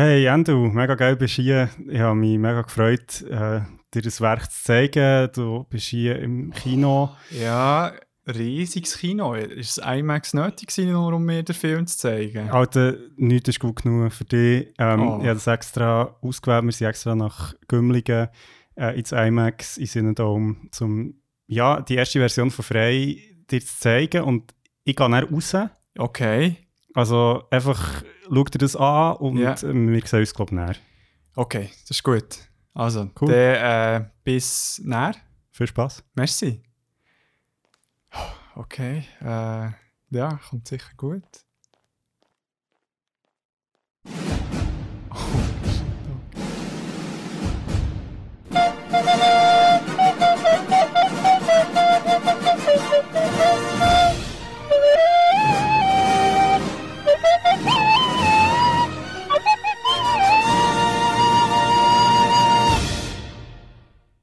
[0.00, 1.70] Hey Andrew, mega geil bist du hier.
[1.88, 5.28] Ich habe mich mega gefreut, äh, dir das Werk zu zeigen.
[5.34, 7.10] Du bist hier im Kino.
[7.32, 7.90] Ja,
[8.24, 9.34] riesiges Kino.
[9.34, 12.48] Ist es IMAX nötig gewesen, nur um mir den Film zu zeigen?
[12.48, 14.72] Alter, nichts ist gut genug für dich.
[14.78, 15.18] Ähm, Oh.
[15.20, 16.62] Ich habe das extra ausgewählt.
[16.62, 18.28] Wir sind extra nach Gümligen
[18.76, 21.14] äh, ins IMAX in Synodome, um
[21.48, 23.16] ja, die erste Version von Frei
[23.50, 24.22] dir zu zeigen.
[24.22, 24.54] Und
[24.84, 25.56] ich gehe dann raus.
[25.98, 26.56] Okay,
[26.94, 29.50] Also einfach schau dir das an und Ja.
[29.62, 30.76] wir sehen uns, glaube ich, näher.
[31.36, 32.38] okay, das ist gut.
[32.74, 33.28] Also, Cool.
[33.32, 35.14] dann äh, bis näher.
[35.50, 36.04] Viel Spaß.
[36.14, 36.62] Merci.
[38.54, 39.70] Okay, äh,
[40.10, 41.22] ja, kommt sicher gut.
[45.10, 45.47] Oh,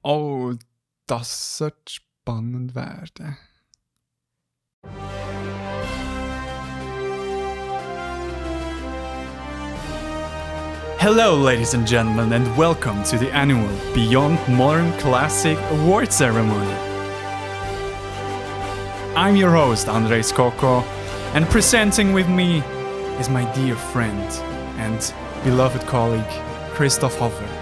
[0.07, 0.53] Oh,
[1.07, 3.39] das sollte spannend werden.
[10.99, 16.75] Hello, ladies and gentlemen, and welcome to the annual Beyond Modern Classic Award Ceremony.
[19.15, 20.83] I'm your host, Andres Coco,
[21.33, 22.59] and presenting with me
[23.19, 24.31] is my dear friend
[24.77, 25.11] and
[25.43, 26.29] beloved colleague,
[26.75, 27.54] Christoph Hofer.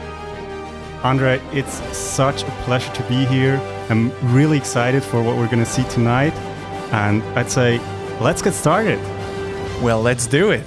[1.04, 3.60] Andre, it's such a pleasure to be here.
[3.90, 6.34] I'm really excited for what we're going to see tonight.
[6.94, 7.82] And I'd say,
[8.22, 9.00] let's get started.
[9.82, 10.64] Well, let's do it.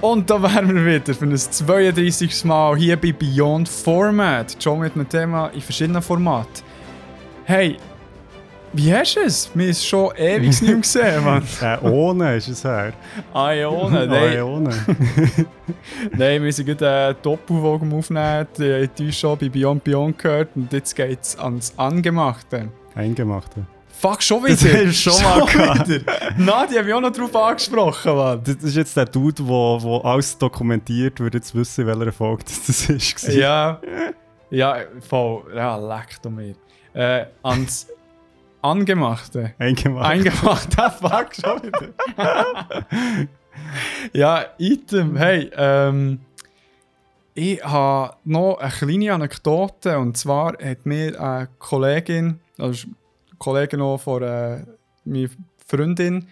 [0.00, 2.44] Und da wären wir wieder für ein 32.
[2.44, 4.56] Mal hier bei Beyond Format.
[4.62, 6.62] Schon mit einem Thema in verschiedenen Formaten.
[7.44, 7.76] Hey,
[8.76, 9.50] wie hast du es?
[9.54, 11.42] Wir haben es schon ewig nicht mehr gesehen, Mann.
[11.62, 12.92] Äh, ohne ist es her.
[13.34, 14.42] Ione, Ah, nein.
[14.42, 14.70] ohne.
[16.16, 18.46] Nein, wir sind gerade eine Doppelfolge am Aufnehmen.
[18.58, 20.50] Die ihr schon bei Beyond Beyond gehört.
[20.54, 22.68] Und jetzt geht es ans Angemachte.
[22.94, 23.66] Eingemachte.
[23.98, 24.54] Fuck, schon wieder?
[24.56, 26.12] Das hast du schon mal wieder.
[26.36, 28.40] Na, die haben mich auch noch drauf angesprochen, Mann.
[28.44, 32.44] Das ist jetzt der Dude, der wo, wo alles dokumentiert, würde jetzt wissen, welcher Folge
[32.66, 33.28] das ist.
[33.28, 33.80] Ja,
[34.50, 34.76] ja,
[35.08, 35.44] voll.
[35.54, 36.54] Ja, leck du mir.
[36.92, 37.86] Äh, ans
[38.70, 39.54] Angemachte.
[39.58, 40.06] Eingemacht.
[40.06, 42.86] Eingemachte, fuck, schon wieder.
[44.12, 46.20] ja, Item, hey, ähm,
[47.34, 52.96] ich habe noch eine kleine Anekdote und zwar hat mir eine Kollegin, also eine
[53.38, 54.64] Kollegin noch von äh,
[55.04, 55.28] meiner
[55.66, 56.28] Freundin,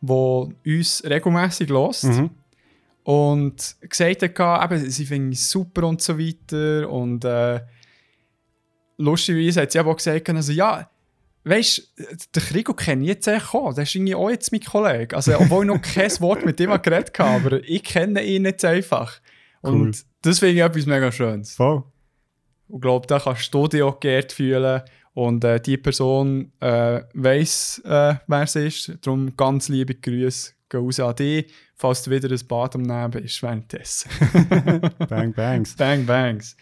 [0.00, 2.30] die uns regelmäßig hört Mhm.
[3.04, 7.60] und gesagt hat, eben, sie finden es super und so weiter und äh,
[8.98, 10.88] lustigerweise hat sie aber auch gesagt, also, ja,
[11.44, 12.04] weißt du,
[12.36, 15.36] den Krigo kenne ich jetzt echt auch, der ist irgendwie auch jetzt mein Kollege, also
[15.38, 19.20] obwohl ich noch kein Wort mit ihm geredet habe, aber ich kenne ihn jetzt einfach
[19.62, 19.92] und Cool.
[20.22, 21.54] das finde ich etwas mega Schönes.
[21.54, 21.82] Voll.
[22.68, 24.82] Und ich glaube, da kannst du dich auch geehrt fühlen.
[25.14, 28.92] Und äh, die Person äh, weiss, äh, wer es ist.
[29.02, 33.10] Darum ganz liebe Grüße gehen raus an dich, falls du wieder ein Bad am Nehmen
[33.10, 34.10] bist währenddessen.
[35.08, 35.76] Bang, bangs.
[35.76, 36.56] Bang, bangs.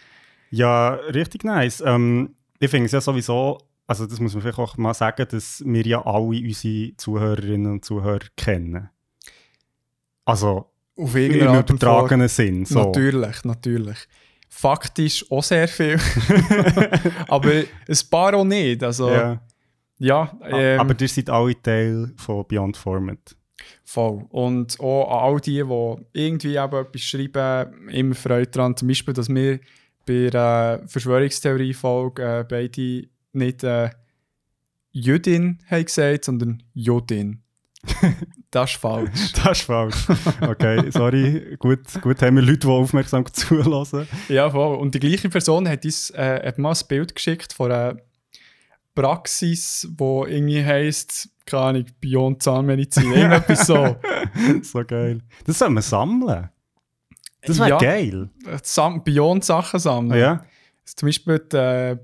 [0.50, 1.80] Ja, richtig nice.
[1.80, 3.58] Ähm, ich finde es ja sowieso,
[3.90, 7.84] also das muss man vielleicht auch mal sagen, dass wir ja alle unsere Zuhörerinnen und
[7.84, 8.88] Zuhörer kennen.
[10.24, 12.64] Also Auf im irgendeine Art und übertragenen Sinn.
[12.64, 12.84] So.
[12.84, 13.98] Natürlich, natürlich.
[14.48, 15.98] Faktisch auch sehr viel.
[17.26, 18.80] Aber ein paar auch nicht.
[18.84, 19.42] Also, ja,
[19.98, 20.38] Ja.
[20.48, 23.34] ähm, Aber ihr seid alle Teil von Beyond Format.
[23.84, 24.24] Voll.
[24.30, 28.76] Und auch an all die, die irgendwie eben etwas schreiben, immer Freude daran.
[28.76, 29.58] Zum Beispiel, dass wir
[30.06, 33.91] bei der Verschwörungstheorie-Folge äh, beide nicht äh,
[34.92, 37.42] Jüdin haben gesagt, sondern Jodin.
[38.50, 39.32] das ist falsch.
[39.44, 40.06] Das ist falsch.
[40.42, 41.56] Okay, sorry.
[41.58, 44.06] gut, gut haben wir Leute, die aufmerksam zulassen.
[44.28, 44.76] Ja, voll.
[44.76, 47.96] Und die gleiche Person hat uns äh, hat mal ein Bild geschickt von einer
[48.94, 53.96] Praxis, wo irgendwie heisst, keine Ahnung, Beyond Zahnmedizin, irgendetwas so.
[54.62, 55.20] so geil.
[55.44, 56.50] Das soll man sammeln.
[57.43, 57.78] Das wäre Ja.
[57.78, 58.28] geil.
[58.62, 60.20] Sam Beyond Sachen sammeln.
[60.20, 60.44] Ja,
[60.84, 61.96] Zum Beispiel die äh,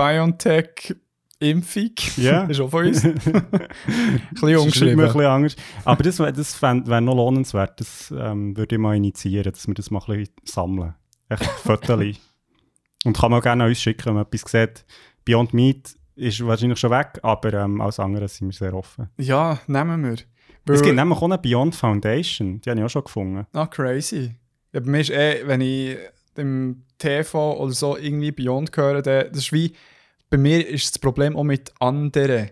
[0.00, 1.90] BioNTech-Impfung.
[2.16, 2.44] Ja.
[2.48, 3.04] ist auch von uns.
[3.04, 3.28] ein bisschen
[4.40, 4.96] immer ein umgeschrieben.
[4.96, 5.56] bisschen anders.
[5.84, 7.80] Aber das, das wäre noch lohnenswert.
[7.80, 10.94] Das ähm, würde ich mal initiieren, dass wir das mal ein bisschen sammeln.
[11.28, 12.16] Echt Fotos.
[13.04, 14.84] Und kann man auch gerne an uns schicken, wenn man etwas sieht.
[15.24, 19.08] Beyond Meat ist wahrscheinlich schon weg, aber ähm, alles andere sind wir sehr offen.
[19.16, 20.12] Ja, nehmen wir.
[20.12, 20.20] Es
[20.66, 23.46] Weil- gibt nämlich auch eine Beyond Foundation, die habe ich auch schon gefunden.
[23.52, 24.32] Ah, crazy.
[24.72, 25.96] Ja, bei mir ist eh, wenn ich
[26.36, 29.72] im TV oder so irgendwie Beyond höre, dann, das ist wie
[30.30, 32.50] bei mir ist das Problem auch mit anderen.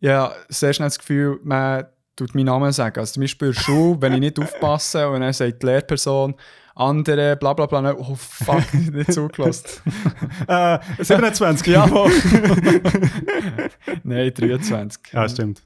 [0.00, 1.84] Ja, sehr schnell das Gefühl, man
[2.16, 2.98] tut meinen Namen sagen.
[2.98, 6.34] Also zum Beispiel Schule, wenn ich nicht aufpasse und dann sagt die Lehrperson,
[6.74, 9.82] andere, bla bla bla, oh fuck, nicht zugelassen.
[10.46, 11.66] äh, 27.
[11.72, 12.10] Jawohl.
[14.04, 15.12] Nein, 23.
[15.12, 15.62] Ja, stimmt.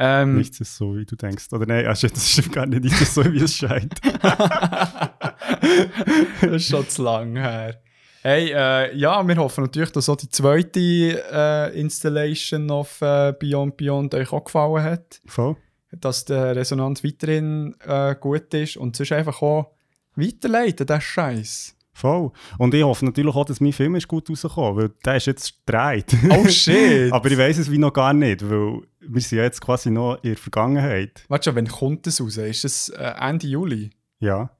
[0.00, 1.46] Ähm, Nichts ist so, wie du denkst.
[1.50, 2.84] Oder nein, das stimmt gar nicht.
[2.84, 4.00] Nichts ist so, wie es scheint.
[6.40, 7.82] das ist schon zu lang her.
[8.28, 10.78] Hey, äh, ja, wir hoffen natürlich, dass auch die zweite
[11.32, 15.22] äh, Installation of äh, Beyond Beyond euch auch gefallen hat.
[15.24, 15.56] Voll.
[15.92, 19.70] Dass der Resonanz weiterhin äh, gut ist und sonst einfach auch
[20.14, 21.74] weiterleiten, das Scheiß.
[21.94, 22.30] Voll.
[22.58, 25.64] Und ich hoffe natürlich auch, dass mein Film ist gut rausgekommen, weil der ist jetzt
[25.64, 26.14] gedreht.
[26.28, 27.10] Oh shit!
[27.14, 30.16] Aber ich weiß es wie noch gar nicht, weil wir sind ja jetzt quasi noch
[30.16, 31.24] in der Vergangenheit.
[31.28, 32.36] Warte schon, wann kommt das raus?
[32.36, 33.88] Ist das äh, Ende Juli?
[34.20, 34.50] Ja.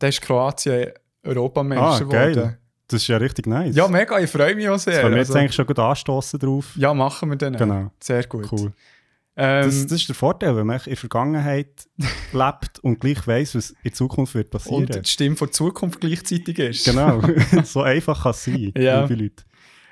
[0.00, 0.90] Da ist Kroatien
[1.22, 2.58] Europameister Ah, geil.
[2.92, 3.74] Das ist ja richtig nice.
[3.74, 4.94] Ja, mega, ich freue mich auch sehr.
[4.94, 6.72] das können wir jetzt Also- eigentlich schon gut anstoßen drauf.
[6.76, 7.56] ja, machen wir dann.
[7.56, 7.90] Genau.
[8.00, 8.50] Sehr gut.
[8.52, 8.72] Cool.
[9.34, 11.88] Ähm, Das, das ist der Vorteil, wenn man in der Vergangenheit
[12.32, 14.84] lebt und gleich weiss, was in Zukunft wird passieren.
[14.84, 16.84] und die Stimme von Zukunft gleichzeitig ist.
[16.84, 17.22] Genau.
[17.64, 19.04] so einfach kann es sein, Ja.
[19.04, 19.44] liebe Leute.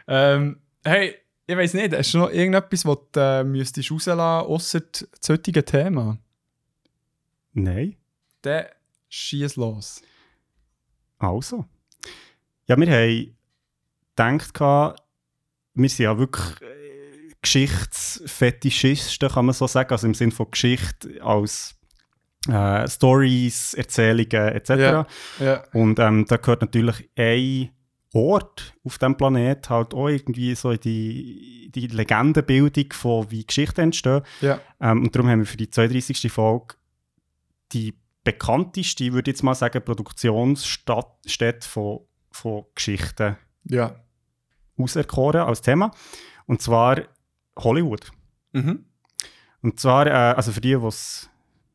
[0.08, 1.14] Ähm, hey,
[1.46, 5.64] ich weiß nicht, hast du noch irgendetwas, was du äh, müsstest rauslassen außer das heutige
[5.64, 6.18] Thema?
[7.52, 7.96] Nein.
[8.42, 8.66] Dann
[9.08, 10.02] schieß los.
[11.18, 11.64] Also.
[12.70, 12.86] Ja, wir
[14.16, 15.02] haben gedacht,
[15.74, 21.20] wir sind ja wirklich äh, Geschichtsfetischisten, kann man so sagen, also im Sinne von Geschichte
[21.20, 21.74] als
[22.48, 24.68] äh, Stories, Erzählungen etc.
[24.70, 25.06] Ja.
[25.40, 25.64] Ja.
[25.72, 27.70] Und ähm, da gehört natürlich ein
[28.14, 33.80] Ort auf dem Planet halt auch irgendwie so in die, die Legendenbildung von wie Geschichten
[33.80, 34.22] entstehen.
[34.42, 34.60] Ja.
[34.80, 36.30] Ähm, und darum haben wir für die 32.
[36.30, 36.76] Folge
[37.72, 43.94] die bekannteste, ich würde jetzt mal sagen, Produktionsstätte von, von Geschichten Ja.
[44.78, 45.90] auserkoren als Thema.
[46.46, 47.02] Und zwar
[47.58, 48.10] Hollywood.
[48.52, 48.84] Mhm.
[49.62, 51.28] Und zwar, äh, also für die, die es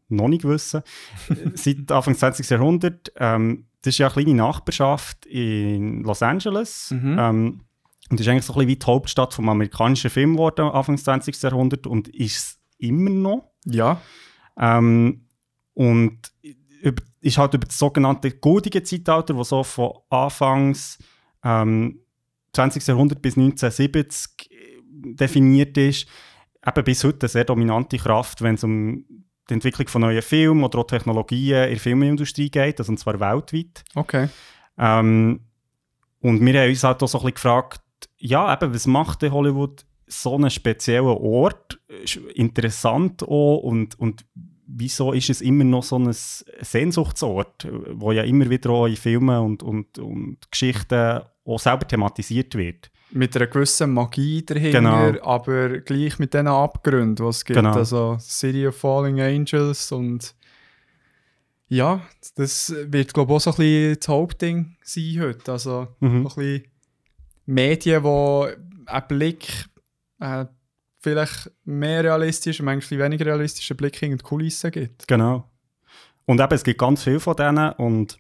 [0.09, 0.81] noch nicht wissen,
[1.55, 2.49] seit Anfang des 20.
[2.49, 6.91] Jahrhunderts, ähm, das ist ja eine kleine Nachbarschaft in Los Angeles.
[6.91, 7.17] Mhm.
[7.19, 7.61] Ähm,
[8.09, 10.95] und das ist eigentlich so ein bisschen wie die Hauptstadt vom amerikanischen Film geworden, Anfang
[10.95, 11.41] des 20.
[11.41, 13.51] Jahrhunderts und ist es immer noch.
[13.65, 14.01] Ja.
[14.57, 15.27] Ähm,
[15.73, 16.19] und
[16.81, 20.99] über, ist halt über das sogenannte goldige Zeitalter, das so von Anfangs
[21.43, 21.99] ähm,
[22.53, 22.85] 20.
[22.85, 24.49] Jahrhundert bis 1970
[25.17, 26.07] definiert ist,
[26.65, 29.05] eben bis heute eine sehr dominante Kraft, wenn es um
[29.49, 33.19] die Entwicklung von neuen Filmen oder auch Technologien in der Filmindustrie geht, also und zwar
[33.19, 33.83] weltweit.
[33.95, 34.29] Okay.
[34.77, 35.41] Ähm,
[36.19, 37.81] und wir haben uns halt auch so ein bisschen gefragt,
[38.17, 41.79] ja, eben, was macht denn Hollywood so einen speziellen Ort?
[42.35, 44.25] Interessant auch und, und
[44.67, 49.39] wieso ist es immer noch so ein Sehnsuchtsort, wo ja immer wieder auch in Filmen
[49.39, 52.91] und, und, und Geschichten auch selber thematisiert wird?
[53.11, 54.79] Mit einer gewissen Magie dahinter,
[55.11, 55.21] Genau.
[55.23, 57.57] aber gleich mit diesen Abgründen, die es gibt.
[57.57, 57.73] Genau.
[57.73, 60.35] Also City of Falling Angels und
[61.67, 62.01] ja,
[62.35, 65.51] das wird glaube ich auch so ein bisschen das Hauptding sein heute.
[65.51, 66.15] Also Mhm.
[66.17, 66.63] ein bisschen
[67.45, 69.65] Medien, die einen Blick,
[70.19, 70.45] äh,
[71.05, 75.07] vielleicht mehr realistisch, manchmal weniger realistischen Blick in die Kulissen gibt.
[75.07, 75.47] Genau.
[76.25, 78.17] Und eben, es gibt ganz viele von denen und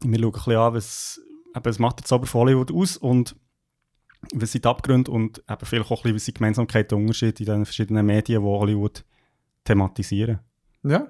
[0.00, 1.20] wir schauen ein bisschen an, was,
[1.56, 3.34] eben, was macht der Zauber von Hollywood aus und
[4.32, 7.02] was sind die Abgründe und eben vielleicht auch ein bisschen, was sind die Gemeinsamkeiten und
[7.02, 9.04] Unterschiede in den verschiedenen Medien, die Hollywood
[9.64, 10.38] thematisieren.
[10.84, 11.08] Ja.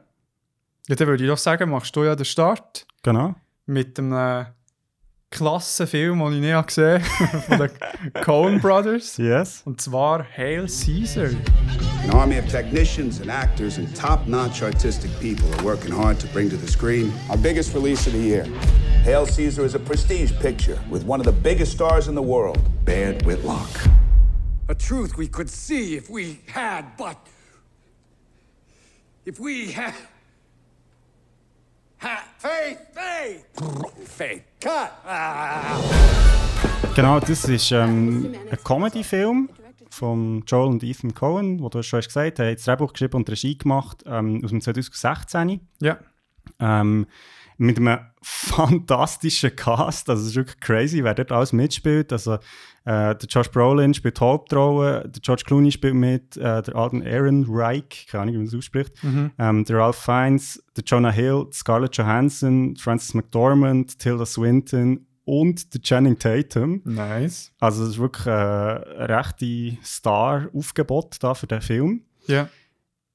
[0.88, 3.34] Ja, dann würde ich doch sagen, machst du ja den Start Genau.
[3.66, 4.46] mit einem
[5.34, 9.16] klassen Film, den ich nicht habe gesehen habe, von den Coen Brothers.
[9.18, 9.62] Yes.
[9.64, 11.30] Und zwar Hail Caesar.
[12.04, 16.26] An army of technicians and actors and top notch artistic people are working hard to
[16.28, 18.44] bring to the screen our biggest release of the year.
[19.02, 22.58] Hail Caesar is a prestige picture with one of the biggest stars in the world,
[22.84, 23.70] Baird Whitlock.
[24.68, 27.18] A truth we could see if we had, but.
[29.26, 29.94] If we had.
[36.94, 39.48] Genau, das ist ähm, ein Comedy-Film
[39.90, 43.16] von Joel und Ethan Cohen, wo du schon hast gesagt hast, haben das Drehbuch geschrieben
[43.16, 45.60] und Regie gemacht, ähm, aus dem 2016.
[45.80, 45.98] Ja.
[46.60, 47.06] Ähm,
[47.56, 52.12] mit einem fantastischen Cast, also es ist wirklich crazy, wer dort alles mitspielt.
[52.12, 52.38] Also,
[52.86, 57.46] äh, der Josh Brolin spielt Hauptrolle, der George Clooney spielt mit, äh, der Alden Aaron
[57.48, 58.92] Reich, keine Ahnung, wie man das ausspricht,
[59.38, 65.80] ähm, der Ralph Fiennes, der Jonah Hill, Scarlett Johansson, Francis McDormand, Tilda Swinton und der
[65.80, 66.82] Channing Tatum.
[66.84, 67.50] Nice.
[67.58, 72.48] Also es ist wirklich äh, ein rechte Star-Aufgebot da für den Film Ja.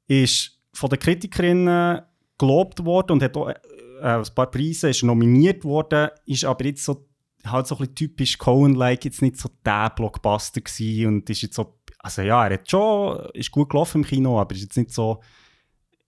[0.08, 2.02] ist von den Kritikerinnen
[2.38, 3.54] gelobt worden und hat auch äh,
[4.02, 7.06] ein paar Preise, ist nominiert worden, ist aber jetzt so
[7.46, 11.56] halt so ein bisschen typisch Cohen-like, jetzt nicht so der Blockbuster gewesen und ist jetzt
[11.56, 14.92] so, also ja, er hat schon, ist gut gelaufen im Kino, aber ist jetzt nicht
[14.92, 15.22] so,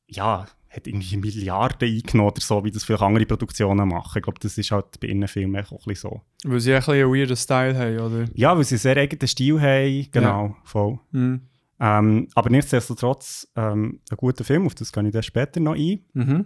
[0.08, 4.18] ja, hat irgendwie Milliarden eingenommen oder so, wie das viele andere Produktionen machen.
[4.18, 6.22] Ich glaube, das ist halt bei ihren Filmen auch ein bisschen so.
[6.46, 8.26] Weil sie ein bisschen einen weirden Style haben, oder?
[8.34, 10.56] Ja, weil sie einen sehr eigenen Stil haben, genau, ja.
[10.64, 11.00] voll.
[11.12, 11.42] Mhm.
[11.80, 16.06] Ähm, aber nichtsdestotrotz ähm, ein guter Film, auf das kann ich dann später noch ein.
[16.14, 16.46] Mhm.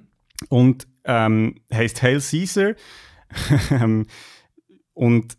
[0.49, 2.73] Und ähm, heißt Hail Caesar.
[4.95, 5.37] Und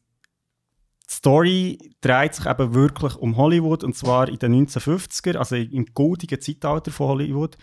[1.09, 5.87] die Story dreht sich eben wirklich um Hollywood und zwar in den 1950er, also im
[5.87, 7.57] goldigen Zeitalter von Hollywood.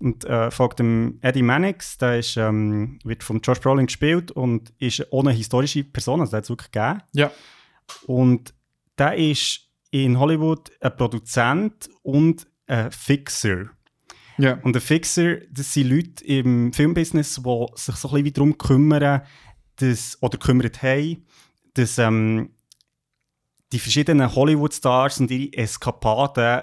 [0.00, 4.72] Und äh, folgt dem Eddie Mannix, der ist, ähm, wird von Josh Brolin gespielt und
[4.78, 7.02] ist ohne historische Person, also der hat es wirklich gegeben.
[7.14, 7.32] Ja.
[8.06, 8.54] Und
[8.96, 13.70] der ist in Hollywood ein Produzent und ein Fixer.
[14.38, 14.58] Ja.
[14.62, 19.22] Und ein Fixer, das sind Leute im Filmbusiness, die sich so ein bisschen darum kümmern,
[19.80, 21.26] dass, oder kümmert haben,
[21.74, 22.50] dass ähm,
[23.72, 26.62] die verschiedenen Hollywood-Stars und ihre Eskapaden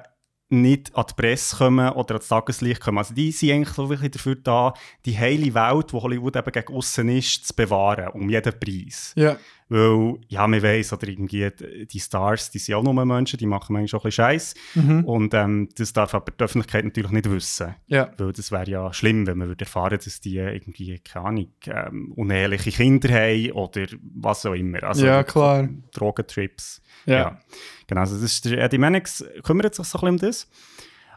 [0.50, 3.00] nicht an die Presse kommen oder ans Tageslicht kommen.
[3.00, 4.74] Also die sind eigentlich so wirklich dafür da,
[5.06, 9.14] die heile Welt, die Hollywood eben gegen außen ist, zu bewahren, um jeden Preis.
[9.16, 9.38] Ja.
[9.68, 11.50] Weil, ja, man weiss, oder irgendwie
[11.86, 14.54] die Stars, die sind auch nur Menschen, die machen manchmal schon ein bisschen Scheiß.
[14.76, 15.04] Mhm.
[15.06, 17.74] Und ähm, das darf aber die Öffentlichkeit natürlich nicht wissen.
[17.88, 18.12] Ja.
[18.18, 22.12] Weil das wäre ja schlimm, wenn man würde erfahren dass die irgendwie, keine Ahnung, ähm,
[22.16, 24.84] uneheliche Kinder haben oder was auch immer.
[24.84, 25.68] Also, ja, klar.
[25.94, 26.82] Drogentrips.
[27.08, 27.16] Ja.
[27.16, 27.40] ja.
[27.88, 30.50] Genau, also das ist der Eddie Mannix kümmert sich so ein bisschen um das.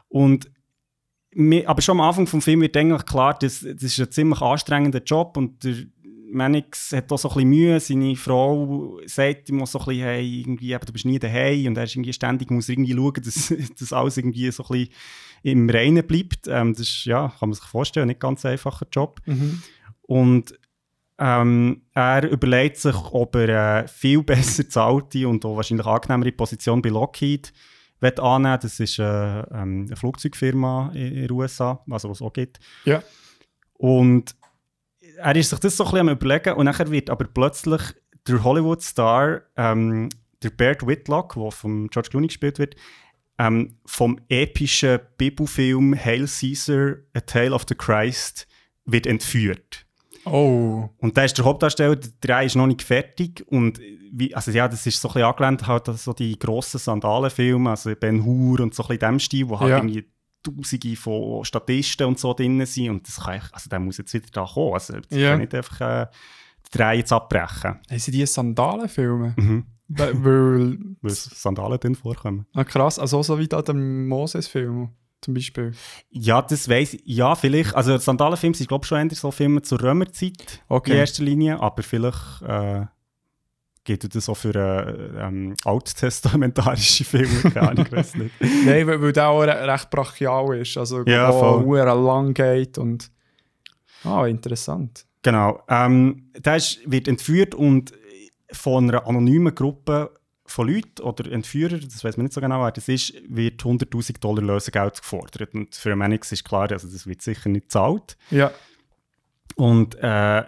[0.09, 0.51] Und
[1.67, 5.03] aber schon am Anfang des Films wird eigentlich klar, dass das ist ein ziemlich anstrengender
[5.03, 5.75] Job und der
[6.31, 7.81] Mannix hat auch so ein bisschen Mühe.
[7.81, 11.77] Seine Frau sagt ihm auch so ein bisschen, hey, irgendwie, du bist nie daheim und
[11.77, 14.93] er ist irgendwie ständig, muss irgendwie schauen, dass, dass alles irgendwie so ein bisschen
[15.43, 16.47] im Reinen bleibt.
[16.49, 19.21] Ähm, das ist, ja, kann man sich vorstellen, nicht ganz einfacher Job.
[19.27, 19.63] Mhm.
[20.03, 20.59] Und
[21.19, 26.83] ähm, er überlegt sich, ob er eine viel besser zahlte und auch wahrscheinlich angenehmere Position
[26.83, 27.53] bei Lockheed
[28.01, 28.59] wird annehmen.
[28.63, 32.61] Das ist äh, ähm, eine Flugzeugfirma in den USA, also was es auch gibt.
[32.85, 33.03] Ja.
[33.75, 34.35] Und
[35.19, 37.81] er ist sich das so ein bisschen am überlegen und nachher wird aber plötzlich
[38.27, 40.09] der Hollywood-Star, ähm,
[40.43, 42.77] der Bert Whitlock, der von George Clooney gespielt wird,
[43.39, 48.47] ähm, vom epischen Bibelfilm Hail Caesar, A Tale of the Christ,
[48.85, 49.87] wird entführt.
[50.25, 50.89] Oh.
[50.99, 53.45] Und da ist der Hauptdarsteller, der Drei ist noch nicht fertig.
[53.47, 53.81] Und
[54.13, 57.95] wie, also ja, das ist so ein bisschen angelehnt halt so die grossen Sandalenfilme, also
[57.95, 59.77] Ben Hur und so ein bisschen in dem Stil, wo halt ja.
[59.79, 60.05] irgendwie
[60.43, 62.91] Tausende von Statisten und so drin sind.
[62.91, 64.75] Und das kann ich, also der muss jetzt wieder da kommen.
[64.75, 65.31] Also das ja.
[65.31, 66.07] kann nicht einfach äh,
[66.67, 67.79] die Drei jetzt abbrechen.
[67.91, 69.35] Haben sie die Sandalenfilme?
[69.37, 69.67] Mhm.
[69.89, 72.47] Weil, weil Sandalen drin vorkommen.
[72.55, 74.91] Ah, krass, also so wie da der Moses-Film
[75.21, 75.73] zum Beispiel?
[76.11, 77.03] Ja, das weiß ich.
[77.05, 77.75] Ja, vielleicht.
[77.75, 80.93] Also Sandalenfilme sind, glaube ich, schon eher so Filme zur Römerzeit okay.
[80.93, 82.87] in erster Linie, aber vielleicht äh,
[83.89, 88.35] geht das auch für äh, ähm, alttestamentarische Filme, keine Ahnung, ich weiß nicht.
[88.41, 93.11] Nein, weil, weil der auch recht brachial ist, also ja, wo er lang geht und
[94.05, 95.07] ah, interessant.
[95.23, 95.63] Genau.
[95.69, 97.93] Ähm, der ist, wird entführt und
[98.53, 100.15] von einer anonymen Gruppe
[100.45, 104.21] von Leuten oder Entführern, das weiß man nicht so genau, wer das ist, wird 100.000
[104.21, 105.55] Dollar Lösegeld gefordert.
[105.55, 108.17] Und für Mannix ist klar, also das wird sicher nicht gezahlt.
[108.31, 108.51] Ja.
[109.57, 110.45] Und äh,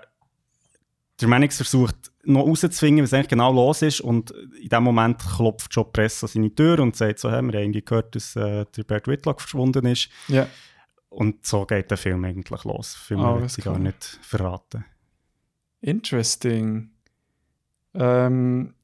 [1.21, 4.01] der Mannix versucht noch rauszufinden, was eigentlich genau los ist.
[4.01, 7.43] Und in dem Moment klopft schon die Presse an seine Tür und sagt so, hey,
[7.43, 10.09] wir haben gehört, dass äh, der Bert Whitlock verschwunden ist.
[10.29, 10.47] Ja.
[11.09, 12.95] Und so geht der Film eigentlich los.
[12.95, 14.85] Viel mehr oh, will gar nicht verraten.
[15.81, 16.91] Interesting.
[17.95, 18.75] Ähm,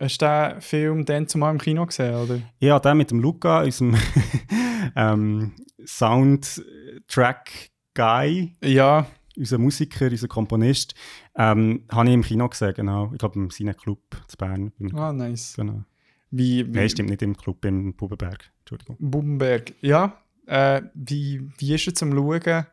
[0.00, 2.40] Hast du den Film dann zumal im Kino gesehen, oder?
[2.58, 3.96] Ja, den mit dem Luca, unserem
[4.96, 5.52] ähm,
[5.86, 8.56] Soundtrack-Guy.
[8.62, 9.06] Ja.
[9.36, 10.94] Unser Musiker, unser Komponist.
[11.36, 13.10] Ähm, habe ich im Kino gesehen, genau.
[13.12, 14.72] Ich glaube, im Club zu Bern.
[14.94, 15.54] Ah, nice.
[15.56, 15.84] Genau.
[16.30, 18.50] Wie, wie Nein, stimmt nicht im Club, im Bubenberg.
[18.60, 18.96] Entschuldigung.
[18.98, 20.16] Bubenberg, ja.
[20.46, 22.66] Äh, wie, wie ist er zum Schauen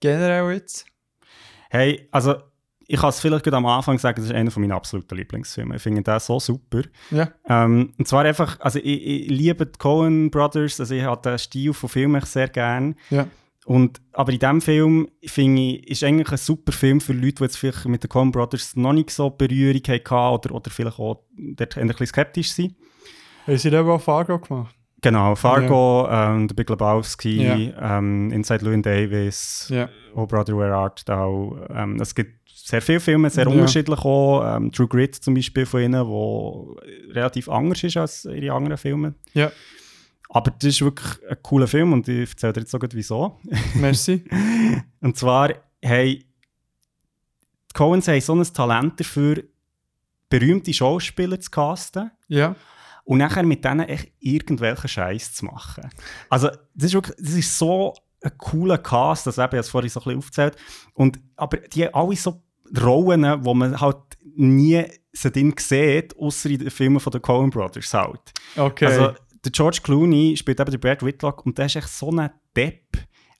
[0.00, 0.86] generell jetzt?
[1.70, 2.36] Hey, also
[2.86, 5.76] ich kann es vielleicht am Anfang sagen, das ist einer meiner absoluten Lieblingsfilme.
[5.76, 6.82] Ich finde den so super.
[7.10, 7.30] Ja.
[7.48, 11.38] Ähm, und zwar einfach, also ich, ich liebe die Coen Brothers, also ich habe den
[11.38, 12.94] Stil von Filmen sehr gerne.
[13.10, 13.26] Ja.
[13.64, 17.44] Und, aber in diesem Film, finde ich, ist eigentlich ein super Film für Leute, die
[17.44, 21.22] jetzt vielleicht mit den Coen Brothers noch nicht so Berührung hatten oder, oder vielleicht auch
[21.36, 22.74] dort ein bisschen skeptisch sind.
[23.46, 24.74] Haben sie da auch Fargo gemacht?
[25.00, 26.34] Genau, Fargo, ja.
[26.34, 27.98] ähm, The Big Lebowski, ja.
[27.98, 29.90] ähm, Inside Llewyn Davis, ja.
[30.14, 31.58] Oh Brother, Where Art Thou.
[31.68, 34.56] Ähm, es gibt sehr viele Filme, sehr unterschiedlich auch.
[34.56, 36.78] Ähm, True Grit zum Beispiel von ihnen, wo
[37.10, 39.14] relativ anders ist als ihre anderen Filme.
[39.34, 39.52] Ja.
[40.34, 43.38] Aber das ist wirklich ein cooler Film und ich erzähle dir jetzt sogar wieso.
[43.74, 44.24] Merci.
[45.00, 46.26] und zwar, hey,
[47.70, 49.44] die Coens haben so ein Talent dafür,
[50.28, 52.10] berühmte Schauspieler zu casten.
[52.26, 52.56] Ja.
[53.04, 55.88] Und nachher mit denen echt irgendwelchen Scheiß zu machen.
[56.28, 59.88] Also, das ist wirklich, das ist so ein cooler Cast, das habe ich jetzt vorhin
[59.88, 60.56] so ein bisschen aufgezählt.
[60.94, 62.42] Und, aber die haben alle so
[62.82, 63.98] Rollen, wo man halt
[64.34, 68.32] nie sie drin sieht, außer in den Filmen von den Coen Brothers halt.
[68.56, 68.86] Okay.
[68.86, 69.14] Also,
[69.44, 72.82] der George Clooney spielt eben den Brad Whitlock und der ist echt so ein Depp.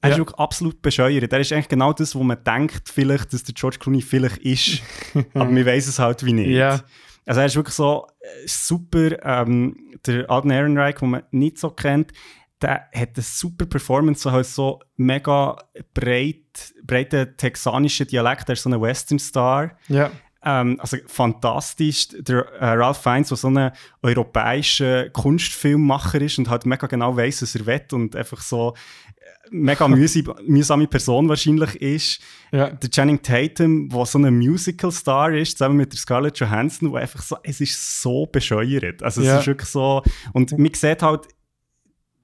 [0.01, 0.15] Er Ja.
[0.17, 1.33] ist wirklich absolut bescheuert.
[1.33, 4.83] Er ist eigentlich genau das, wo man denkt, vielleicht, dass der George Clooney vielleicht ist.
[5.35, 6.49] aber man weiß es halt wie nicht.
[6.51, 6.83] Ja.
[7.27, 9.25] Also er ist wirklich so äh, super.
[9.25, 12.13] Ähm, der Alden Ehrenreich, den man nicht so kennt,
[12.61, 15.57] der hat eine super Performance, halt so mega
[15.95, 18.49] breit, breiten texanischen Dialekt.
[18.49, 19.77] Er ist so ein Western Star.
[19.89, 20.11] Ja.
[20.45, 22.09] Ähm, also fantastisch.
[22.09, 23.71] Der äh, Ralph Fiennes, der so ein
[24.03, 28.75] europäischer Kunstfilmmacher ist und halt mega genau weiß, was er will und einfach so
[29.17, 32.21] äh, mega mühsam, mühsame Person wahrscheinlich ist.
[32.53, 32.71] Ja.
[32.71, 37.23] Der Channing Tatum, der so ein Musical-Star ist, zusammen mit der Scarlett Johansson, wo einfach
[37.23, 39.03] so, es ist so bescheuert.
[39.03, 39.39] Also es Ja.
[39.41, 40.03] ist wirklich so,
[40.35, 41.23] und man sieht halt,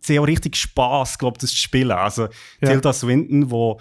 [0.01, 1.93] sie haben auch richtig Spass, glaube das zu spielen.
[1.93, 2.25] Also
[2.61, 2.69] Ja.
[2.69, 3.81] Tilda Swinton, wo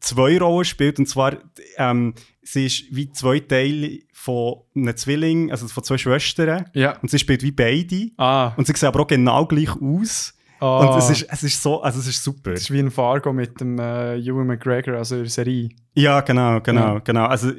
[0.00, 1.36] zwei Rollen spielt, und zwar,
[1.78, 6.98] ähm, sie ist wie zwei Teile von einem Zwilling, also von zwei Schwestern, Ja.
[7.00, 8.10] und sie spielt wie beide.
[8.16, 8.52] Ah.
[8.56, 10.34] Und sie sehen aber auch genau gleich aus.
[10.60, 10.78] ah.
[10.78, 12.50] Und es ist, es ist so, also es ist super.
[12.52, 15.68] Das ist wie ein Fargo mit dem äh, Ewan McGregor, also in der Serie.
[15.94, 16.98] Ja, genau, genau, Ja.
[16.98, 17.26] genau.
[17.26, 17.52] Also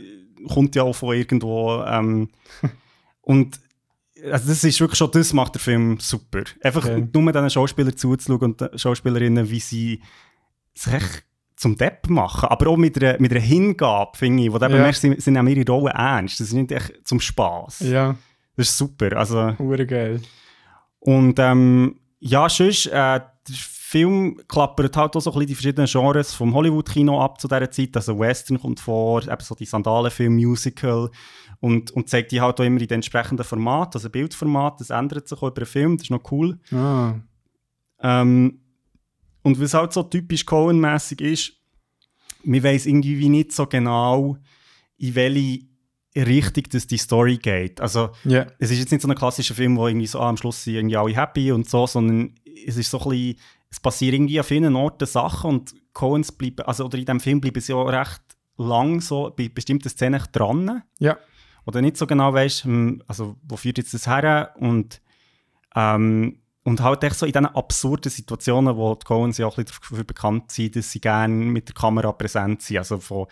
[0.54, 1.82] kommt ja auch von irgendwo.
[1.88, 2.30] Ähm,
[3.22, 3.60] und
[4.32, 6.44] also das ist wirklich schon, das macht der Film super.
[6.62, 7.08] Einfach Okay.
[7.14, 10.02] nur diesen Schauspielern zuzuschauen und Schauspielerinnen, wie sie
[10.74, 11.04] sich
[11.64, 12.48] zum Depp machen.
[12.50, 14.82] Aber auch mit einer, mit einer Hingabe, finde ich, wo du eben Ja.
[14.82, 16.40] merkst, sie, sie nehmen ihre Rolle ernst.
[16.40, 17.80] Das ist nicht echt zum Spaß.
[17.82, 18.16] Ja,
[18.56, 19.18] Das ist super.
[19.18, 20.22] Also, hure geil.
[21.00, 25.88] und ähm, ja, sonst, äh, der Film klappert halt auch so ein bisschen die verschiedenen
[25.88, 27.96] Genres vom Hollywood-Kino ab zu dieser Zeit.
[27.96, 31.10] Also Western kommt vor, eben so die Sandalenfilm, Musical
[31.60, 35.28] und, und zeigt die halt auch immer in den entsprechenden Format, also Bildformat, das ändert
[35.28, 36.58] sich auch über den Film, das ist noch cool.
[36.72, 37.16] Ah.
[38.02, 38.63] Ähm,
[39.44, 41.54] und was halt so typisch Cohen-mässig ist,
[42.44, 44.38] man weiß irgendwie wie nicht so genau,
[44.98, 45.60] in welche
[46.16, 47.80] Richtung das die Story geht.
[47.82, 48.46] Also Ja.
[48.60, 50.76] es ist jetzt nicht so ein klassischer Film, wo irgendwie so ah, am Schluss sind
[50.76, 52.36] irgendwie alle happy und so, sondern
[52.68, 53.36] es ist so ein bisschen,
[53.70, 57.42] es passieren irgendwie an vielen Orten Sachen und Coens bleiben, also oder in diesem Film
[57.42, 58.22] bleiben sie auch recht
[58.58, 60.84] lang so bei bestimmten Szenen dran.
[61.00, 61.18] Ja.
[61.66, 65.02] Oder nicht so genau weißt, hm, also wo führt jetzt das her und
[65.76, 69.66] ähm, und halt echt so in diesen absurden Situationen, wo die Coens ja auch ein
[69.66, 72.78] bisschen dafür bekannt sind, dass sie gerne mit der Kamera präsent sind.
[72.78, 73.28] Also von,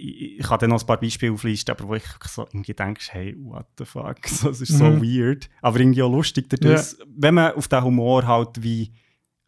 [0.00, 3.36] ich, kann dann noch ein paar Beispiele auflisten, aber wo ich so irgendwie denke, hey,
[3.38, 5.02] what the fuck, so, das ist so Mhm.
[5.02, 5.48] weird.
[5.62, 8.92] Aber irgendwie auch lustig dadurch, wenn man auf den Humor halt wie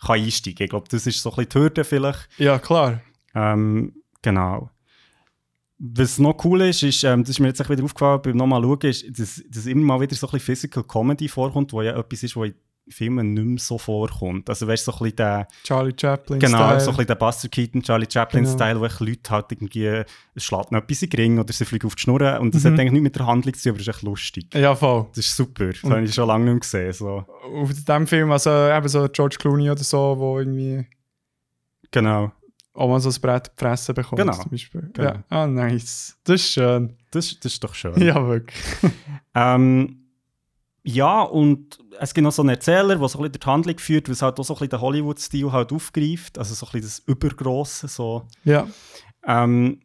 [0.01, 0.64] kann einsteigen.
[0.64, 2.29] Ich glaube, das ist so ein bisschen die Hürde vielleicht.
[2.38, 3.03] Ja, klar.
[3.35, 3.92] Ähm,
[4.23, 4.70] genau.
[5.79, 8.81] Was noch cool ist, ist, ähm, das ist mir jetzt wieder aufgefallen beim nochmal schauen,
[8.83, 12.23] ist, dass, dass immer mal wieder so ein bisschen Physical Comedy vorkommt, wo ja etwas
[12.23, 12.55] ist, was in
[12.90, 14.48] Filmen nicht mehr so vorkommt.
[14.48, 16.38] Also weißt du, so ein bisschen der, Charlie Chaplin.
[16.38, 16.81] genau, Style.
[16.81, 18.94] so ein bisschen der Buster Keaton, Charlie Chaplin-Style, Genau.
[19.00, 20.03] wo Leute halt irgendwie,
[20.70, 22.72] noch etwas in den Ring oder sie fliegen auf die Schnur und das Mhm.
[22.72, 24.55] hat eigentlich nicht mit der Handlung zu tun, aber es ist echt lustig.
[24.55, 25.07] Ja, voll.
[25.14, 26.92] Das ist super, das habe ich schon lange nicht mehr gesehen.
[26.92, 27.24] So.
[27.55, 30.87] Auf dem Film, also eben so George Clooney oder so, wo irgendwie
[31.92, 32.31] Genau,
[32.72, 34.20] auch mal so ein Brett in die Fresse bekommt.
[34.20, 34.33] Genau.
[34.33, 34.90] Zum Beispiel.
[34.92, 35.09] Genau.
[35.11, 35.24] Ja.
[35.29, 36.16] Ah, nice.
[36.24, 36.96] Das ist schön.
[37.11, 37.94] das, das ist doch schön.
[38.00, 38.61] Ja, wirklich.
[39.35, 39.99] Ähm,
[40.94, 43.79] ja, und es gibt noch so einen Erzähler, der so ein bisschen durch die Handlung
[43.79, 46.88] führt, was halt auch so ein bisschen den Hollywood-Stil halt aufgreift, also so ein bisschen
[46.88, 48.26] das Übergrosse, so.
[48.44, 48.66] Ja.
[49.24, 49.81] Ähm,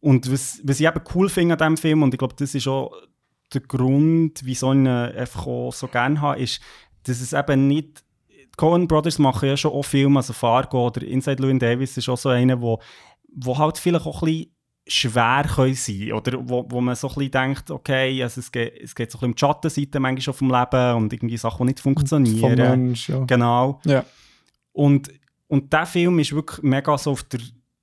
[0.00, 2.66] und was, was ich eben cool finde an diesem Film, und ich glaube, das ist
[2.66, 2.92] auch
[3.52, 6.60] der Grund, wieso ich ihn einfach auch so gerne habe, ist,
[7.04, 8.04] dass es eben nicht.
[8.28, 12.08] Die Coen Brothers machen ja schon auch Filme, also Fargo oder Inside Llewyn Davis ist
[12.08, 12.80] auch so einer, wo,
[13.34, 14.54] wo halt vielleicht auch ein bisschen
[14.86, 18.80] schwer können sein oder wo, wo man so ein bisschen denkt, okay, also es, geht,
[18.82, 21.66] es geht so ein bisschen um die Schattenseite manchmal schon vom Leben und irgendwie Sachen,
[21.66, 22.56] die nicht funktionieren.
[22.56, 23.24] Mensch, ja.
[23.24, 23.80] Genau.
[23.84, 24.04] Ja.
[24.72, 25.10] Und,
[25.46, 27.40] und der Film ist wirklich mega so auf der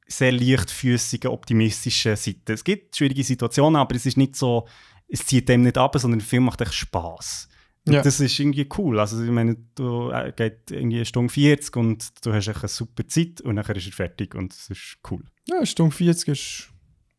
[0.08, 2.54] sehr leichtfüßigen, optimistischen Seite.
[2.54, 4.68] Es gibt schwierige Situationen, aber es ist nicht so,
[5.08, 7.48] es zieht dem nicht ab, sondern der Film macht echt Spass.
[7.88, 8.02] Ja.
[8.02, 9.00] das ist irgendwie cool.
[9.00, 12.68] Also ich meine, du äh, geht irgendwie eine Stunde 40 und du hast echt eine
[12.68, 15.24] super Zeit und dann ist er fertig und das ist cool.
[15.48, 16.70] Ja, Stunde 40 ist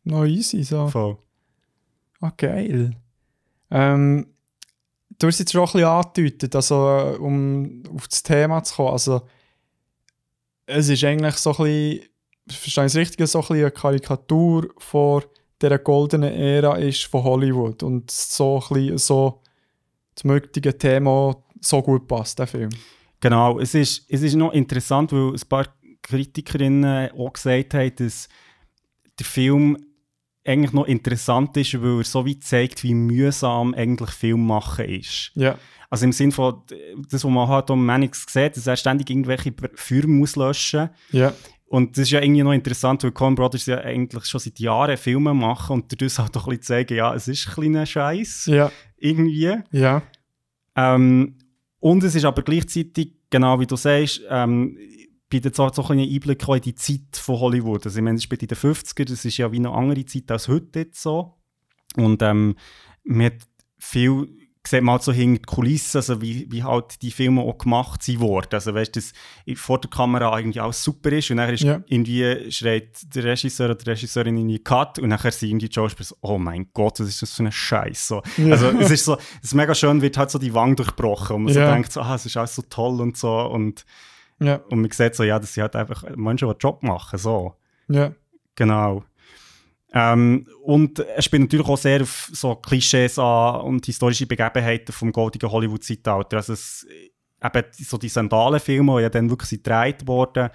[0.03, 0.63] noch easy.
[0.63, 0.87] So.
[0.87, 1.17] Voll.
[2.19, 2.95] Ah, geil.
[3.69, 4.27] Ähm,
[5.17, 8.91] du hast jetzt schon ein bisschen angedeutet, also äh, um auf das Thema zu kommen.
[8.91, 9.21] Also,
[10.65, 12.09] es ist eigentlich so ein bisschen,
[12.47, 15.23] verstehe ich es richtig, so ein bisschen eine Karikatur vor
[15.61, 19.41] dieser goldenen Ära ist von Hollywood und so ein bisschen so
[20.15, 22.69] zum heutigen Thema so gut passt, der Film.
[23.19, 25.67] Genau, es ist, es ist noch interessant, weil ein paar
[26.01, 28.27] Kritikerinnen auch gesagt haben, dass
[29.19, 29.77] der Film
[30.43, 35.31] eigentlich noch interessant ist, weil er so wie zeigt, wie mühsam eigentlich Film machen ist.
[35.35, 35.57] Ja.
[35.89, 36.61] Also im Sinne von,
[37.09, 41.33] das, was man halt um Mannix sieht, dass er ständig irgendwelche Feuer muss löschen Ja.
[41.67, 44.97] Und das ist ja irgendwie noch interessant, weil Coen Brothers ja eigentlich schon seit Jahren
[44.97, 48.47] Filme machen und dadurch halt auch ein bisschen zeigen, ja, es ist ein kleiner Scheiß
[48.47, 48.71] Ja.
[48.97, 49.55] irgendwie.
[49.71, 50.01] Ja.
[50.75, 51.37] Ähm,
[51.79, 54.77] und es ist aber gleichzeitig, genau wie du sagst, ähm,
[55.31, 57.85] bietet so, so einen Einblick in die Zeit von Hollywood.
[57.85, 60.29] Also ich meine, es spielt in den 50er, das ist ja wie eine andere Zeit
[60.29, 61.33] als heute jetzt so.
[61.95, 62.55] Und ähm,
[63.03, 63.33] man hat
[63.79, 64.27] viel
[64.67, 68.03] sieht man halt so hinter die Kulissen, also wie, wie halt die Filme auch gemacht
[68.03, 68.49] sind worden.
[68.51, 69.11] Also weißt du, dass
[69.59, 71.81] vor der Kamera eigentlich alles super ist und dann ist Ja.
[71.87, 75.73] irgendwie schreit der Regisseur oder die Regisseurin in die Cut und nachher sind irgendwie die
[75.73, 78.07] Schauspieler so, oh mein Gott, was ist das für ein Scheiß.
[78.07, 78.21] So.
[78.37, 78.51] Ja.
[78.51, 81.43] Also es ist so, es ist mega schön, wird halt so die Wange durchbrochen und
[81.45, 81.65] man Ja.
[81.67, 83.83] so denkt so, ah, es ist alles so toll und so und,
[84.41, 84.55] Ja.
[84.69, 87.55] und man sieht so, ja, dass sie halt einfach Menschen, die einen Job machen, so.
[87.87, 88.11] Ja.
[88.55, 89.03] Genau.
[89.93, 95.11] Ähm, und er spielt natürlich auch sehr auf so Klischees an und historische Begebenheiten vom
[95.11, 96.37] goldigen Hollywood-Zeitalter.
[96.37, 96.87] Also es,
[97.43, 100.49] eben so die Sandalenfilme, die ja dann wirklich gedreht wurden,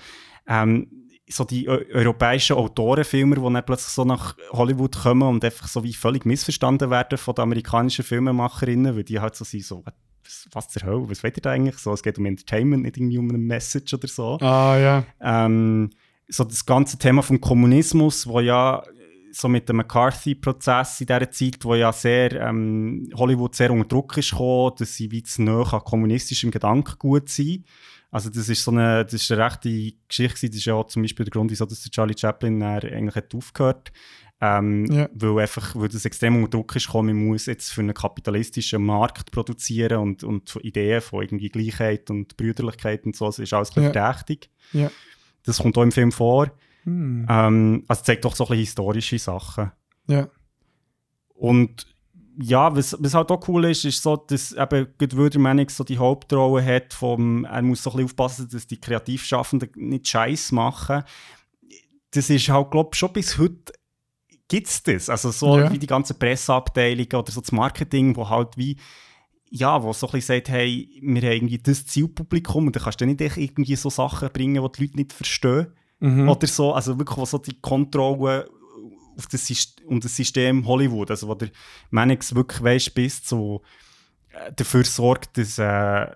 [0.46, 0.90] ähm,
[1.28, 5.82] so die eu europäischen Autorenfilmer, die dann plötzlich so nach Hollywood kommen und einfach so
[5.82, 9.84] wie völlig missverstanden werden von den amerikanischen Filmemacherinnen, weil die halt so sind, so,
[10.26, 11.78] was, was zur Hölle, was wollt ihr da eigentlich?
[11.78, 14.38] So, es geht um Entertainment, nicht irgendwie um eine Message oder so.
[14.40, 15.04] Ah, ja.
[15.20, 15.90] Ähm,
[16.28, 18.82] so das ganze Thema vom Kommunismus, wo ja
[19.32, 24.16] so mit dem McCarthy-Prozess in dieser Zeit, wo ja sehr ähm, Hollywood sehr unter Druck
[24.16, 27.66] ist gekommen, dass sie wie zu nahe an kommunistischem Gedankengut sind.
[28.10, 30.50] Also das ist so eine, das ist eine rechte Geschichte gewesen.
[30.50, 33.92] das ist ja auch zum Beispiel der Grund, wieso dass Charlie Chaplin eigentlich hat aufgehört
[34.40, 35.08] ähm, Ja.
[35.14, 38.84] weil einfach, weil das extrem unter Druck ist gekommen, man muss jetzt für einen kapitalistischen
[38.84, 43.76] Markt produzieren und, und Ideen von irgendwie Gleichheit und Brüderlichkeit und so, das ist alles
[43.76, 43.92] ein Ja.
[43.92, 44.50] verdächtig.
[44.72, 44.90] Ja.
[45.44, 46.50] Das kommt auch im Film vor.
[46.84, 47.26] Hm.
[47.28, 49.72] Ähm, also zeigt doch so ein bisschen historische Sachen.
[50.08, 50.28] Ja.
[51.34, 51.86] Und
[52.38, 55.96] ja, was, was halt auch cool ist, ist so, dass eben Wilder Mannix so die
[55.98, 61.02] Hauptrolle hat vom, er muss so ein bisschen aufpassen, dass die Kreativschaffenden nicht Scheiß machen.
[62.10, 63.72] Das ist halt, glaube ich, schon bis heute
[64.48, 65.10] gibt es das.
[65.10, 65.72] Also so Ja.
[65.72, 68.76] wie die ganzen Presseabteilungen oder so das Marketing, wo halt wie
[69.48, 73.00] ja, wo so ein bisschen sagt, hey, wir haben irgendwie das Zielpublikum und dann kannst
[73.00, 75.68] du nicht irgendwie so Sachen bringen, die die Leute nicht verstehen.
[76.00, 76.28] Mhm.
[76.28, 78.50] Oder so, also wirklich, wo so die Kontrolle
[79.16, 81.50] auf das Syst um das System Hollywood, also wo der
[81.90, 83.62] Mannix wirklich weißt, bis zu
[84.30, 86.06] äh, dafür sorgt, dass, äh,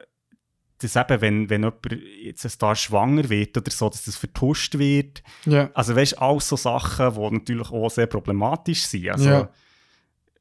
[0.83, 1.87] dass eben, wenn, wenn jemand
[2.23, 5.23] jetzt ein Star schwanger wird oder so, dass das vertuscht wird.
[5.45, 5.71] Ja.
[5.75, 9.11] Also weißt du, alles so Sachen, die natürlich auch sehr problematisch sind.
[9.11, 9.51] Also, Ja.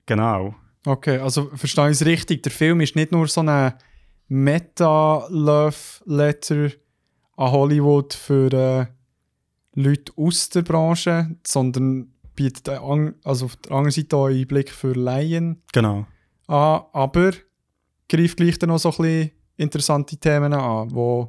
[0.05, 0.55] Genau.
[0.85, 2.41] Okay, also verstehe ich es richtig.
[2.43, 3.75] Der Film ist nicht nur so eine
[5.39, 6.71] Meta-Love-Letter
[7.37, 8.85] an Hollywood für äh,
[9.79, 14.93] Leute aus der Branche, sondern bietet also auf der anderen Seite auch einen Einblick für
[14.93, 16.05] Laien Genau.
[16.47, 17.31] an, aber
[18.07, 21.25] greift gleich dann noch so ein bisschen interessante Themen an, die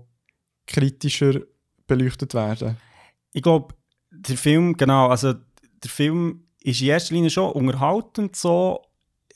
[0.66, 1.40] kritischer
[1.86, 2.76] beleuchtet werden.
[3.32, 3.74] Ich glaube,
[4.10, 8.82] der Film, genau, also der Film ist in erster Linie schon unterhaltend so,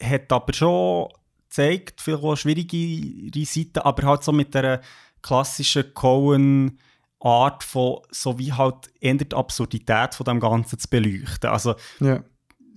[0.00, 1.09] hat aber schon
[1.48, 4.80] gezeigt, vielleicht auch schwierigere Seiten, aber halt so mit der
[5.22, 6.78] klassischen Cohen
[7.20, 11.48] Art von, so wie halt die Absurdität von dem Ganzen zu beleuchten.
[11.48, 12.22] Also Ja,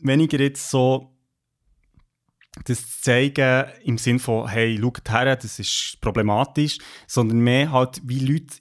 [0.01, 1.16] weniger jetzt so
[2.65, 8.01] das zu zeigen im Sinn von, hey, schaut her, das ist problematisch, sondern mehr halt,
[8.03, 8.57] wie Leute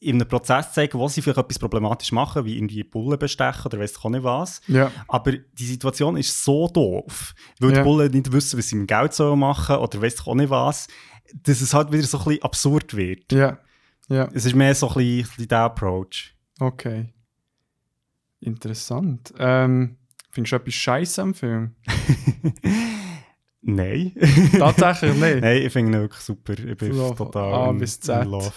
[0.00, 3.78] in einem Prozess zeigen, wo sie vielleicht etwas problematisch machen, wie irgendwie Bullen bestechen oder
[3.78, 4.60] weiss ich auch nicht was.
[4.66, 7.78] ja, Aber die Situation ist so doof, weil Ja.
[7.78, 10.50] die Bullen nicht wissen, was sie mit Geld sollen machen oder weiss ich auch nicht
[10.50, 10.88] was,
[11.42, 13.32] dass es halt wieder so ein bisschen absurd wird.
[13.32, 13.58] ja,
[14.10, 16.34] ja, Es ist mehr so ein bisschen, ein bisschen der Approach.
[16.60, 17.10] okay.
[18.40, 19.32] Interessant.
[19.38, 19.96] Ähm,
[20.30, 21.74] findest du etwas Scheiße am Film?
[23.66, 24.12] Nein.
[24.58, 25.40] Tatsächlich nicht.
[25.40, 26.52] Nein, ich finde ihn wirklich super.
[26.52, 28.52] Ich bin So, total A in- bis in Love.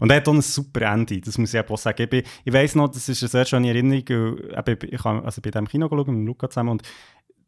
[0.00, 2.02] Und er hat auch ein super Ende, das muss ich auch sagen.
[2.02, 4.02] Ich, bin- ich weiss noch, das ist eine sehr schöne Erinnerung.
[4.08, 6.82] eben, Ich habe also bei dem Kino geschaut mit Luca zusammen und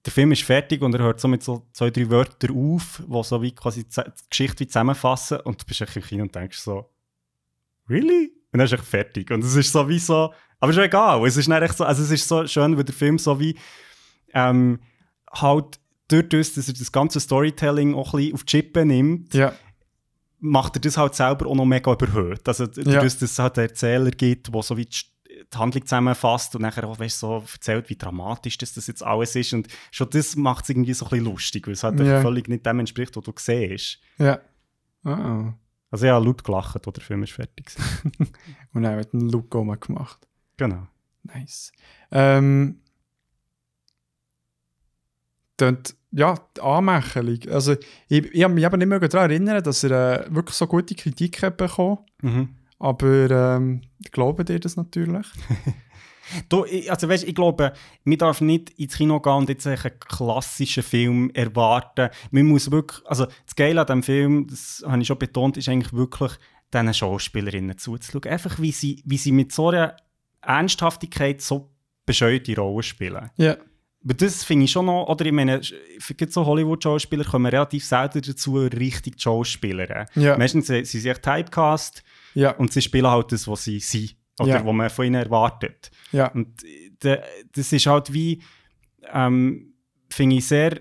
[0.07, 3.23] der Film ist fertig und er hört so mit so zwei, drei Wörtern auf, die
[3.25, 6.59] so wie quasi die Geschichte wie zusammenfassen und du bist echt im Kino und denkst
[6.59, 6.91] so,
[7.89, 8.31] really?
[8.53, 9.31] Und dann ist echt fertig.
[9.33, 11.27] Und es ist so wie so, aber ist egal.
[11.27, 13.59] Es ist nicht echt so, also es ist so schön, weil der Film so wie
[14.33, 14.79] ähm,
[15.33, 19.33] halt durch das, dass er das ganze Storytelling auch ein bisschen auf die Chippe nimmt,
[19.35, 19.53] Ja,
[20.41, 22.47] macht er das halt selber auch noch mega überhöht.
[22.47, 23.01] Also durch Ja.
[23.03, 24.99] das, dass es halt einen Erzähler gibt, der so wie die,
[25.53, 29.35] die Handlung zusammenfasst und nachher auch weißt, so erzählt, wie dramatisch das, das jetzt alles
[29.37, 29.53] ist.
[29.55, 32.21] Und schon das macht es irgendwie so ein bisschen lustig, weil es halt Ja.
[32.21, 34.01] völlig nicht dem entspricht, was du siehst.
[34.19, 34.39] ja.
[35.05, 35.55] Ah.
[35.91, 37.71] Also ja, laut gelacht, oder der Film ist fertig.
[38.75, 40.27] Und dann hat einen Look gemacht.
[40.57, 40.87] genau.
[41.23, 41.73] Nice.
[42.11, 42.81] Ähm,
[45.57, 47.39] tönt, ja, die Anmächelung.
[47.51, 47.75] Also,
[48.09, 50.95] ich, ich habe mich aber nicht mehr daran erinnern, dass er äh, wirklich so gute
[50.95, 51.99] Kritik hat bekommen.
[52.23, 52.49] Mhm.
[52.79, 55.27] Aber ähm, ich glaube dir das natürlich.
[56.49, 59.77] Du, ich- also weißt, ich glaube, man darf nicht ins Kino gehen und jetzt einen
[60.01, 62.09] klassischen Film erwarten.
[62.31, 65.69] Man muss wirklich, also das Geile an diesem Film, das habe ich schon betont, ist
[65.69, 66.33] eigentlich wirklich
[66.73, 68.33] diesen Schauspielerinnen zuzuschauen.
[68.33, 69.97] Einfach wie sie, wie sie mit so einer
[70.41, 71.71] Ernsthaftigkeit so
[72.07, 73.31] bescheuerte Rollen spielen.
[73.37, 73.57] Ja.
[74.05, 75.61] Aber das finde ich schon noch, oder ich meine,
[75.99, 80.07] für so Hollywood-Schauspieler kommen relativ selten dazu, richtig zu schauspielern.
[80.15, 80.37] Ja.
[80.37, 82.03] Meistens sind sie echt Typecast
[82.35, 82.51] Ja.
[82.53, 84.15] und sie spielen halt das, was sie sind.
[84.39, 84.67] Oder Ja.
[84.67, 85.91] was man von ihnen erwartet.
[86.13, 86.27] ja.
[86.33, 86.63] Und
[87.03, 87.19] de,
[87.53, 88.43] das ist halt wie,
[89.13, 89.75] ähm,
[90.11, 90.81] finde ich sehr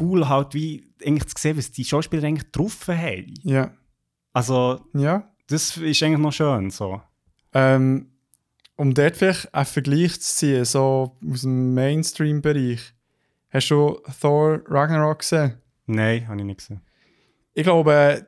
[0.00, 3.34] cool, halt wie eigentlich zu sehen, was die Schauspieler eigentlich getroffen haben.
[3.42, 3.72] Ja.
[4.32, 5.32] Also, Ja.
[5.48, 6.70] das ist eigentlich noch schön.
[6.70, 7.00] So.
[7.54, 8.11] Ähm,
[8.82, 12.80] um dort vielleicht einen Vergleich zu ziehen, so aus dem Mainstream-Bereich.
[13.50, 15.54] Hast du Thor Ragnarok gesehen?
[15.86, 16.80] Nein, habe ich nicht gesehen.
[17.54, 18.26] Ich glaube,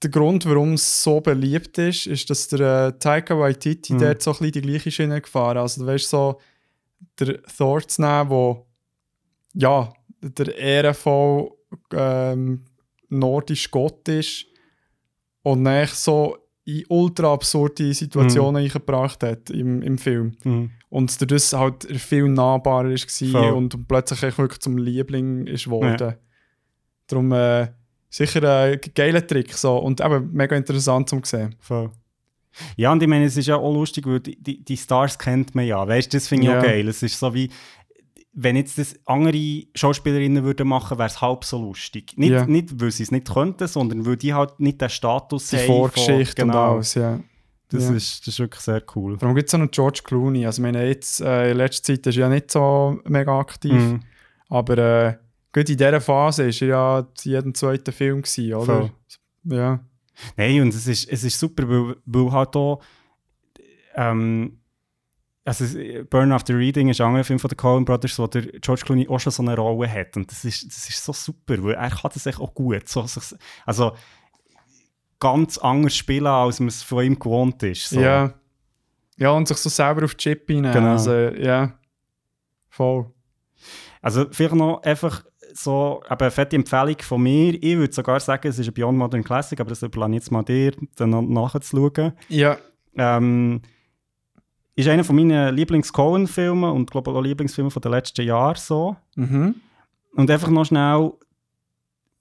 [0.00, 3.98] der Grund, warum es so beliebt ist, ist, dass der äh, Taika Waititi Mhm.
[3.98, 6.40] dort so ein bisschen die gleiche Schiene gefahren Also, du weißt so,
[7.18, 8.66] der Thor zu nehmen, wo
[9.54, 11.50] ja, der ehrenvoll
[11.92, 12.64] ähm,
[13.08, 14.46] nordisch Gott ist
[15.42, 20.32] und dann so in ultra absurde Situationen eingebracht hat im, im Film.
[20.44, 20.70] Mhm.
[20.88, 26.14] Und dadurch halt viel nahbarer war und plötzlich wirklich zum Liebling ist geworden.
[27.06, 27.68] Darum äh,
[28.08, 29.76] sicher ein geiler Trick so.
[29.76, 31.54] und eben mega interessant zum sehen.
[31.58, 31.90] Voll.
[32.76, 35.54] Ja, und ich meine, es ist ja auch lustig, weil die, die, die Stars kennt
[35.54, 35.86] man ja.
[35.86, 36.58] Weißt du, das finde ich Ja.
[36.60, 36.86] auch geil.
[36.88, 37.50] Es ist so wie,
[38.36, 42.14] wenn jetzt das andere Schauspielerinnen würden machen, wäre es halb so lustig.
[42.16, 42.46] Nicht, Ja.
[42.46, 45.66] nicht weil sie es nicht könnten, sondern weil die halt nicht den Status Die haben.
[45.66, 46.68] Vorgeschichte von, genau.
[46.70, 47.20] und alles, ja.
[47.70, 47.94] Das, Ja.
[47.94, 49.16] ist, das ist wirklich sehr cool.
[49.16, 50.44] Darum gibt es auch noch George Clooney.
[50.46, 53.72] Also, ich meine, jetzt, äh, in letzter Zeit ist er ja nicht so mega aktiv.
[53.72, 54.00] Mhm.
[54.48, 55.16] Aber äh,
[55.52, 58.64] gut in dieser Phase war er ja in jedem zweiten Film, gewesen, oder?
[58.64, 58.90] Voll.
[59.44, 59.80] Ja.
[60.36, 62.80] Nein, und es ist, es ist super, weil, weil halt auch
[63.96, 64.58] ähm,
[65.44, 68.42] also es- Burn After Reading ist ein anderer Film von den Coen Brothers, wo der
[68.60, 70.16] George Clooney auch schon so eine Rolle hat.
[70.16, 72.88] Und das ist, das ist so super, weil er kann das echt auch gut.
[72.88, 73.04] So,
[73.66, 73.92] also
[75.20, 77.88] ganz anders spielen, als man es von ihm gewohnt ist.
[77.90, 78.00] So.
[78.00, 78.34] ja.
[79.16, 80.72] Ja, und sich so selber auf die Chip hinein.
[80.72, 80.90] Genau.
[80.92, 81.78] Also, ja.
[82.68, 83.06] Voll.
[84.02, 87.54] Also vielleicht noch einfach so eine fette Empfehlung von mir.
[87.62, 90.32] Ich würde sogar sagen, es ist ein Beyond Modern Classic, aber das überlasse ich jetzt
[90.32, 92.12] mal dir, dann noch nachzuschauen.
[92.28, 92.58] Ja.
[92.96, 93.62] Ähm,
[94.76, 98.96] ist einer von meinen Lieblings-Cohen-Filmen und glaube auch Lieblingsfilme von den letzten Jahren so.
[99.14, 99.54] Mhm.
[100.16, 101.12] Und einfach noch schnell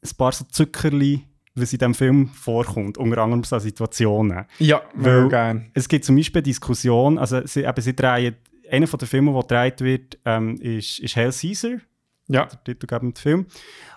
[0.03, 1.23] ein paar so Zuckerli,
[1.55, 4.45] was in diesem Film vorkommt, unter anderem so Situationen.
[4.59, 5.71] Ja, Weil- mega gern.
[5.73, 8.35] Es gibt zum Beispiel Diskussionen, also sie, eben, sie drehen,
[8.69, 11.77] einer von den Filmen, der gedreht wird, ähm, ist, ist Hell Caesar,
[12.27, 12.45] Ja.
[12.45, 13.45] der titelgebende Film.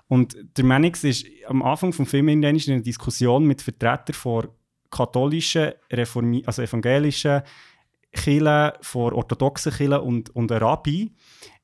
[0.08, 4.48] Und der Mannix ist am Anfang des Films in einer Diskussion mit Vertretern von
[4.90, 7.42] katholischen, Reformi also evangelischen
[8.12, 11.12] Kirchen, von orthodoxen Kirchen und, und einem Rabbi,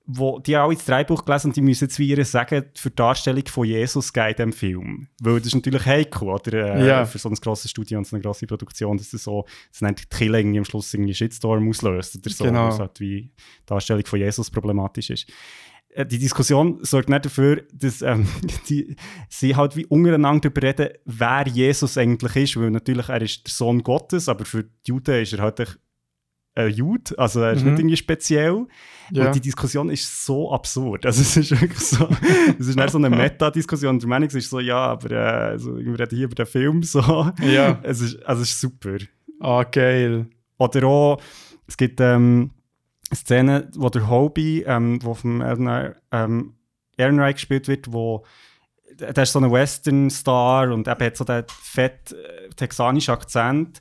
[0.04, 2.90] wo die haben alle das Drehbuch gelesen und die müssen jetzt wie ihr sagen, für
[2.90, 5.08] die Darstellung von Jesus geht diesem Film.
[5.20, 6.76] Weil das ist natürlich heikel, oder?
[6.76, 7.04] Äh, Ja.
[7.04, 9.94] Für so ein grosses Studio und so eine grosse Produktion, dass das so, dass dann
[9.94, 12.44] die Kirche irgendwie am Schluss irgendwie Shitstorm auslöst oder so.
[12.44, 12.76] Genau.
[12.76, 13.32] Halt wie die
[13.66, 15.30] Darstellung von Jesus problematisch ist
[15.94, 18.26] äh, die Diskussion sorgt nicht dafür, dass ähm,
[18.68, 18.96] die,
[19.28, 23.52] sie halt wie untereinander darüber reden, wer Jesus eigentlich ist, weil natürlich er ist der
[23.52, 25.78] Sohn Gottes, aber für die Juden ist er halt
[26.54, 27.70] ein Jude, also er ist Mhm.
[27.70, 28.66] nicht irgendwie speziell.
[29.10, 29.26] Ja.
[29.26, 31.04] Und die Diskussion ist so absurd.
[31.06, 32.08] Also es ist wirklich so,
[32.58, 33.98] es ist nicht so eine Meta-Diskussion.
[33.98, 35.16] Der Meinung ist so, ja, aber äh,
[35.52, 37.30] also, wir reden hier über den Film so.
[37.40, 37.78] Ja.
[37.82, 38.96] Es ist, also es ist super.
[39.40, 40.26] Ah, geil.
[40.58, 41.20] Oder auch,
[41.66, 42.50] es gibt ähm,
[43.10, 46.54] eine Szene, wo der Hobie, ähm, wo vom Aaron, ähm,
[46.96, 48.24] Ehrenreich gespielt wird, wo
[48.98, 53.80] der ist so ein Western-Star und er hat so den fett äh, texanischen Akzent.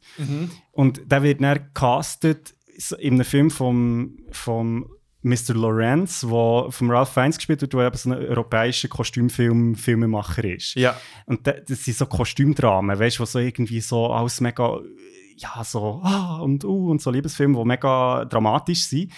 [0.72, 2.61] Und der wird dann gecastet so
[3.00, 4.90] in einem Film vom, vom
[5.24, 5.54] Mr.
[5.54, 10.76] Lorenz, wo vom Ralph Fiennes gespielt wird, der eben so ein europäischer Kostümfilm-Filmemacher ist.
[10.76, 10.98] Ja.
[11.26, 14.80] Und da- das sind so Kostümdramen, weißt du, wo so irgendwie so alles mega,
[15.38, 19.12] ja, so, ah, und uh, und so Liebesfilme, die mega dramatisch sind.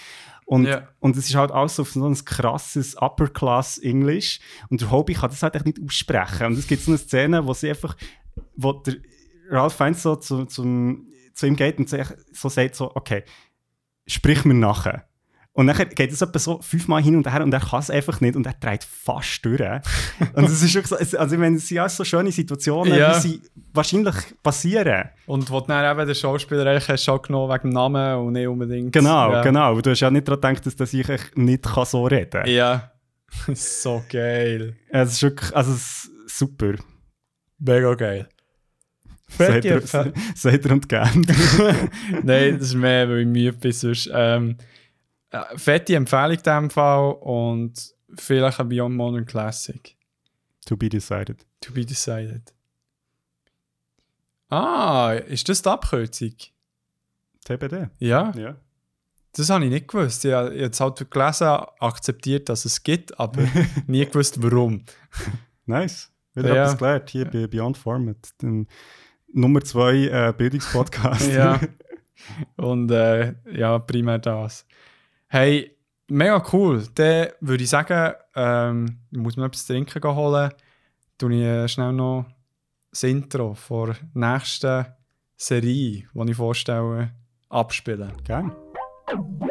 [0.46, 0.88] Und, Ja.
[1.00, 4.40] und es ist halt alles auf so ein krasses Upper-Class-English.
[4.68, 6.46] Und der Hobby kann das halt echt nicht aussprechen.
[6.48, 7.96] Und es gibt so eine Szene, wo sie einfach,
[8.56, 8.96] wo der
[9.48, 13.24] Ralph Fiennes so zu, zum, zu ihm geht und so sagt so, okay,
[14.06, 15.04] sprich mir nachher.
[15.56, 18.20] Und dann geht es etwa so fünfmal hin und her und er kann es einfach
[18.20, 19.60] nicht und er dreht fast durch.
[20.34, 23.16] und es ist wirklich so, also ich meine, es sind ja so schöne Situationen, Ja.
[23.16, 25.10] wie sie wahrscheinlich passieren.
[25.26, 28.92] Und wo dann eben den Schauspieler eigentlich schon genommen wegen dem Namen und nicht unbedingt.
[28.92, 29.42] Genau, ja.
[29.42, 29.80] genau.
[29.80, 32.50] Du hast ja nicht daran gedacht, dass, dass ich nicht kann so reden kann.
[32.50, 32.90] Ja,
[33.54, 34.76] so geil.
[34.88, 35.72] Es ist wirklich, also
[36.26, 36.74] super.
[37.60, 38.28] Mega geil.
[39.38, 39.80] Seid ihr,
[40.34, 41.26] seid ihr und gern.
[42.22, 44.10] Nein, das ist mehr, weil ich müde bin sonst.
[44.12, 44.56] Ähm,
[45.30, 49.96] äh, fette Empfehlung in diesem Fall und vielleicht ein Beyond Modern Classic.
[50.66, 51.44] To be decided.
[51.60, 52.52] To be decided.
[54.48, 56.34] Ah, ist das die Abkürzung?
[57.44, 57.88] TBD?
[57.98, 58.56] Ja, Ja.
[59.32, 60.24] das habe ich nicht gewusst.
[60.24, 61.48] Ich habe jetzt halt gelesen,
[61.80, 63.42] akzeptiert, dass es gibt, aber
[63.86, 64.84] nie gewusst, warum.
[65.66, 66.10] Nice.
[66.34, 66.62] Wieder Ja.
[66.64, 68.16] etwas gelernt hier bei Beyond Format.
[68.42, 68.66] Dem
[69.34, 69.94] Nummer 2
[70.28, 71.32] äh, Bildungspodcast.
[71.32, 71.60] ja.
[72.56, 74.64] Und äh, ja, primär das.
[75.26, 75.76] Hey,
[76.08, 76.84] mega cool.
[76.94, 80.52] Dann würde ich sagen, ähm, ich muss mir etwas trinken gehen holen.
[81.18, 82.26] Tue ich äh, schnell noch
[82.90, 84.86] das Intro vor der nächsten
[85.36, 87.10] Serie, die ich vorstelle,
[87.48, 88.12] abspielen.
[88.24, 88.52] Gern.
[89.10, 89.50] Ja,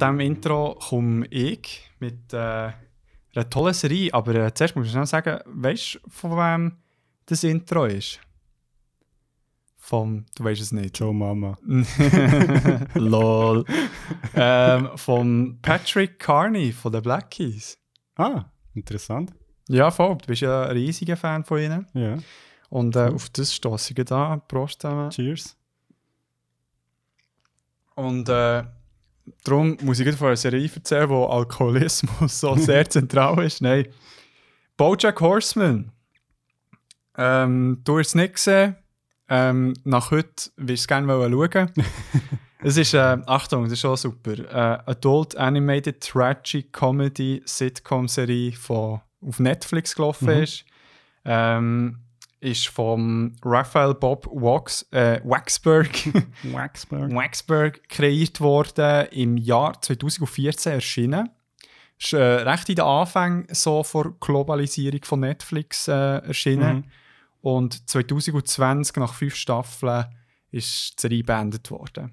[0.00, 2.72] diesem Intro komme ich mit äh,
[3.34, 4.12] einer tollen Serie.
[4.12, 6.72] Aber äh, zuerst muss ich schnell sagen, weißt du, von wem
[7.26, 8.20] das Intro ist?
[9.76, 10.98] Vom, du weißt es nicht.
[10.98, 11.58] Joe Mama.
[12.94, 13.64] Lol.
[14.34, 17.78] ähm, von Patrick Carney von den Black Keys.
[18.16, 19.32] Ah, interessant.
[19.68, 20.16] Ja, voll.
[20.18, 21.86] Du bist ja ein riesiger Fan von ihnen.
[21.94, 22.18] Ja.
[22.68, 24.36] Und äh, auf das stoße ich da.
[24.36, 25.10] Prost zusammen.
[25.10, 25.56] Cheers.
[27.94, 28.62] Und äh,
[29.44, 33.60] darum muss ich von einer Serie erzählen, wo Alkoholismus so sehr zentral ist.
[33.60, 33.86] Nein.
[34.76, 35.92] Bojack Horseman.
[37.16, 38.76] Ähm, du hast es nicht gesehen.
[39.28, 41.70] Ähm, nach heute willst du es gerne schauen.
[42.62, 44.32] es ist, äh, Achtung, das ist schon super.
[44.32, 50.64] Äh, Adult Animated Tragic Comedy Sitcom Serie, die auf Netflix gelaufen ist.
[51.24, 51.98] Ähm,
[52.40, 55.90] ist vom Raphael Bob Wax, äh, Waxberg.
[56.44, 57.12] Waxberg.
[57.14, 61.28] Waxberg kreiert worden, im Jahr 2014 erschienen.
[61.98, 66.76] Ist äh, recht in den Anfängen so vor Globalisierung von Netflix äh, erschienen.
[66.76, 66.84] Mhm.
[67.42, 70.06] Und 2020, nach fünf Staffeln,
[70.50, 72.12] ist die Serie beendet worden.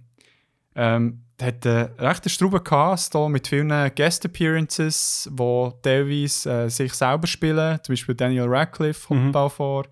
[0.75, 7.27] Ähm, hat einen rechten Strube Cast hier mit vielen Guest-Appearances, die teilweise äh, sich selber
[7.27, 7.79] spielen.
[7.83, 9.31] Zum Beispiel Daniel Radcliffe kommt Mhm.
[9.31, 9.85] da vor.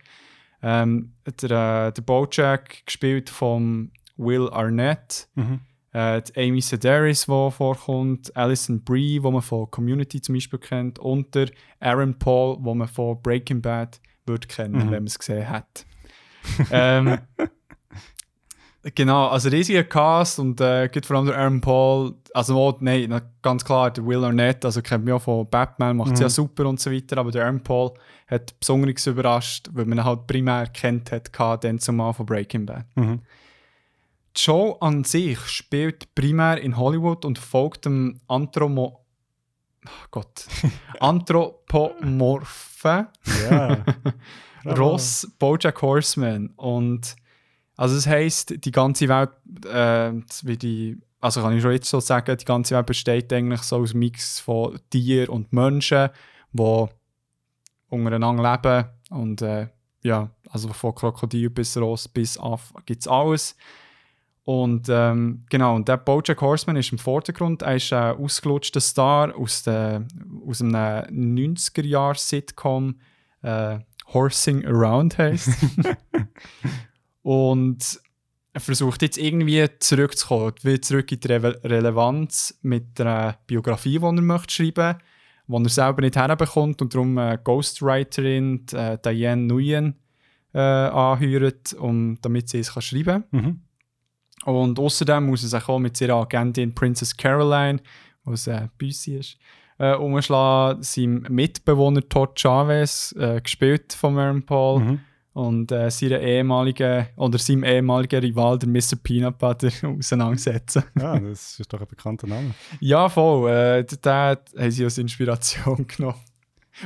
[0.67, 5.27] Ähm, der, äh, der Bojack gespielt von Will Arnett.
[5.35, 5.59] Mhm.
[5.93, 11.35] Äh, Amy Sedaris, die vorkommt, Alison Brie, die man von Community zum Beispiel kennt, und
[11.35, 11.49] der
[11.79, 14.79] Aaron Paul, den man von Breaking Bad würde kennen, Mhm.
[14.79, 15.85] wenn man es gesehen hat.
[16.71, 17.19] ähm,
[18.93, 23.21] genau, also riesiger Cast und äh, gibt vor allem der Aaron Paul, also oh, nein,
[23.41, 26.67] ganz klar, der Will Arnett, also kennt man ja von Batman, macht es ja super
[26.67, 27.93] und so weiter, aber der Aaron Paul
[28.27, 31.31] hat besonders überrascht, weil man ihn halt primär kennt hat,
[31.63, 32.85] dann zumal von Breaking Bad.
[32.95, 33.21] Mhm.
[34.35, 39.05] Die Show an sich spielt primär in Hollywood und folgt dem Anthromo
[39.85, 40.45] Ach Gott.
[40.99, 43.07] Anthropomorphen
[43.49, 43.77] Ja.
[44.65, 46.49] Ross Bojack Horseman.
[46.55, 47.15] Und
[47.77, 49.31] also das heisst, die ganze Welt,
[49.65, 53.61] äh, wie die, also kann ich schon jetzt so sagen, die ganze Welt besteht eigentlich
[53.61, 56.09] so aus Mix von Tieren und Menschen,
[56.53, 56.85] die
[57.89, 58.85] untereinander leben.
[59.09, 59.67] Und äh,
[60.03, 63.57] ja, also von Krokodil bis Ross bis Aff gibt es alles.
[64.43, 67.63] Und ähm, genau, und der Bojack Horseman ist im Vordergrund.
[67.63, 70.05] Er ist ein ausgelutschter Star aus, der,
[70.47, 70.75] aus einem
[71.35, 72.99] 90er-Jahr-Sitcom.
[73.41, 73.79] Äh,
[74.13, 75.49] Horsing Around heisst.
[77.25, 77.99] und
[78.53, 84.05] er versucht jetzt irgendwie zurückzukommen, wieder zurück in die Re Relevanz mit einer Biografie, die
[84.05, 85.03] er möchte schreiben möchte,
[85.47, 89.95] die er selber nicht herbekommt und darum eine Ghostwriterin, die, äh, Diane Nguyen,
[90.53, 93.41] äh, anheuert, um, damit sie es kann schreiben kann.
[93.41, 93.61] Mhm.
[94.45, 97.79] Und außerdem muss er sich auch mit seiner Agentin Princess Caroline,
[98.23, 99.39] was äh, Büssi ist,
[99.79, 100.83] äh, umschlagen.
[100.83, 104.79] Sein Mitbewohner Todd Chavez, äh, gespielt von Aaron Paul.
[104.79, 104.99] Mhm.
[105.35, 108.95] Und äh, seiner ehemaligen oder seinem ehemaligen Rival, der Mr.
[109.03, 109.67] Peanut Butter,
[109.99, 110.83] auseinandersetzen.
[110.97, 112.55] Ja, das ist doch ein bekannter Name.
[112.79, 113.51] ja, voll.
[113.51, 116.15] Äh, da haben sie als Inspiration genommen.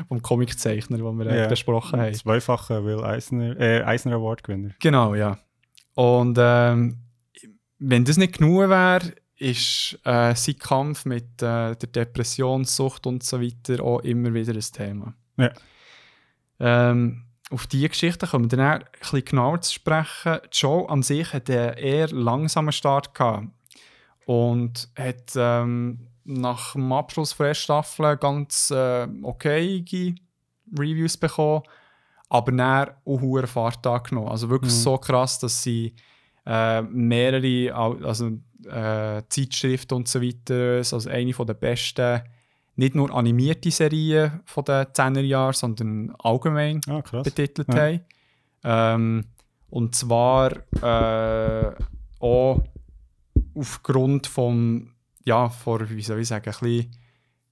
[0.07, 1.47] Vom Comiczeichner, den wir äh, Ja.
[1.47, 2.13] besprochen haben.
[2.13, 4.71] Zweifacher Will Eisner, äh, Eisner Award Gewinner.
[4.79, 5.37] Genau, ja.
[5.93, 6.97] Und ähm,
[7.77, 13.21] wenn das nicht genug wäre, ist äh, sein Kampf mit äh, der Depression, Sucht und
[13.23, 15.13] so weiter auch immer wieder ein Thema.
[15.37, 15.51] Ja.
[16.59, 20.39] Ähm, auf diese Geschichte kommen wir dann auch ein bisschen genauer zu sprechen.
[20.51, 23.47] Joe an sich hat einen eher langsamen Start gehabt
[24.25, 29.83] und hat ähm, nach dem Abschluss der ersten Staffel ganz äh, okay
[30.77, 31.63] Reviews bekommen,
[32.29, 34.27] aber dann auch hohe Fahrt angenommen.
[34.27, 35.95] Also wirklich so krass, dass sie
[36.45, 37.73] äh, mehrere
[38.05, 42.21] also, äh, Zeitschriften und so weiter, also eine von der besten,
[42.79, 47.75] nicht nur animierte Serien von den 10er Jahren, sondern allgemein Ah, betitelt Ja.
[47.81, 47.99] haben.
[48.63, 49.25] Ähm,
[49.69, 50.51] und zwar
[50.81, 51.75] äh,
[52.19, 52.61] auch
[53.55, 54.91] aufgrund vom,
[55.25, 56.91] ja, vor, wie soll ich sagen, ein bisschen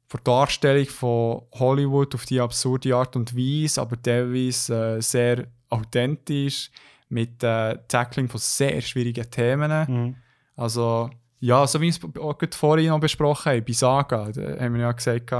[0.07, 5.47] von der Darstellung von Hollywood auf die absurde Art und Weise, aber teilweise äh, sehr
[5.69, 6.71] authentisch,
[7.09, 9.71] mit äh, Tackling von sehr schwierigen Themen.
[9.87, 10.15] Mhm.
[10.55, 11.09] Also,
[11.39, 14.81] ja, so wie wir es auch vorhin noch besprochen haben, bei Saga, da haben wir
[14.81, 15.31] ja gesagt,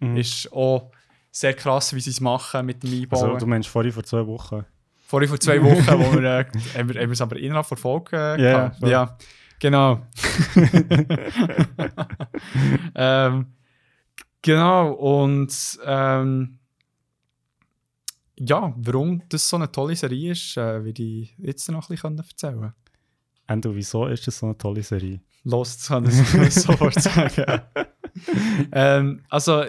[0.00, 0.16] Mhm.
[0.16, 0.90] ist auch
[1.30, 3.24] sehr krass, wie sie es machen mit dem Einbauen.
[3.30, 4.64] Also, du meinst vorhin vor zwei Wochen.
[5.06, 6.44] Vorhin vor zwei Wochen, wo wir, äh,
[6.76, 8.78] haben wir, haben wir es aber innerhalb der Folge äh, Ja, gehabt.
[8.80, 8.90] voll.
[8.90, 9.16] ja,
[9.60, 10.04] genau.
[12.94, 13.46] ähm,
[14.42, 16.58] genau, und ähm,
[18.38, 22.18] ja, warum das so eine tolle Serie ist, äh, würde ich jetzt noch ein bisschen
[22.18, 22.72] erzählen
[23.52, 25.20] Endo, wieso ist das so eine tolle Serie?
[25.44, 27.62] Los, das kann ich sofort sagen.
[28.72, 29.64] ähm, also,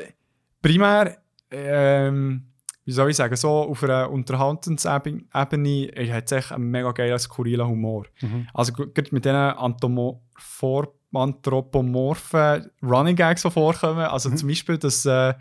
[0.62, 1.18] primär,
[1.52, 2.44] ähm,
[2.86, 7.18] wie soll ich sagen, so auf einer Unterhaltungsebene er hat es echt einen mega geilen,
[7.18, 8.06] skurrilen Humor.
[8.22, 8.48] Mhm.
[8.54, 10.22] Also, gerade mit diesen Anthropo-
[11.14, 14.06] anthropomorphen Running Gags, die vorkommen.
[14.06, 15.34] Also, zum Beispiel, dass, äh,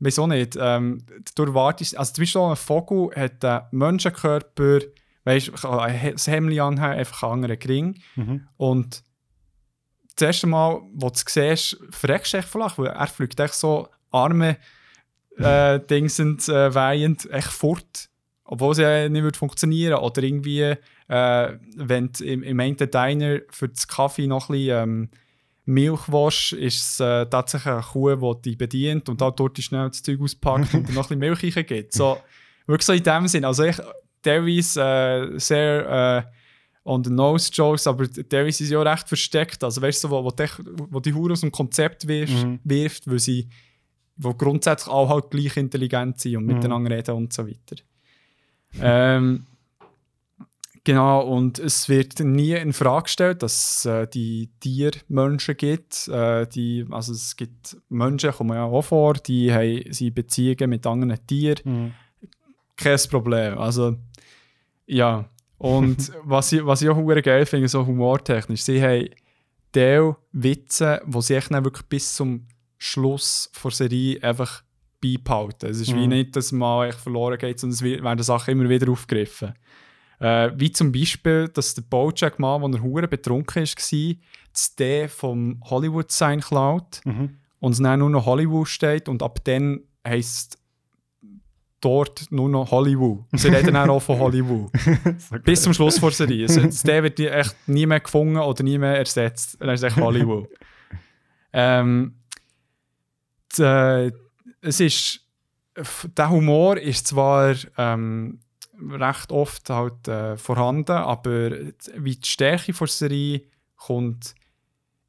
[0.00, 1.04] wieso nicht, ähm,
[1.34, 4.80] du erwartest, also zum Beispiel ein Vogel hat einen Menschenkörper,
[5.24, 8.00] weißt du, kann ein Hemd anhaben, einfach einen anderen Gring.
[8.16, 8.48] Mhm.
[8.56, 9.04] Und
[10.16, 13.54] das erste Mal, wo du es siehst, verreckst du von Lachen, weil er fliegt echt
[13.54, 14.56] so Arme,
[15.38, 18.08] äh, Dingsend, äh, weihend, echt fort.
[18.44, 20.74] Obwohl es ja nicht würde funktionieren Oder irgendwie,
[21.08, 25.10] äh, wenn du im, im einen Diner für das Kaffee noch ein bisschen ähm,
[25.64, 29.88] Milch willst, ist es äh, tatsächlich eine Kuh, die dich bedient und da dort schnell
[29.88, 31.92] das Zeug auspackt und noch ein bisschen Milch reingibt.
[31.92, 32.18] So,
[32.66, 33.44] wirklich so in dem Sinn.
[33.44, 33.78] Also ich,
[34.22, 34.80] teilweise
[35.34, 39.62] äh, sehr äh, on the nose Jokes, aber teilweise sind sie auch recht versteckt.
[39.62, 40.44] Also weißt du, wo, wo, die,
[40.90, 42.60] wo die Hure aus dem Konzept wirft, Mhm.
[42.64, 43.48] wirft weil sie
[44.16, 46.54] wo grundsätzlich auch halt gleich intelligent sind und Mhm.
[46.54, 47.76] miteinander reden und so weiter.
[48.80, 49.44] ähm,
[50.84, 56.08] genau, und es wird nie in Frage gestellt, dass es äh, die Tiermenschen gibt.
[56.08, 60.86] Äh, die, also es gibt Menschen, kommen ja auch vor, die haben sie Beziehungen mit
[60.86, 61.92] anderen Tieren Mhm.
[62.76, 63.58] kein Problem.
[63.58, 63.96] Also,
[64.92, 65.28] ja.
[65.58, 69.08] Und was ich, was ich auch geil finde, so humortechnisch, sie haben
[69.72, 72.46] Teil Witze, wo sie echt wirklich bis zum
[72.78, 74.62] Schluss der Serie einfach
[75.00, 75.70] beibehalten.
[75.70, 76.08] Es ist wie Mhm.
[76.08, 79.54] nicht, dass mal echt verloren geht, sondern es werden Sachen immer wieder aufgegriffen.
[80.20, 84.14] Äh, wie zum Beispiel, dass der Bojack mal, als er hure betrunken war,
[84.52, 87.36] das D vom Hollywood-Sign klaut Mhm.
[87.60, 90.58] und es dann nur noch Hollywood steht und ab dann heisst
[91.82, 93.24] dort nur noch Hollywood.
[93.32, 94.70] Sie reden auch von Hollywood.
[95.18, 95.38] So.
[95.38, 96.46] Bis zum Schluss der Serie.
[96.48, 99.56] Also, der wird echt nie mehr gefunden oder nie mehr ersetzt.
[99.60, 100.48] Dann ist echt Hollywood.
[101.52, 102.14] ähm,
[103.56, 104.12] die, äh,
[104.60, 105.20] es ist,
[106.16, 108.40] der Humor ist zwar ähm,
[108.90, 111.50] recht oft halt äh, vorhanden, aber
[111.96, 113.42] wie die Stärke der Serie
[113.76, 114.34] kommt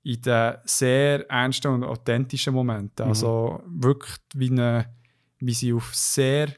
[0.03, 3.05] in den sehr ernsten und authentischen Momenten.
[3.05, 3.09] Mhm.
[3.09, 4.93] Also wirklich wie, eine,
[5.39, 6.49] wie sie auf sehr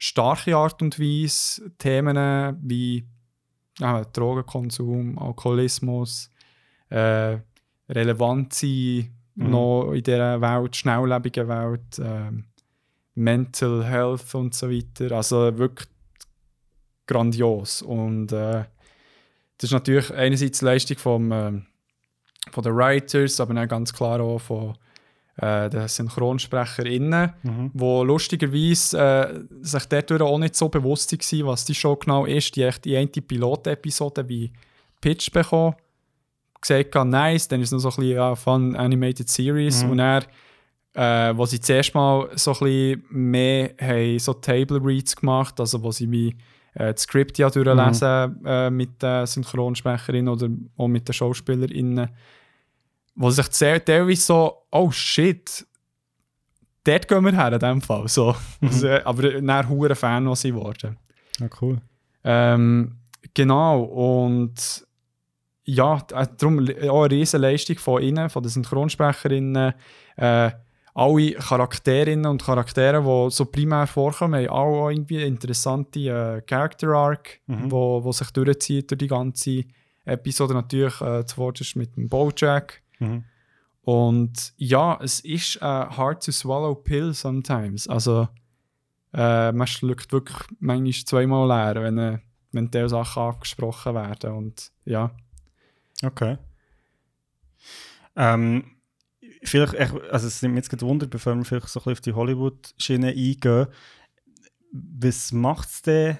[0.00, 3.06] starke Art und Weise Themen wie
[3.78, 6.30] ja, Drogenkonsum, Alkoholismus,
[6.88, 7.38] äh,
[7.88, 9.50] relevant sein Mhm.
[9.50, 12.44] noch in dieser Welt, schnelllebigen Welt, ähm,
[13.14, 15.16] Mental Health und so weiter.
[15.16, 15.88] Also wirklich
[17.06, 17.82] grandios.
[17.82, 18.64] Und äh,
[19.56, 21.66] das ist natürlich einerseits die Leistung vom, ähm,
[22.50, 24.76] von den Writers, aber dann ganz klar auch von
[25.40, 27.70] äh, den SynchronsprecherInnen, Mhm.
[27.74, 32.56] wo lustigerweise äh, sich dadurch auch nicht so bewusst waren, was die Show genau ist.
[32.56, 34.52] Die echt die eine Pilot-Episode wie
[35.00, 35.74] Pitch bekommen,
[36.60, 39.90] gesagt, nice, dann ist es noch so ein bisschen ja, Fun Animated Series Mhm.
[39.90, 40.22] und er
[40.92, 45.80] äh, wo sie zuerst mal so ein bisschen mehr haben, so Table Reads gemacht, also
[45.84, 46.30] wo sie wie
[46.74, 48.46] äh, das Skript ja durchlesen mhm.
[48.46, 52.08] äh, mit den Synchronsprecherinnen oder auch mit den SchauspielerInnen,
[53.14, 55.66] wo sich teilweise so, oh shit,
[56.84, 58.08] dort gehen wir her in dem Fall.
[58.08, 58.34] So.
[58.60, 58.68] Mhm.
[58.68, 60.96] Also, aber dann hure Fan was sie geworden.
[61.38, 61.80] Ja, cool.
[62.24, 62.96] Ähm,
[63.34, 64.86] genau, und
[65.64, 66.58] ja, äh, darum
[66.88, 69.74] auch eine riesige Leistung von ihnen, von den Synchronsprecherinnen.
[70.16, 70.50] Äh,
[70.92, 77.40] alle Charakterinnen und Charaktere, die so primär vorkommen, haben auch irgendwie interessante äh, Character Arc,
[77.46, 77.70] mhm.
[77.70, 79.64] wo, wo sich durchzieht durch die ganze
[80.04, 80.54] Episode.
[80.54, 82.82] Natürlich äh, zuvorderst mit dem Bojack.
[83.00, 83.24] Mhm.
[83.82, 87.88] Und ja, es ist ein hard to swallow pill sometimes.
[87.88, 88.28] Also
[89.12, 92.18] äh, man schluckt wirklich manchmal zweimal leer, wenn, äh,
[92.52, 94.32] wenn diese Sachen angesprochen werden.
[94.32, 95.10] Und ja.
[96.02, 96.38] Okay.
[98.16, 98.76] Ähm,
[99.42, 102.12] vielleicht, also es nimmt mich jetzt gewundert, bevor wir vielleicht so ein bisschen auf die
[102.12, 103.66] Hollywood-Schiene eingehen,
[104.72, 106.18] was macht es denn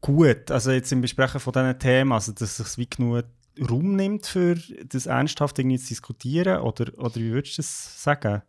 [0.00, 3.24] gut, also jetzt im Besprechen von diesen Themen, also dass es wie genug
[3.58, 8.42] Raum nimmt, für das ernsthaft irgendwie zu diskutieren, oder, oder wie würdest du das sagen?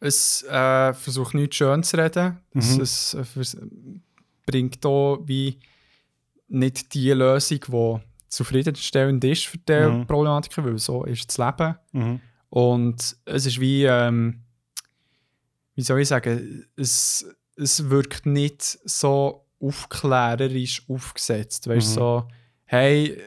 [0.00, 2.80] Es äh, versucht nichts schön zu reden, mhm.
[2.80, 3.56] es, es
[4.44, 5.58] bringt hier wie
[6.48, 10.06] nicht die Lösung, die zufriedenstellend ist für diese mhm.
[10.06, 11.76] Problematik, weil so ist das Leben.
[11.92, 12.20] Mhm.
[12.50, 14.42] Und es ist wie, ähm,
[15.74, 17.26] wie soll ich sagen, es,
[17.56, 21.68] es wirkt nicht so aufklärerisch aufgesetzt.
[21.68, 22.04] Weißt du, mhm.
[22.04, 22.28] so,
[22.64, 23.20] hey,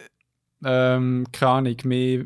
[0.63, 2.25] ähm, keine Ahnung, mehr,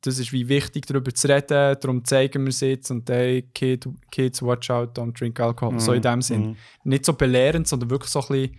[0.00, 3.88] das ist wie wichtig, darüber zu reden, darum zeigen wir es jetzt und hey, Kid,
[4.10, 5.80] Kids, watch out, don't drink alcohol.
[5.80, 6.02] So in mhm.
[6.02, 6.46] dem Sinn.
[6.48, 6.56] Mhm.
[6.84, 8.56] Nicht so belehrend, sondern wirklich so ein bisschen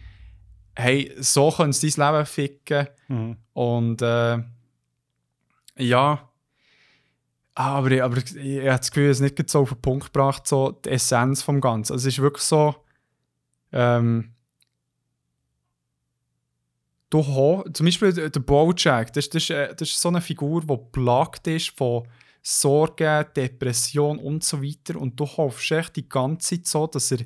[0.77, 2.87] hey, so können sie dein Leben ficken.
[3.07, 3.37] Mhm.
[3.53, 4.39] Und äh,
[5.77, 6.29] ja,
[7.55, 10.71] aber, aber ich, ich habe das Gefühl, es nicht so auf den Punkt gebracht, so
[10.71, 11.93] die Essenz vom Ganzen.
[11.93, 12.75] Also es ist wirklich so,
[13.71, 14.33] ähm,
[17.09, 21.47] du zum Beispiel der Bojack, das, das, äh, das ist so eine Figur, die plagt
[21.47, 22.07] ist von
[22.41, 24.99] Sorgen, Depression und so weiter.
[24.99, 27.19] Und du hoffst echt die ganze Zeit so, dass er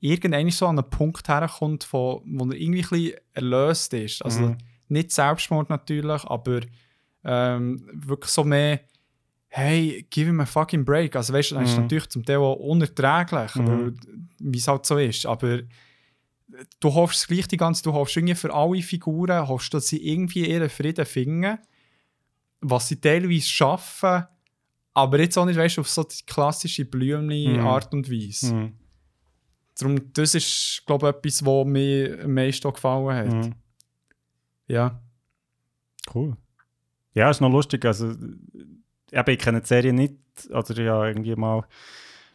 [0.00, 4.24] irgendwann so an einen Punkt herkommt, wo, wo er irgendwie ein bisschen erlöst ist.
[4.24, 4.58] Also mhm.
[4.88, 6.60] nicht Selbstmord natürlich, aber
[7.24, 8.80] ähm, wirklich so mehr,
[9.48, 11.14] hey, give him a fucking break.
[11.14, 11.82] Also weißt du, das ist mhm.
[11.82, 13.94] natürlich zum Teil auch unerträglich, mhm.
[14.38, 15.26] wie es halt so ist.
[15.26, 15.60] Aber
[16.80, 20.48] du hoffst gleich die ganze du hoffst irgendwie für alle Figuren, hoffst, dass sie irgendwie
[20.48, 21.58] ihren Frieden finden,
[22.60, 24.24] was sie teilweise schaffen,
[24.94, 27.98] aber jetzt auch nicht, weißt auf so die klassische Blümchen-Art mhm.
[27.98, 28.54] und Weise.
[28.54, 28.72] Mhm.
[29.78, 33.46] Darum, das ist, glaube ich, etwas, was mir am meisten gefallen hat.
[33.46, 33.54] Mhm.
[34.68, 35.00] Ja.
[36.14, 36.36] Cool.
[37.14, 37.84] Ja, ist noch lustig.
[37.84, 40.14] Also, eben, ich kenne die Serie nicht.
[40.50, 41.64] Oder ja, irgendwie mal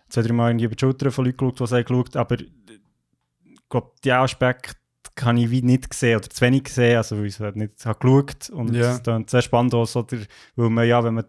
[0.10, 2.52] zwei, drei Mal irgendwie über die Schulter von Leuten geschaut, die sie geschaut Aber ich
[3.70, 4.74] glaube, die Aspekte
[5.22, 7.86] habe ich wie nicht gesehen oder zu wenig gesehen, also weil ich es halt nicht
[7.86, 8.50] habe geschaut.
[8.52, 10.06] Und es ist sehr spannend auch, so,
[10.56, 11.26] weil man ja, wenn man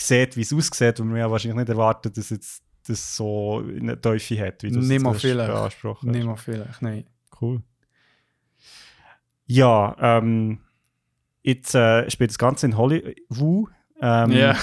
[0.00, 4.00] sieht, wie es aussieht, weil man ja wahrscheinlich nicht erwartet, dass jetzt das so eine
[4.00, 6.14] Teufel hat, wie du es angesprochen hast.
[6.14, 7.04] Nicht mal vielleicht, nein.
[7.40, 7.62] Cool.
[9.46, 10.60] Ja, ähm,
[11.42, 13.70] jetzt äh, spielt das Ganze in Hollywood.
[14.00, 14.56] Ähm, ja.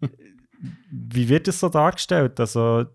[0.90, 2.38] wie wird das so dargestellt?
[2.38, 2.86] Also,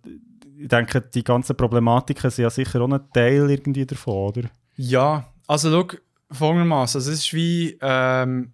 [0.61, 4.49] ich denke, die ganzen Problematiken sind ja sicher auch ein Teil irgendwie davon, oder?
[4.75, 5.97] Ja, also schau,
[6.31, 8.51] folgendermaßen, also es ist wie, ähm,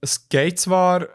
[0.00, 1.06] es geht zwar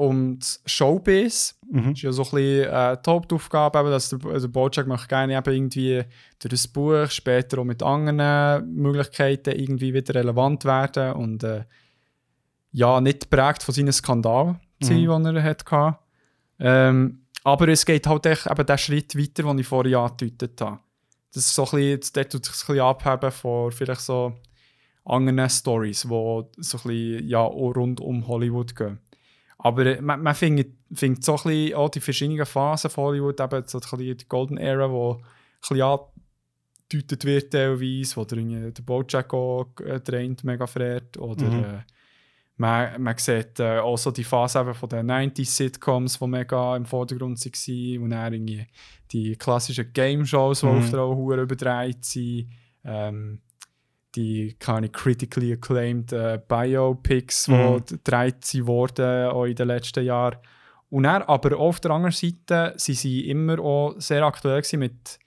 [0.00, 1.58] um das Showbiz.
[1.70, 1.90] Mhm.
[1.90, 5.36] Das ist ja so ein bisschen äh, die Hauptaufgabe, dass der, der Bojack möchte gerne
[5.36, 6.04] eben irgendwie
[6.38, 11.64] durch das Buch, später auch mit anderen Möglichkeiten irgendwie wieder relevant werden und äh,
[12.72, 14.86] ja, nicht prägt von seinen Skandalen, mhm.
[14.86, 15.98] die er hatte.
[16.58, 20.80] Ähm, aber es geht halt echt eben den Schritt weiter, den ich vorhin angedeutet habe.
[21.32, 24.34] Das ist so ein bisschen, der tut sich ein bisschen abheben von vielleicht so
[25.04, 28.98] anderen Stories, die so ein bisschen ja, rund um Hollywood gehen.
[29.58, 33.40] Aber äh, man, man findet, findet so ein bisschen auch die verschiedenen Phasen von Hollywood,
[33.40, 35.24] eben so ein bisschen die Golden Era, wo ein
[35.60, 41.64] bisschen angedeutet wird teilweise, wo der, der Bojack auch äh, traint, mega frert, oder mhm.
[41.64, 41.78] äh,
[42.60, 46.84] man, man sieht äh, auch so die Phase eben von den 90s-Sitcoms, die mega im
[46.84, 48.66] Vordergrund waren und dann irgendwie
[49.10, 50.78] die klassischen Game-Shows, die mhm.
[50.78, 52.50] auf der Uhr überdreht sind.
[52.84, 53.40] Ähm,
[54.16, 57.82] die keine critically acclaimed äh, Biopics, mhm.
[57.88, 60.36] die gedreht wurden auch in den letzten Jahren.
[60.90, 65.20] Und dann, aber auf der anderen Seite sind sie immer auch sehr aktuell mit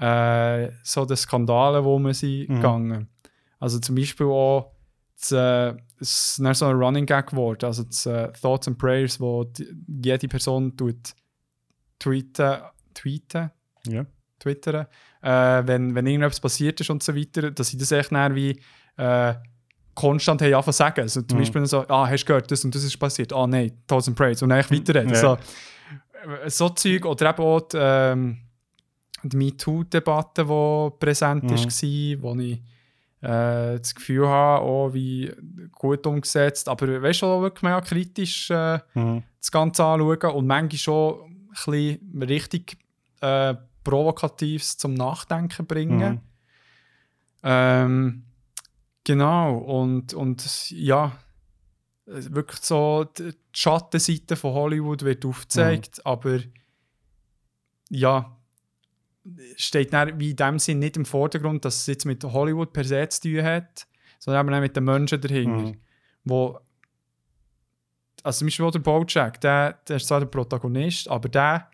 [0.00, 2.54] äh, so den Skandalen, wo man sie mhm.
[2.56, 3.08] gegangen.
[3.60, 4.72] Also zum Beispiel auch
[5.20, 9.20] das, äh, es ist so ein Running Gag geworden, also das, äh, Thoughts and Prayers,
[9.20, 9.66] wo die,
[10.04, 11.14] jede Person tut
[11.98, 12.58] tweeten,
[12.94, 13.50] tweeten,
[13.86, 14.04] Ja.
[14.38, 14.86] twittern,
[15.22, 18.60] äh, wenn, wenn irgendetwas passiert ist und so weiter, dass sie das echt näher wie
[18.96, 19.34] äh,
[19.94, 21.00] konstant haben anfangen zu sagen.
[21.02, 21.42] Also zum Mhm.
[21.42, 24.44] Beispiel so, ah, hast du gehört, das und das ist passiert, ah nein, tausend Praise
[24.44, 25.10] und dann echt weiterreden.
[25.14, 25.20] Ja.
[25.20, 25.38] So,
[26.44, 28.38] äh, so Zeug oder eben auch die, ähm,
[29.22, 31.50] die MeToo-Debatte, die präsent Mhm.
[31.50, 32.60] war, wo ich
[33.24, 35.32] äh, das Gefühl habe, oh, wie
[35.72, 39.22] gut umgesetzt, aber weißt du, auch wirklich mehr kritisch äh, Mhm.
[39.40, 42.76] das Ganze anschauen und manchmal schon ein bisschen richtig
[43.20, 46.12] äh, Provokatives zum Nachdenken bringen.
[46.12, 46.20] Mhm.
[47.42, 48.24] Ähm,
[49.04, 51.12] genau, und, und ja,
[52.06, 56.40] wirklich so die die Schattenseite von Hollywood wird aufgezeigt, aber
[57.88, 58.36] ja,
[59.56, 62.84] steht dann wie in dem Sinn nicht im Vordergrund, dass es jetzt mit Hollywood per
[62.84, 63.86] se zu tun hat,
[64.18, 65.80] sondern eben auch mit den Menschen dahinter, Mhm.
[66.24, 66.58] wo
[68.22, 71.70] also zum Beispiel auch der Bojack, der, der ist zwar der Protagonist, aber der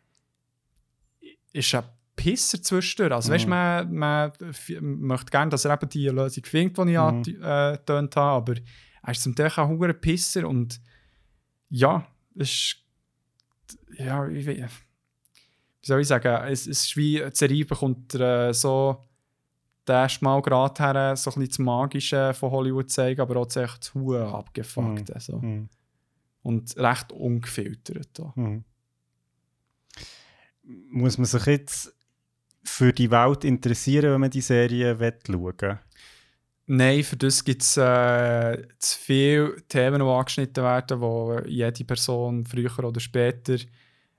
[1.52, 1.84] ist ein
[2.16, 3.12] Pisser zwischendurch.
[3.12, 3.50] Also weißt, Mhm.
[3.50, 7.42] man, man f- möchte gerne, dass er eben die Lösung findet, die ich Mhm.
[7.42, 8.60] angetönt habe, aber
[9.02, 10.80] er ist zum Teil auch ein Pisser und
[11.68, 12.76] ja, es ist
[13.96, 14.64] ja, wie, wie
[15.82, 19.02] wie soll ich sagen, es, es ist wie, die Serie bekommt äh, so
[19.88, 23.46] den ersten Mal gerade her, so ein bisschen das Magische von Hollywood zeigen, aber auch
[23.46, 25.08] das echt das Huhe abgefuckt.
[25.08, 25.14] Mhm.
[25.14, 25.38] Also.
[25.38, 25.68] Mhm.
[26.42, 28.20] Und recht ungefiltert.
[28.20, 28.34] auch.
[28.36, 28.64] Mhm.
[30.62, 31.94] Muss man sich jetzt
[32.62, 35.78] für die Welt interessieren, wenn man die Serie schauen will?
[36.66, 42.46] Nein, für das gibt es äh, zu viele Themen, die angeschnitten werden, wo jede Person
[42.46, 43.56] früher oder später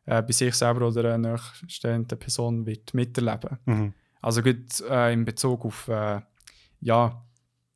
[0.06, 3.60] äh, bei sich selber oder einer nachstehenden Person wird miterleben.
[3.66, 3.93] Mhm.
[4.22, 6.22] Also gut äh, in Bezug auf äh,
[6.82, 7.24] ja,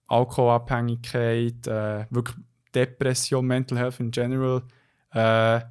[0.08, 2.38] Alkoholabhängigkeit, äh, wirklich
[2.74, 4.64] Depression, Mental Health in general.
[5.12, 5.62] Äh,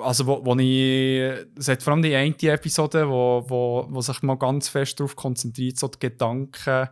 [0.00, 4.22] also wo, wo ich, es hat vor allem die eine Episode, wo, wo, wo sich
[4.22, 6.88] mal ganz fest darauf konzentriert, so die Gedanken,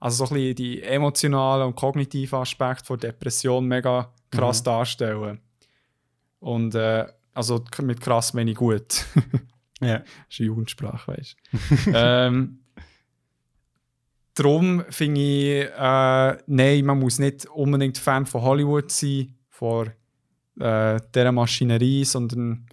[0.00, 4.64] also so ein bisschen die emotionalen und kognitiven Aspekte von Depression mega krass Mhm.
[4.64, 5.40] darstellen.
[6.40, 7.06] Und äh,
[7.38, 9.06] also mit krass meine ich gut.
[9.80, 9.98] Ja.
[9.98, 11.90] Das ist eine Jugendsprache, weißt du.
[11.94, 12.64] ähm,
[14.34, 19.92] darum finde ich, äh, nein, man muss nicht unbedingt Fan von Hollywood sein, von
[20.58, 22.66] äh, dieser Maschinerie, sondern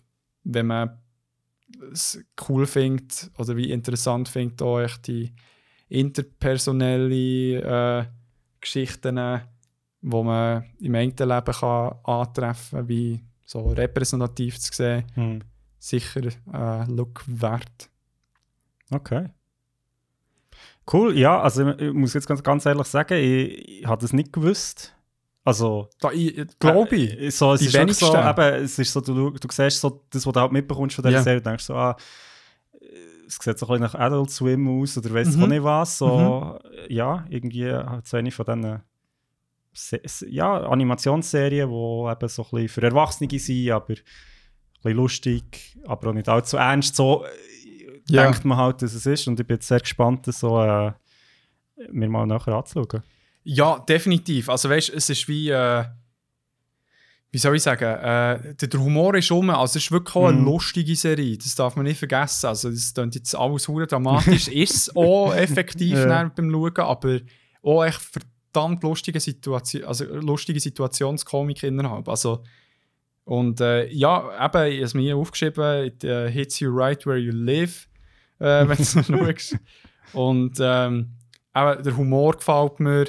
[0.46, 0.98] wenn man
[1.92, 5.32] es cool findet oder wie interessant findet, auch echt die
[5.90, 8.06] interpersonelle äh,
[8.62, 9.42] Geschichten,
[10.02, 15.42] wo man im eigenen Leben kann antreffen kann, wie so repräsentativ zu sehen Mhm.
[15.80, 16.22] sicher
[16.54, 17.90] äh, Look wert.
[18.92, 19.30] Okay.
[20.92, 24.32] Cool, ja, also ich muss jetzt ganz, ganz ehrlich sagen, ich, ich habe das nicht
[24.32, 24.94] gewusst.
[25.44, 27.20] Also, Da, ich, glaube ich.
[27.20, 28.30] Äh, so, es die ist wirklich so, wenigsten.
[28.42, 31.18] eben, es ist so, du, du siehst so, das, was du halt mitbekommst von dieser
[31.18, 31.24] Ja.
[31.24, 31.96] Serie, du denkst so, ah,
[33.28, 35.44] es sieht so ein bisschen nach Adult Swim aus oder weiss Mhm.
[35.44, 35.98] auch nicht was.
[35.98, 38.82] So, ja, irgendwie hat es eine von diesen Se Se-
[40.30, 41.74] ja, Animationsserien, die
[42.12, 44.00] eben so ein bisschen für Erwachsene sind, aber ein
[44.82, 46.96] bisschen lustig, aber auch nicht allzu ernst.
[46.96, 47.30] So äh,
[48.10, 48.24] Ja.
[48.24, 50.92] denkt man halt, dass es ist und ich bin jetzt sehr gespannt, das so äh,
[51.92, 53.04] mir mal nachher anzuschauen.
[53.44, 54.50] Ja, definitiv.
[54.50, 55.86] Also weißt es ist wie, äh,
[57.32, 60.38] wie soll ich sagen, äh, der, Humor ist um, also es ist wirklich auch eine
[60.40, 60.46] Mhm.
[60.46, 62.48] lustige Serie, das darf man nicht vergessen.
[62.48, 66.24] Also das klingt jetzt alles hure dramatisch, ist auch effektiv Ja.
[66.36, 67.20] beim Schauen, aber
[67.64, 68.32] auch echt verdammt
[68.82, 72.08] lustige Situation, also lustige Situationskomik innerhalb.
[72.10, 72.44] Also
[73.26, 77.18] und äh, ja, eben, ich habe es mir aufgeschrieben, it uh, hits you right where
[77.18, 77.90] you live,
[78.40, 79.58] äh, wenn du es schaust.
[80.14, 81.16] Und ähm,
[81.56, 83.06] eben, der Humor gefällt mir,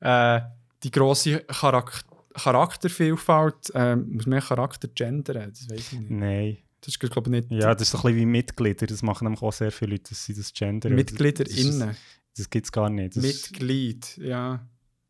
[0.00, 0.40] äh,
[0.82, 2.02] die grosse Charak
[2.34, 5.50] Charaktervielfalt, ähm, muss man Charakter gendern?
[5.50, 6.10] Das weiß ich nicht.
[6.10, 6.58] Nein.
[6.80, 8.86] Das ist, glaube ich, nicht Ja, das ist so ein bisschen wie Mitglieder.
[8.86, 10.88] Das machen nämlich auch sehr viele Leute, dass sie das Gender.
[10.88, 11.80] MitgliederInnen.
[11.80, 11.96] Das,
[12.36, 13.16] das gibt es gar nicht.
[13.16, 14.64] Das Mitglied, ja.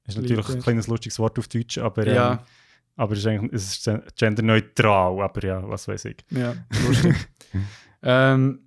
[0.09, 2.45] Ist natürlich ein kleines lustiges Wort auf Deutsch, aber, ähm, Ja,
[2.97, 5.21] aber es ist, eigentlich, es ist genderneutral.
[5.21, 6.17] Aber ja, was weiß ich.
[6.31, 6.55] ja,
[6.87, 7.15] lustig.
[8.03, 8.61] ähm,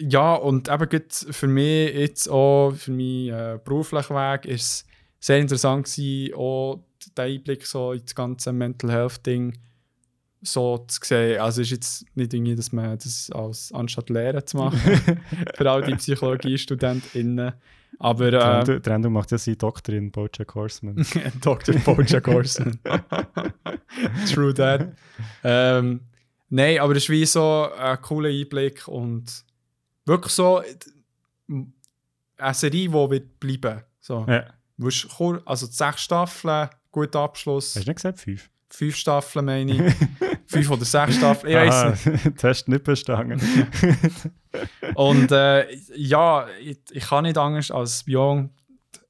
[0.00, 4.86] ja, und eben gut für mich jetzt auch, für meinen äh, beruflichen Weg, ist es
[5.20, 6.84] sehr interessant gewesen, auch
[7.16, 9.56] der Einblick so in das ganze Mental Health Ding
[10.42, 11.40] so zu sehen.
[11.40, 14.78] Also ist jetzt nicht irgendwie, dass man das als anstatt Lehren zu machen,
[15.54, 17.52] für all die PsychologiestudentInnen.
[17.98, 21.06] Aber äh, Trendo, Trendo macht ja seinen Doktor in Bojack Horseman.
[21.40, 21.76] Dr.
[21.76, 22.78] Bojack Horseman.
[24.28, 24.92] True that.
[25.42, 26.00] Ähm,
[26.48, 29.44] Nein, aber es ist wie so ein cooler Einblick und
[30.04, 30.62] wirklich so
[31.48, 33.82] eine Serie, die wird bleiben.
[34.00, 34.24] So.
[34.28, 34.44] ja.
[35.46, 37.74] Also sechs Staffeln, guter Abschluss.
[37.74, 38.50] Hast du nicht gesagt fünf?
[38.68, 39.94] Fünf Staffeln meine ich.
[40.46, 42.26] fünf oder sechs Staffeln, ich weiß nicht.
[42.42, 43.40] du hast nicht bestanden.
[44.94, 48.50] Und äh, ja, ich, ich, kann nicht anders als Beyond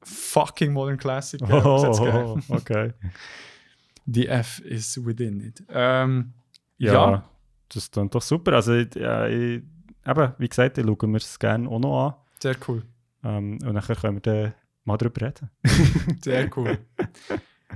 [0.03, 2.93] fucking Modern Classic äh, oh, oh, okay.
[4.07, 5.65] The F is within it.
[5.69, 6.33] Ähm,
[6.79, 7.25] ja, ja,
[7.69, 8.53] das klingt doch super.
[8.53, 9.63] Also, ja, ich,
[10.07, 12.15] eben, wie gesagt, ich schaue mir es gerne auch noch an.
[12.41, 12.83] Sehr cool.
[13.25, 14.55] Ähm, und dann können wir dann
[14.85, 15.51] mal darüber reden.
[16.23, 16.79] Sehr cool.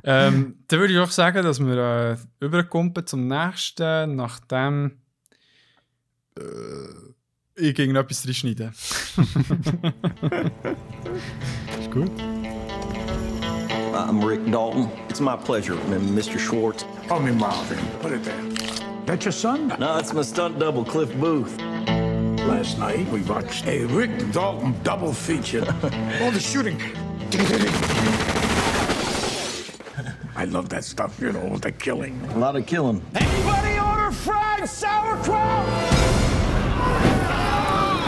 [0.05, 5.01] Ähm, dann würde ich auch sagen, dass wir äh, überkommen zum nächsten, nachdem
[6.39, 6.43] äh,
[7.57, 8.73] ich gegen etwas reinschneide.
[11.79, 12.11] Ist gut.
[13.93, 14.91] I'm Rick Dalton.
[15.09, 16.39] It's my pleasure, Mr.
[16.39, 16.85] Schwartz.
[17.09, 17.79] Call me Marvin.
[18.01, 18.43] Put it there.
[19.07, 19.73] That your son?
[19.79, 21.59] No, it's my stunt double, Cliff Booth.
[22.47, 25.65] Last night we watched a Rick Dalton double feature.
[26.23, 26.81] All the shooting.
[30.41, 32.19] I love that stuff, you know, the killing.
[32.35, 33.03] A lot of killing.
[33.15, 35.67] Anybody order fried sauerkraut?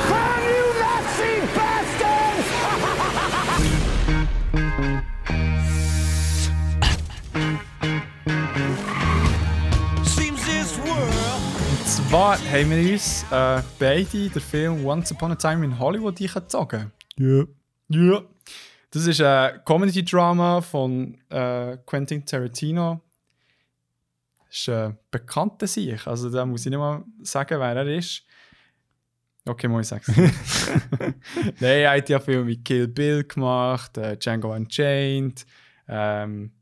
[0.09, 2.49] Fan you Nazi bastards!
[10.07, 11.13] Seems this world.
[11.69, 16.17] Und zwar haben wir uns äh, beide den Film Once Upon a Time in Hollywood
[16.17, 16.93] gezogen.
[17.19, 17.27] Ja.
[17.27, 17.47] Yeah.
[17.89, 18.01] Ja.
[18.01, 18.32] Yeah.
[18.93, 23.01] Das ist ein Comedy-Drama von äh, Quentin Tarantino.
[24.49, 26.07] Das ist ein bekannter Sieg.
[26.07, 28.23] Also da muss ich nicht mal sagen, wer er ist.
[29.47, 30.05] Okay, muss ich sagen.
[31.59, 35.47] Nein, er hat ja Filme wie Kill Bill gemacht, äh, Django Unchained,
[35.89, 36.53] ähm,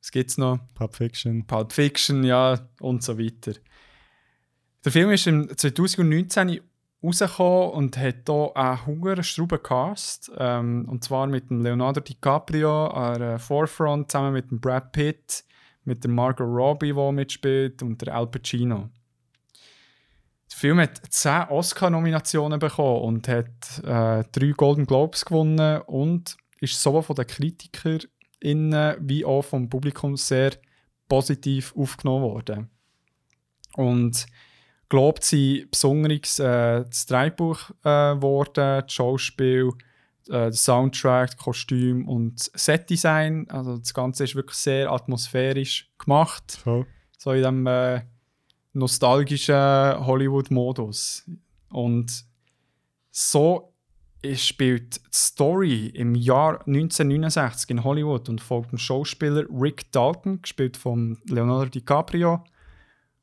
[0.00, 0.58] was gibt's noch?
[0.74, 1.46] Pulp Fiction.
[1.46, 3.52] Pulp Fiction, ja, und so weiter.
[4.84, 6.60] Der Film ist im 2019
[7.02, 10.32] rausgekommen und hat hier einen hohen Schraubencast.
[10.38, 15.44] Ähm, und zwar mit dem Leonardo DiCaprio an der Forefront zusammen mit dem Brad Pitt,
[15.84, 18.90] mit der Margot Robbie, die mitspielt, und der Al Pacino.
[20.50, 26.80] Der Film hat 10 Oscar-Nominationen bekommen und hat äh, drei Golden Globes gewonnen und ist
[26.82, 28.00] sowohl von den Kritikern
[28.42, 30.52] wie auch vom Publikum sehr
[31.08, 32.70] positiv aufgenommen worden.
[33.74, 34.26] Und
[34.90, 39.70] gelobt sind besonders äh, das Drehbuch geworden, äh, das Schauspiel,
[40.26, 43.48] äh, der Soundtrack, das Kostüm und das Setdesign.
[43.48, 46.60] Also das Ganze ist wirklich sehr atmosphärisch gemacht.
[46.64, 46.84] So,
[47.16, 48.02] so in diesem äh,
[48.72, 51.24] nostalgischen Hollywood-Modus.
[51.70, 52.24] Und
[53.10, 53.72] so
[54.34, 60.76] spielt die Story im Jahr 1969 in Hollywood und folgt dem Schauspieler Rick Dalton, gespielt
[60.76, 62.44] von Leonardo DiCaprio,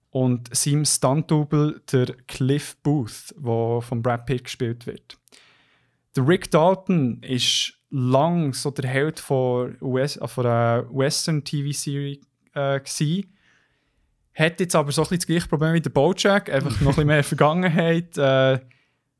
[0.10, 5.18] und seinem Stunt-Double der Cliff Booth, der von Brad Pitt gespielt wird.
[6.16, 12.20] Der Rick Dalton ist lang so der Held von, US, von einer Western-TV-Serie
[12.53, 12.80] äh,
[14.34, 16.86] Hat jetzt aber so ein bisschen das gleiche Problem wie der Bojack, einfach noch ein
[16.88, 18.60] bisschen mehr Vergangenheit, äh,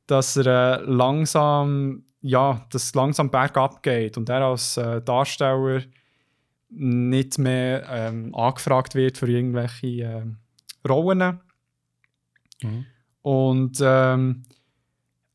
[0.08, 5.84] dass er äh, langsam, ja, dass langsam bergab geht und er als äh, Darsteller
[6.70, 10.38] nicht mehr ähm, angefragt wird für irgendwelche ähm,
[10.90, 11.42] Rollen.
[12.62, 12.86] Mhm.
[13.22, 14.44] Und ähm,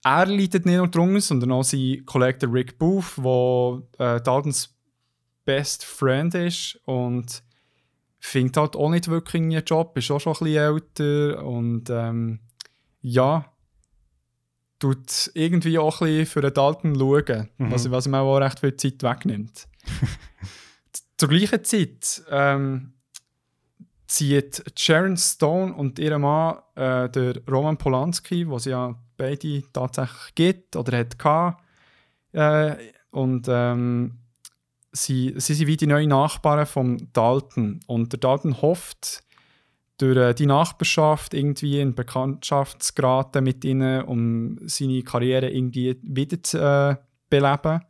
[0.05, 4.75] er leidet nicht nur darunter, sondern auch sein Kollege Rick Booth, der äh, Daltons
[5.45, 7.43] Best Friend ist und
[8.19, 12.39] findet halt auch nicht wirklich einen Job, ist auch schon ein bisschen älter und ähm,
[13.01, 13.53] ja,
[14.79, 17.71] tut irgendwie auch ein bisschen für den Dalton schauen, mhm.
[17.71, 19.69] was, was ihm auch recht viel Zeit wegnimmt.
[21.17, 22.95] Zur gleichen Zeit ähm,
[24.13, 30.77] zieht Sharon Stone und ihr Mann, äh, der Roman Polanski, was ja beide tatsächlich gibt
[30.77, 31.17] oder hat
[32.33, 32.77] äh,
[33.11, 34.19] und ähm,
[34.93, 37.81] sie, sie sind wie die neuen Nachbarn von Dalton.
[37.87, 39.23] Und der Dalton hofft,
[39.97, 45.99] durch äh, die Nachbarschaft irgendwie in Bekanntschaft zu geraten mit ihnen, um seine Karriere irgendwie
[46.03, 46.97] wieder zu äh,
[47.31, 47.81] beleben.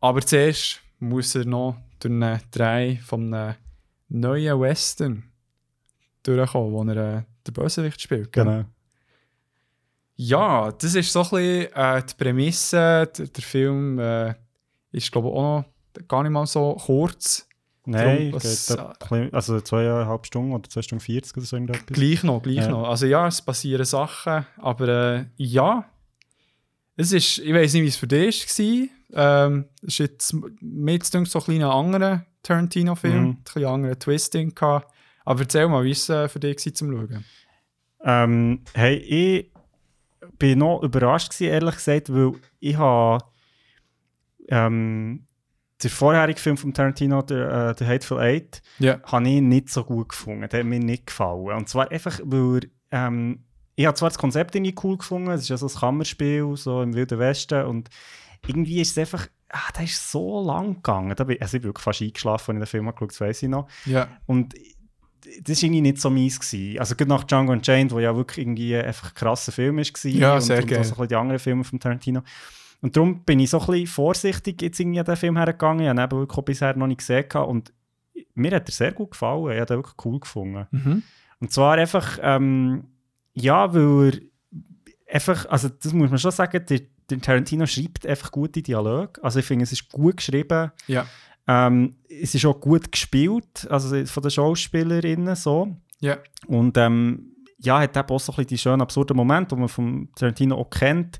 [0.00, 3.54] Aber zuerst muss er noch durch einen Dreh von einem
[4.08, 5.24] neuen Western
[6.22, 8.32] durchkommen, wo er äh, den Bösewicht spielt.
[8.32, 8.64] Genau.
[10.16, 13.10] Ja, das ist so ein bisschen äh, die Prämisse.
[13.16, 14.34] Der, der Film äh,
[14.90, 17.46] ist, glaube ich, auch noch gar nicht mal so kurz.
[17.84, 18.66] Nein, was,
[19.08, 21.86] geht also zweieinhalb Stunden oder zwei Stunden 40 oder so irgendetwas.
[21.86, 22.68] Gleich noch, gleich ja.
[22.68, 22.86] noch.
[22.86, 25.86] Also ja, es passieren Sachen, aber äh, ja,
[26.96, 29.46] es ist, ich weiß nicht, wie es für dich war.
[29.46, 33.28] Ähm, es ist jetzt mit so ein bisschen anderer Tarantino-Film, mhm.
[33.30, 34.92] ein bisschen anderen Twisting gehabt.
[35.24, 37.24] Aber erzähl mal, wie es äh, für dich war zum Schauen?
[38.04, 39.52] Ähm, hey, ich
[40.38, 43.24] bin noch überrascht gewesen, ehrlich gesagt, weil ich habe
[44.48, 45.26] ähm,
[45.82, 49.00] der vorherige Film von Tarantino, der, äh, der Hateful Eight, Ja.
[49.04, 50.48] habe ich nicht so gut gefunden.
[50.48, 51.56] Der hat mir nicht gefallen.
[51.56, 52.60] Und zwar einfach, weil
[52.90, 53.44] er, ähm,
[53.76, 56.82] ich habe zwar das Konzept irgendwie cool gefunden, es ist ja so ein Kammerspiel, so
[56.82, 57.90] im Wilden Westen und
[58.46, 61.14] irgendwie ist es einfach, ah, der ist so lang gegangen.
[61.16, 63.42] Da bin, also ich bin wirklich fast eingeschlafen, als ich den Film geschaut das weiss
[63.42, 63.68] ich noch.
[63.86, 64.08] Ja.
[64.26, 64.54] Und
[65.42, 66.38] das war irgendwie nicht so meins.
[66.38, 66.78] Gewesen.
[66.78, 69.92] Also gerade nach Django Unchained, wo ja wirklich irgendwie einfach ein krasser Film ist.
[69.94, 70.84] gewesen Ja, und, sehr und auch geil.
[70.84, 72.22] so ein bisschen die anderen Filme von Tarantino.
[72.80, 75.80] Und darum bin ich so ein bisschen vorsichtig jetzt irgendwie an den Film hergegangen.
[75.80, 77.26] Ich habe ihn eben wirklich auch bisher noch nicht gesehen.
[77.32, 77.72] Und
[78.34, 79.52] mir hat er sehr gut gefallen.
[79.52, 80.66] Ich habe den wirklich cool gefunden.
[80.70, 81.02] Mhm.
[81.40, 82.84] Und zwar einfach, ähm,
[83.34, 84.22] ja, weil
[85.06, 86.80] er einfach, also das muss man schon sagen, der,
[87.10, 89.22] der Tarantino schreibt einfach gute Dialoge.
[89.22, 90.72] Also ich finde, es ist gut geschrieben.
[90.86, 91.06] Ja.
[91.46, 95.76] Ähm, es ist auch gut gespielt, also von den Schauspielerinnen so.
[96.00, 96.18] Ja.
[96.46, 99.68] Und ähm, ja, hat eben auch so ein bisschen die schönen, absurden Momente, die man
[99.68, 101.18] von Tarantino auch kennt.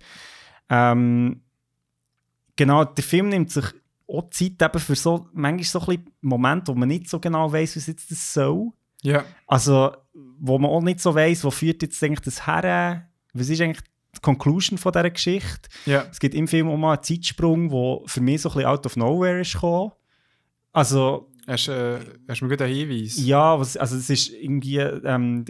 [0.69, 1.41] Ähm,
[2.57, 3.65] genau, der Film nimmt sich
[4.07, 7.51] auch Zeit eben für so, manchmal so ein bisschen Momente, wo man nicht so genau
[7.51, 8.71] weiß, was jetzt das soll.
[9.03, 9.25] Ja.
[9.47, 13.09] Also, wo man auch nicht so weiß, wo führt jetzt eigentlich das her?
[13.33, 13.85] Was ist eigentlich
[14.19, 15.69] die Conclusion von dieser Geschichte?
[15.87, 16.07] Ja.
[16.11, 18.87] Es gibt im Film auch mal einen Zeitsprung, der für mich so ein bisschen out
[18.87, 19.93] of nowhere ist gekommen.
[20.73, 21.99] Also, Hast, äh,
[22.29, 23.17] hast du mir gut einen Hinweis?
[23.25, 25.47] ja, was, also es ist irgendwie, ähm,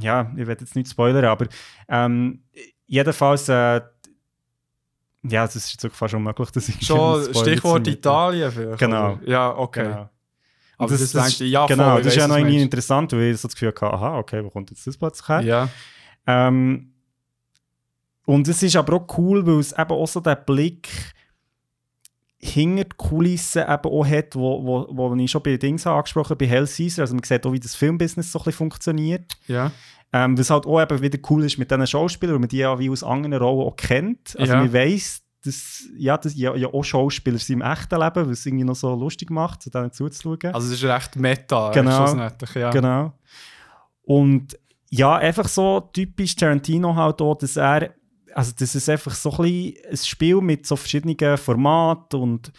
[0.00, 1.46] ja, ich werde jetzt nicht spoilern, aber
[1.88, 2.42] ähm,
[2.86, 3.80] jedenfalls, äh,
[5.22, 8.78] ja, das ist jetzt fast unmöglich, dass ich Schon Stichwort Italien vielleicht.
[8.78, 9.12] Genau.
[9.12, 9.28] oder?
[9.28, 9.84] Ja, okay.
[9.84, 10.10] Genau.
[10.78, 13.32] Aber Und das, das, ja, voll, genau, das ist ja noch du irgendwie interessant, weil
[13.32, 15.40] ich so das Gefühl hatte, aha, okay, wo kommt jetzt das plötzlich her?
[15.40, 15.68] Ja.
[16.26, 16.94] Ähm,
[18.28, 20.90] und es ist aber auch cool, weil es eben auch so den Blick
[22.38, 26.44] hinter die Kulissen eben auch hat, wo, wo, wo ich schon bei Dings angesprochen habe,
[26.44, 27.04] bei Hell Caesar.
[27.04, 29.32] Also man sieht auch, wie das Filmbusiness so ein bisschen funktioniert.
[29.46, 29.72] Ja.
[30.12, 32.78] Ähm, was halt auch eben wieder cool ist mit diesen Schauspielern, weil man die ja
[32.78, 34.36] wie aus anderen Rollen auch kennt.
[34.38, 34.58] Also Ja.
[34.60, 38.44] man weiss, dass ja, das ja, ja auch Schauspieler sind im echten Leben, was es
[38.44, 40.52] irgendwie noch so lustig macht, zu denen zuzuschauen.
[40.54, 41.70] Also es ist recht meta.
[41.70, 42.14] Genau.
[42.54, 42.70] Ja.
[42.72, 43.14] Genau.
[44.02, 44.58] Und
[44.90, 47.94] ja, einfach so typisch Tarantino halt auch, dass er,
[48.34, 52.52] also das ist einfach so ein, ein Spiel mit so verschiedenen Formaten und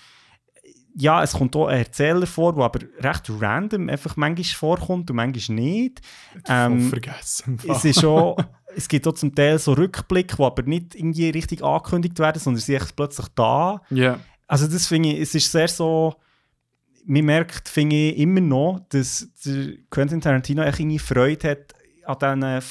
[0.96, 5.16] ja, es kommt auch ein Erzähler vor, der aber recht random einfach manchmal vorkommt und
[5.16, 6.02] manchmal nicht.
[6.48, 7.58] Ähm, vergessen.
[7.68, 8.38] es ist auch,
[8.76, 12.60] es gibt auch zum Teil so Rückblicke, die aber nicht irgendwie richtig angekündigt werden, sondern
[12.60, 13.82] sie sind plötzlich da.
[13.90, 14.20] Ja.
[14.48, 16.16] Also das finde ich, es ist sehr so,
[17.06, 22.42] man merkt, finde ich immer noch, dass der Quentin Tarantino echt irgendwie Freude hat an
[22.42, 22.62] diesen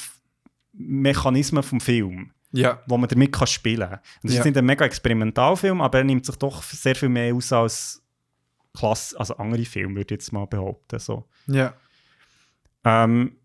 [0.73, 2.81] Mechanismen vom Film, Ja.
[2.87, 3.99] wo man damit kann spielen kann.
[4.21, 4.35] Das ist Ja.
[4.37, 8.03] jetzt nicht ein mega Experimentalfilm, aber er nimmt sich doch sehr viel mehr aus als
[8.75, 10.99] Klasse, also andere Filme, würde ich jetzt mal behaupten.
[10.99, 11.25] So.
[11.47, 11.73] Ja.
[12.83, 13.35] Ähm,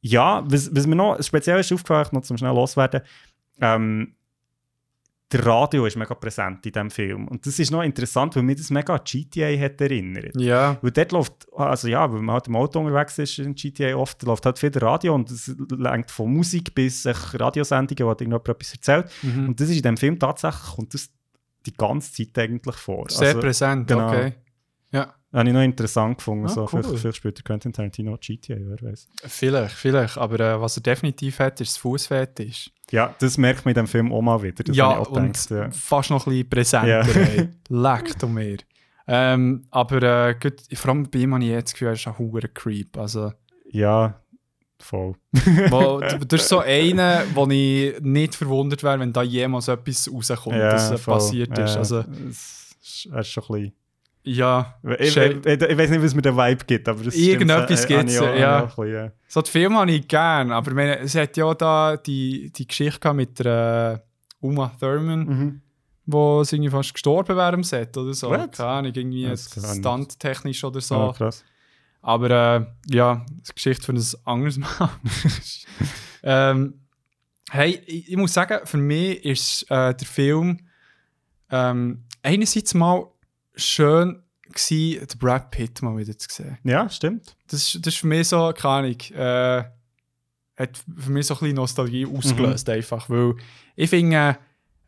[0.00, 3.02] ja, was, was mir noch speziell ist aufgefallen, noch zum schnell loswerden,
[3.60, 4.14] ähm,
[5.32, 7.28] der Radio ist mega präsent in diesem Film.
[7.28, 10.34] Und das ist noch interessant, weil mir das mega an GTA hat erinnert.
[10.36, 10.76] Ja.
[10.82, 14.22] Weil dort läuft, also ja, weil man halt im Auto unterwegs ist in GTA oft,
[14.24, 19.10] läuft halt viel Radio und es lenkt von Musik bis Radiosendungen, wo irgendjemand etwas erzählt.
[19.22, 19.48] Mhm.
[19.48, 21.10] Und das ist in dem Film tatsächlich, kommt das
[21.66, 23.08] die ganze Zeit eigentlich vor.
[23.08, 24.08] Sehr Also, präsent, genau.
[24.08, 24.32] okay.
[24.90, 25.14] Ja.
[25.32, 26.46] Habe ich noch interessant gefunden.
[26.46, 26.68] Ah, so, cool.
[26.82, 29.08] vielleicht, vielleicht spielt der Quentin Tarantino GTA, wer weiß.
[29.26, 30.18] Vielleicht, vielleicht.
[30.18, 32.70] Aber äh, was er definitiv hat, ist das Fußfetisch.
[32.90, 34.64] Ja, das merkt man in dem Film auch mal wieder.
[34.64, 35.70] Das ja, ich auch und gedacht, ja.
[35.70, 36.88] fast noch ein bisschen präsenter.
[36.88, 37.22] Ja.
[37.22, 37.48] ey.
[37.68, 38.58] Leck du mir.
[39.06, 42.06] Ähm, aber äh, gut, vor allem bei ihm habe ich jetzt das Gefühl, er ist
[42.08, 42.96] ein hoher Creep.
[42.98, 43.32] Also,
[43.70, 44.20] ja,
[44.80, 45.14] voll.
[45.70, 50.56] wo, das ist so einer, wo ich nicht verwundert wäre, wenn da jemals etwas rauskommt,
[50.56, 51.14] das äh, voll.
[51.14, 51.74] passiert ist.
[51.74, 53.72] Ja, Also, es ist schon ein bisschen...
[54.22, 57.84] ja, Ich, ich, ich, ich weiß nicht, was mir der Vibe gibt, aber es Irgendetwas
[57.84, 58.64] stimmt, äh, gibt's, habe ich auch- ja.
[58.64, 59.12] auch ja.
[59.28, 63.12] so die Filme habe ich gern, aber meine, es hat ja da die, die Geschichte
[63.14, 64.02] mit der
[64.42, 65.60] äh, Uma Thurman, Mhm.
[66.06, 68.30] wo sie irgendwie fast gestorben wäre im Set oder so.
[68.30, 68.52] What?
[68.56, 69.76] Keine Ahnung, irgendwie Das nicht.
[69.78, 70.96] stunttechnisch oder so.
[70.96, 71.44] Ah, krass.
[72.02, 74.90] Aber äh, ja, das ist Geschichte für ein anderes Mal.
[76.22, 76.74] ähm,
[77.50, 80.58] hey, ich, ich muss sagen, für mich ist äh, der Film
[81.50, 83.06] ähm, einerseits mal
[83.60, 86.58] schön gewesen, den Brad Pitt mal wieder zu sehen.
[86.64, 87.36] Ja, stimmt.
[87.48, 89.64] Das, ist- das ist für mich so, keine Ahnung, äh,
[90.56, 93.34] hat für mich so ein bisschen Nostalgie ausgelöst einfach, weil
[93.76, 94.36] ich finde,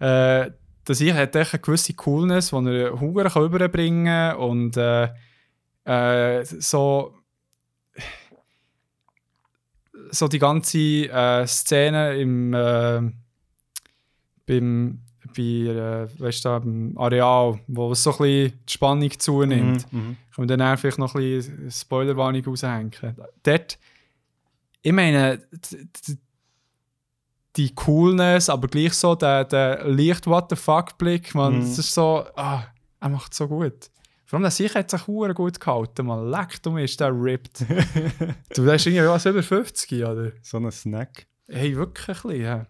[0.00, 0.50] äh,
[0.84, 5.08] dass ich hat echt eine gewisse Coolness, die er Hunger kann überbringen kann und äh,
[5.84, 7.14] äh, so
[10.10, 13.00] so die ganze äh, Szene im äh,
[14.46, 15.00] beim
[15.34, 19.92] bei, äh, weißt du, beim Areal, wo es so ein bisschen die Spannung zunimmt.
[19.92, 20.16] Mhm, mhm.
[20.34, 22.92] Können wir dann vielleicht noch ein bisschen Spoilerwarnung raushängen.
[23.42, 23.78] Dort,
[24.82, 25.40] ich meine,
[27.56, 31.60] die Coolness, aber gleich so der, der leicht What the fuck Blick, man, Mhm.
[31.60, 32.64] das ist so, ah,
[33.00, 33.90] er macht so gut.
[34.24, 37.60] Vor allem der Sicher hat sich auch gut gehalten, man leckt um ist der ripped.
[38.54, 40.32] du bist irgendwie was über 50, oder?
[40.40, 41.26] So ein Snack.
[41.48, 42.66] Hey, wirklich ein bisschen, ja.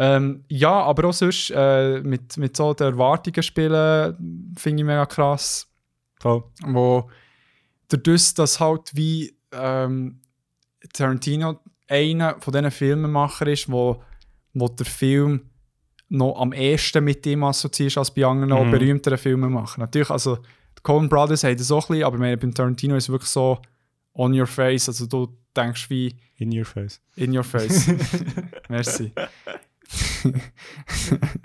[0.00, 5.04] Ähm, ja, aber auch sonst äh, mit, mit so den Erwartungen spielen, finde ich mega
[5.06, 5.66] krass.
[6.20, 6.44] Voll.
[6.64, 7.10] Wo
[7.88, 10.20] dadurch, dass halt wie ähm,
[10.92, 14.00] Tarantino einer von diesen Filmemachern ist, wo,
[14.54, 15.50] wo der Film
[16.08, 18.70] noch am ehesten mit ihm assoziiert als bei anderen mhm.
[18.70, 19.80] berühmteren Filmen machen.
[19.80, 23.04] Natürlich, also die Coen Brothers haben das auch ein bisschen, aber meine, beim Tarantino ist
[23.04, 23.58] es wirklich so
[24.14, 26.14] on your face, also du denkst wie...
[26.36, 27.00] In your face.
[27.16, 27.90] In your face.
[28.68, 29.12] Merci.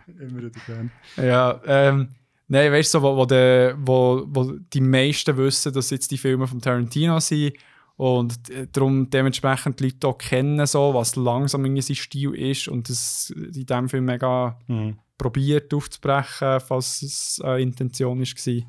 [0.08, 0.92] Immer wieder Fan.
[1.18, 2.10] Ja, ähm,
[2.48, 6.18] nein, weißt du, so, wo, wo, de, wo, wo die meisten wissen, dass jetzt die
[6.18, 7.54] Filme von Tarantino sind
[7.96, 8.40] und
[8.72, 13.30] darum dementsprechend die Leute auch kennen, so, was langsam in sein Stil ist und das
[13.30, 14.98] in diesem Film mega mhm.
[15.18, 18.64] probiert aufzubrechen, falls es eine Intention war.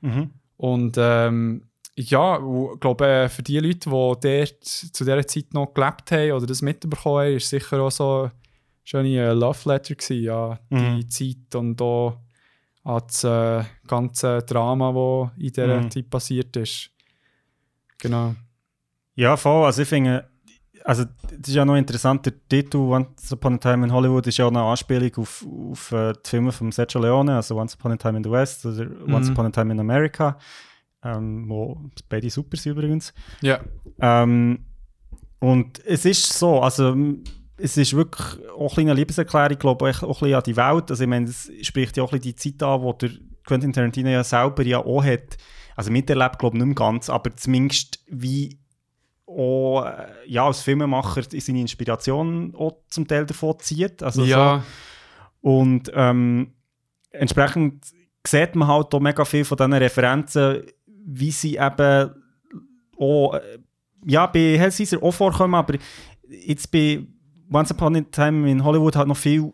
[0.00, 0.30] Mhm.
[0.56, 1.64] Und ähm,
[1.96, 6.46] ja, ich glaube, für die Leute, die dort zu dieser Zeit noch gelebt haben oder
[6.46, 8.30] das mitbekommen haben, ist sicher auch so
[8.84, 11.00] schöne Love Letter gewesen, ja, mhm.
[11.00, 12.18] die Zeit und auch
[12.84, 15.90] an das äh, ganze Drama, das in dieser mhm.
[15.90, 16.90] Zeit passiert ist.
[17.98, 18.34] Genau.
[19.14, 19.64] Ja, voll.
[19.66, 20.28] Also ich finde,
[20.84, 24.38] also das ist ja noch interessant, der Titel Once Upon a Time in Hollywood ist
[24.38, 27.92] ja auch eine Anspielung auf, auf uh, die Filme von Sergio Leone, also Once Upon
[27.92, 29.14] a Time in the West oder mhm.
[29.14, 30.36] Once Upon a Time in America,
[31.04, 31.78] ähm, wo
[32.08, 33.14] beide super sind übrigens.
[33.42, 33.60] Ja.
[34.00, 34.64] Ähm,
[35.38, 36.96] und es ist so, also
[37.62, 40.90] es ist wirklich auch eine Liebeserklärung, glaube ich, auch ein an die Welt.
[40.90, 43.10] Also ich meine, es spricht ja auch ein die Zeit an, wo der
[43.46, 45.36] Quentin Tarantino ja selber ja auch hat,
[45.76, 48.58] also miterlebt, glaube ich, nicht mehr ganz, aber zumindest wie
[49.26, 54.02] auch äh, ja, als Filmemacher seine Inspiration auch zum Teil davon zieht.
[54.02, 54.64] Also ja.
[55.40, 55.48] So.
[55.48, 56.54] Und ähm,
[57.10, 57.86] entsprechend
[58.26, 62.10] sieht man halt auch mega viel von diesen Referenzen, wie sie eben
[62.98, 63.58] auch äh,
[64.04, 65.74] ja, bei Hell Caesar auch vorkommen, aber
[66.28, 67.06] jetzt bei
[67.52, 69.52] Once Upon a Time in Hollywood halt noch viel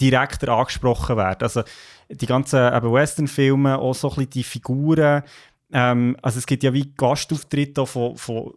[0.00, 1.42] direkter angesprochen werden.
[1.42, 1.62] Also
[2.08, 5.22] die ganzen Western-Filme, auch so ein bisschen die Figuren.
[5.72, 8.54] Ähm, also es gibt ja wie Gastauftritte von, von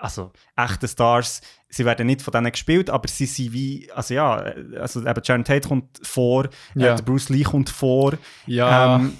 [0.00, 1.40] also echten Stars.
[1.68, 4.34] Sie werden nicht von denen gespielt, aber sie sind wie, also ja,
[4.78, 6.94] also eben Sharon Tate kommt vor, äh, ja.
[6.96, 8.14] äh, Bruce Lee kommt vor.
[8.46, 8.96] Ja.
[8.96, 9.16] Ähm,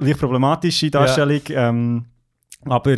[0.00, 1.68] leicht problematische Darstellung, ja.
[1.68, 2.06] ähm,
[2.64, 2.96] aber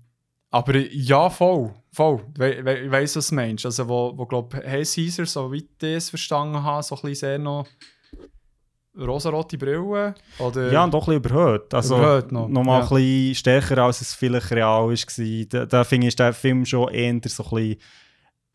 [0.54, 1.74] aber ja, voll.
[1.92, 2.22] Voll.
[2.36, 3.66] Ich we we weiss, was du meinst.
[3.66, 7.16] Also, wo, wo glaube hey Caesar, so wie ich das verstanden habe, so ein bisschen
[7.16, 7.66] sehr noch
[8.96, 10.14] rosarote Brille.
[10.38, 11.74] Oder ja, und auch ein bisschen überhöht.
[11.74, 12.48] Also, überhöht noch.
[12.48, 12.88] Nochmal ja.
[12.88, 15.46] ein bisschen stärker, als es vielleicht real war.
[15.50, 17.78] Da, da finde ich, der Film schon eher so ein bisschen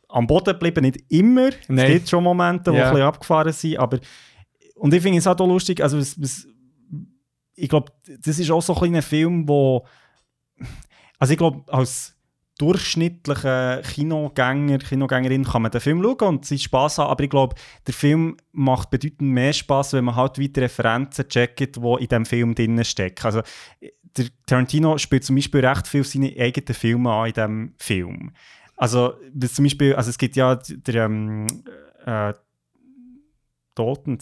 [0.08, 0.82] am Boden geblieben.
[0.82, 1.50] Nicht immer.
[1.66, 1.78] Nein.
[1.78, 2.86] Es gibt schon Momente, die ja.
[2.86, 3.76] ein bisschen abgefahren sind.
[3.76, 3.98] Aber,
[4.76, 6.46] und ich finde es auch lustig, also es, es,
[7.56, 9.84] ich glaube, das ist auch so ein, ein Film, wo
[11.18, 12.14] also ich glaube, als
[12.58, 17.54] durchschnittlicher Kinogänger, Kinogängerin kann man den Film schauen und sich Spaß haben, aber ich glaube,
[17.86, 22.26] der Film macht bedeutend mehr Spaß, wenn man halt weitere Referenzen checkt, die in diesem
[22.26, 23.24] Film drin stecken.
[23.24, 23.42] Also
[24.16, 28.32] der Tarantino spielt zum Beispiel recht viel seine eigenen Filme an in diesem Film.
[28.76, 29.14] Also
[29.52, 31.46] zum Beispiel, also es gibt ja der ähm,
[32.04, 32.32] äh,
[33.78, 34.18] Dalton,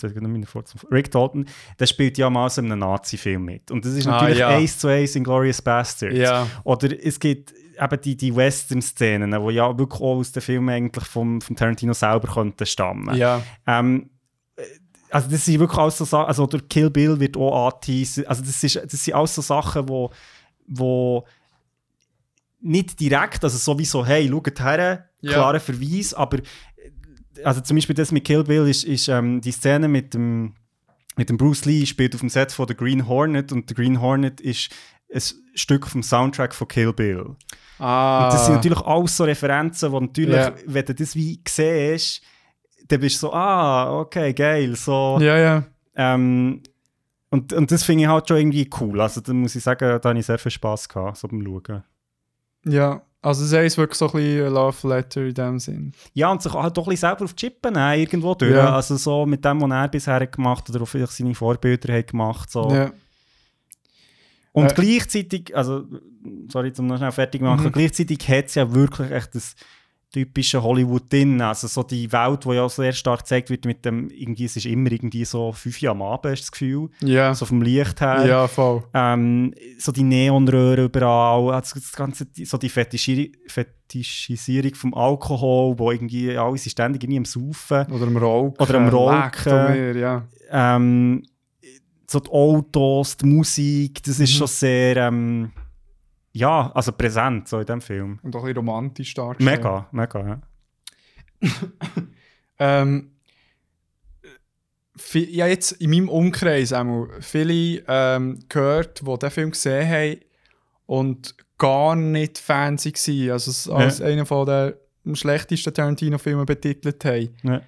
[0.90, 1.46] Rick Dalton,
[1.78, 3.70] der spielt ja mal so in einem Nazi-Film mit.
[3.70, 4.58] Und das ist ah, natürlich ah, ja.
[4.58, 6.16] Ace to Ace in Glorious Bastards.
[6.16, 6.46] Ja.
[6.64, 11.04] Oder es gibt eben die, die Western-Szenen, die ja wirklich auch aus den Filmen eigentlich
[11.04, 13.16] vom, vom Tarantino selber könnten stammen.
[13.16, 13.42] Ja.
[13.66, 14.10] Ähm,
[15.10, 18.42] also das sind wirklich alles so Sachen, also der Kill Bill wird auch angeteasert, also
[18.42, 20.10] das, ist, das sind alles so Sachen, wo,
[20.66, 21.24] wo
[22.60, 25.60] nicht direkt, also sowieso, hey, schaut her, klarer ja.
[25.60, 26.38] Verweis, aber
[27.44, 30.54] also zum Beispiel das mit Kill Bill ist, ist ähm, die Szene mit dem,
[31.16, 34.00] mit dem Bruce Lee spielt auf dem Set von The Green Hornet und The Green
[34.00, 34.70] Hornet ist
[35.12, 35.22] ein
[35.54, 37.36] Stück vom Soundtrack von Kill Bill.
[37.78, 38.24] Ah.
[38.24, 40.54] Und das sind natürlich alles so Referenzen, wo natürlich, yeah.
[40.66, 42.22] wenn du das wie siehst,
[42.88, 45.18] dann bist du so, ah, okay, geil, so.
[45.20, 45.64] Ja, ja.
[45.94, 46.62] Ähm,
[47.30, 49.00] und, und das finde ich halt schon irgendwie cool.
[49.00, 51.82] Also da muss ich sagen, da habe ich sehr viel Spass gehabt, so beim Schauen.
[52.64, 55.92] Ja, also es ist wirklich so ein bisschen Love Letter in dem Sinn.
[56.14, 58.52] Ja, und sich halt doch ein bisschen selber auf die Chippen nehmen, irgendwo durch.
[58.52, 58.74] Ja.
[58.74, 62.50] Also so mit dem, was er bisher gemacht hat oder vielleicht seine Vorbilder hat gemacht.
[62.50, 62.70] So.
[62.72, 62.92] Ja.
[64.52, 65.84] Und äh, gleichzeitig, also,
[66.50, 67.72] sorry, zum noch schnell fertig machen, mhm.
[67.72, 69.54] gleichzeitig hat es ja wirklich echt das
[70.12, 71.40] typische Hollywood drin.
[71.40, 74.66] Also so die Welt, die ja sehr stark gezeigt wird mit dem, irgendwie, es ist
[74.66, 76.88] immer irgendwie so fünf Jahre am Abend, ist das Gefühl.
[77.00, 77.34] Ja.
[77.34, 78.24] So vom Licht her.
[78.26, 78.84] Ja, voll.
[78.94, 85.90] Ähm, so die Neonröhren überall, also das ganze, so die Fetischi Fetischisierung vom Alkohol, wo
[85.90, 87.92] irgendwie alle sind ständig irgendwie am Saufen.
[87.92, 88.56] Oder am Rauchen.
[88.58, 89.52] Oder am Rauchen.
[89.52, 90.28] Mehr, ja.
[90.50, 91.24] Ähm,
[92.08, 94.38] so die Autos, die Musik, das ist mhm.
[94.38, 94.96] schon sehr...
[94.96, 95.52] Ähm,
[96.36, 98.18] ja, also präsent so in dem Film.
[98.22, 99.58] Und auch ein bisschen romantisch dargestellt.
[99.58, 100.40] Mega, mega, ja.
[102.58, 103.12] ähm,
[105.12, 110.20] ja, jetzt in meinem Umkreis einmal viele ähm, gehört, die diesen Film gesehen haben
[110.84, 114.06] und gar nicht Fans waren, also als ja.
[114.06, 114.78] einer von der
[115.14, 117.34] schlechtesten Tarantino-Filme betitelt haben.
[117.44, 117.62] Ja.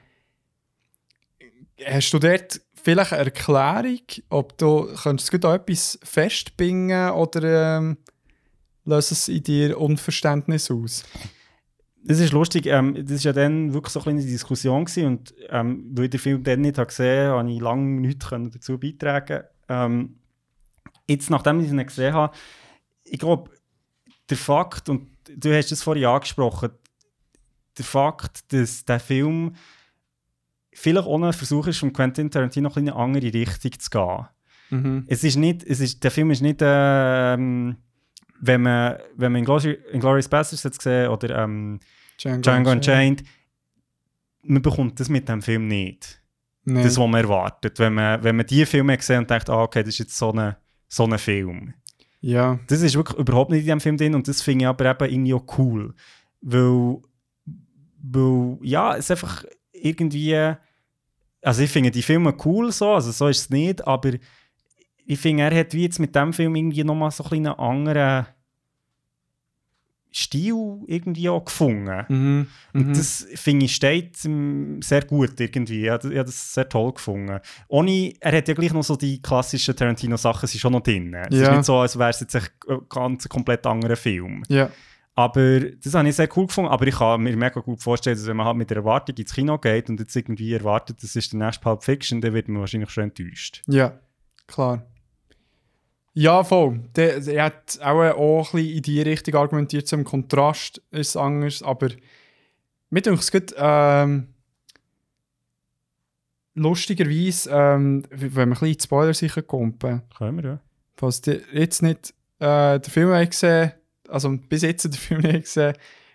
[1.86, 7.98] Hast du dort vielleicht eine Erklärung, ob du könntest du da etwas festbinden oder ähm,
[8.88, 11.04] löst es in dir Unverständnis aus?
[12.02, 15.90] Das ist lustig, ähm, das war ja dann wirklich so eine Diskussion gewesen und ähm,
[15.92, 19.42] weil ich den Film dann nicht habe gesehen habe, habe ich lange nichts dazu beitragen
[19.68, 20.14] ähm,
[21.06, 22.36] Jetzt, nachdem ich ihn gesehen habe,
[23.04, 23.50] ich glaube,
[24.28, 26.70] der Fakt, und du hast es vorhin angesprochen,
[27.78, 29.54] der Fakt, dass der Film
[30.72, 34.26] vielleicht ein Versuch ist, von Quentin Tarantino in eine andere Richtung zu gehen.
[34.70, 35.04] Mhm.
[35.06, 37.76] Es ist nicht, es ist, der Film ist nicht ähm,
[38.40, 41.80] wenn man, wenn man Inglourious Basterds jetzt gesehen oder ähm,
[42.20, 43.24] Django, Django Unchained,
[44.42, 46.22] man bekommt das mit dem Film nicht.
[46.64, 46.82] Nee.
[46.82, 47.78] Das, was man erwartet.
[47.78, 50.32] Wenn man, wenn man die Filme gesehen und denkt, ah, okay, das ist jetzt so
[50.32, 50.54] ein
[50.88, 51.74] so eine Film.
[52.20, 52.58] Ja.
[52.66, 55.12] Das ist wirklich überhaupt nicht in diesem Film drin und das finde ich aber eben
[55.12, 55.94] irgendwie auch cool.
[56.40, 56.98] Weil,
[58.02, 60.54] weil ja, es ist einfach irgendwie.
[61.40, 64.12] Also ich finde die Filme cool so, also so ist es nicht, aber
[65.10, 68.26] ich finde, er hat wie jetzt mit dem Film irgendwie nochmal so ein einen anderen
[70.12, 72.04] Stil irgendwie auch gefunden.
[72.08, 72.46] Mhm.
[72.74, 72.92] Und mhm.
[72.92, 75.84] das finde ich steht sehr gut irgendwie.
[75.84, 77.40] Ich habe das sehr toll gefunden.
[77.68, 81.14] Ohne, er hat ja gleich noch so die klassischen Tarantino-Sachen sind schon noch drin.
[81.14, 81.48] Es ja.
[81.48, 82.42] ist nicht so, als wäre es jetzt ein
[82.90, 84.42] ganz komplett anderer Film.
[84.48, 84.70] Ja.
[85.14, 86.70] Aber das habe ich sehr cool gefunden.
[86.70, 89.34] Aber ich kann mir mega gut vorstellen, dass wenn man halt mit der Erwartung ins
[89.34, 92.60] Kino geht und jetzt irgendwie erwartet, das ist der nächste Pulp Fiction, dann wird man
[92.60, 93.62] wahrscheinlich schon enttäuscht.
[93.66, 93.98] Ja,
[94.46, 94.84] klar.
[96.18, 96.80] Ja, voll.
[96.96, 101.16] Der, er hat auch, auch ein bisschen in die Richtung argumentiert, zum Kontrast ist es
[101.16, 101.90] anders, aber
[102.90, 104.34] mir denke es gut, ähm,
[106.54, 109.78] lustigerweise, ähm, wenn wir ein bisschen in die Spoiler sicher kommen.
[109.78, 110.60] Können wir, ja.
[110.96, 113.74] Falls ihr jetzt nicht äh, den Film habt gesehen,
[114.08, 115.74] also bis jetzt den Film nicht gesehen,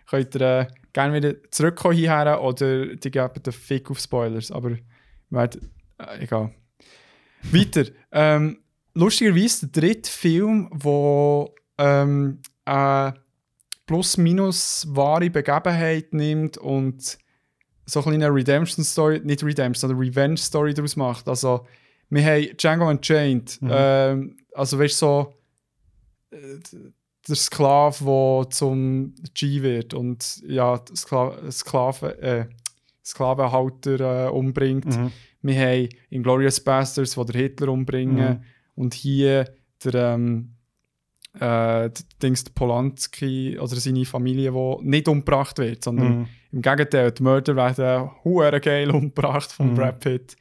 [0.10, 4.72] könnt ihr äh, gerne wieder zurückkommen hierher oder die geben den Fick auf Spoilers, aber
[5.32, 5.47] äh,
[6.20, 6.54] egal.
[7.43, 7.86] Weiter.
[8.12, 8.62] ähm,
[8.94, 13.16] lustigerweise der dritte Film, wo ähm, eine
[13.86, 17.18] plus-minus wahre Begebenheit nimmt und
[17.86, 21.28] so eine kleine Redemption-Story, nicht Redemption, sondern Revenge-Story daraus macht.
[21.28, 21.66] Also,
[22.10, 23.70] wir haben Django Unchained, mhm.
[23.72, 25.34] ähm, also weißt du, so
[26.32, 26.60] äh,
[27.28, 32.46] der Sklave, der zum G wird und ja, Skla Sklave, äh,
[33.04, 34.86] Sklavenhalter äh, umbringt.
[34.86, 35.12] Mhm.
[35.41, 38.16] Wir haben Inglourious Bastards, die der Hitler umbringen.
[38.16, 38.44] Mhm.
[38.76, 39.53] Und hier
[39.84, 40.55] der, ähm,
[41.39, 41.89] äh,
[42.21, 46.28] Dings, der Polanski oder seine Familie, die nicht umgebracht wird, sondern mm.
[46.51, 49.76] im Gegenteil, die Mörder werden hure geil umgebracht von mm.
[49.76, 50.36] Brad Pitt.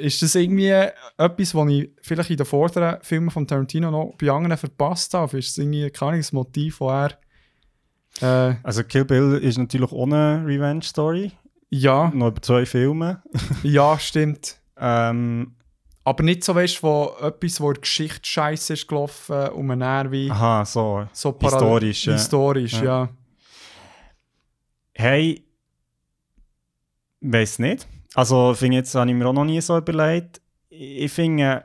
[0.00, 4.30] Ist das irgendwie etwas, was ich vielleicht in den vorderen Filmen von Tarantino noch bei
[4.30, 5.38] anderen verpasst habe?
[5.38, 7.18] Ist das irgendwie kein Motiv, das
[8.20, 8.50] er.
[8.50, 11.32] Äh, also, Kill Bill ist natürlich ohne Revenge-Story.
[11.68, 12.10] Ja.
[12.14, 13.22] Noch über zwei Filme.
[13.62, 14.60] ja, stimmt.
[14.78, 15.56] ähm,
[16.06, 19.80] aber nicht so, weißt du, wo etwas, wo die Geschichte scheiße ist gelaufen und man
[19.80, 20.30] dann wie.
[20.30, 21.08] Aha, so.
[21.12, 22.04] so historisch.
[22.04, 22.84] Historisch, ja.
[22.84, 23.08] ja.
[24.94, 25.44] Hey,
[27.22, 27.88] weiß nicht.
[28.14, 30.40] Also, finde jetzt habe ich mir auch noch nie so überlegt.
[30.68, 31.64] Ich finde,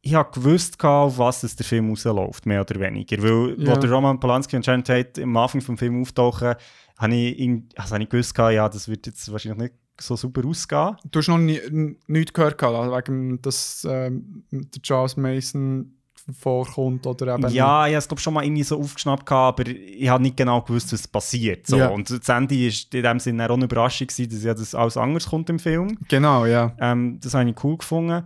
[0.00, 3.22] ich habe gewusst, auf was es der Film rausläuft, mehr oder weniger.
[3.22, 3.76] Weil, ja.
[3.76, 6.54] wo der Roman Polanski Sharon Tate am Anfang des Films auftauchen,
[6.96, 10.96] habe ich, also habe ich gewusst, ja, das wird jetzt wahrscheinlich nicht so super ausgehen.
[11.10, 11.60] Du hast noch nie,
[12.06, 15.92] nichts gehört, also wegen, dass ähm, der Charles Mason
[16.38, 17.48] vorkommt oder eben...
[17.50, 20.60] Ja, ich habe es glaube schon mal irgendwie so aufgeschnappt, aber ich habe nicht genau
[20.60, 21.66] gewusst, was passiert.
[21.66, 21.76] So.
[21.76, 21.88] Ja.
[21.88, 24.96] Und das Ende war in dem Sinne auch eine Überraschung, gewesen, dass ja das alles
[24.96, 25.96] anders kommt im Film.
[26.08, 26.74] Genau, ja.
[26.80, 28.24] Ähm, das habe ich cool gefunden.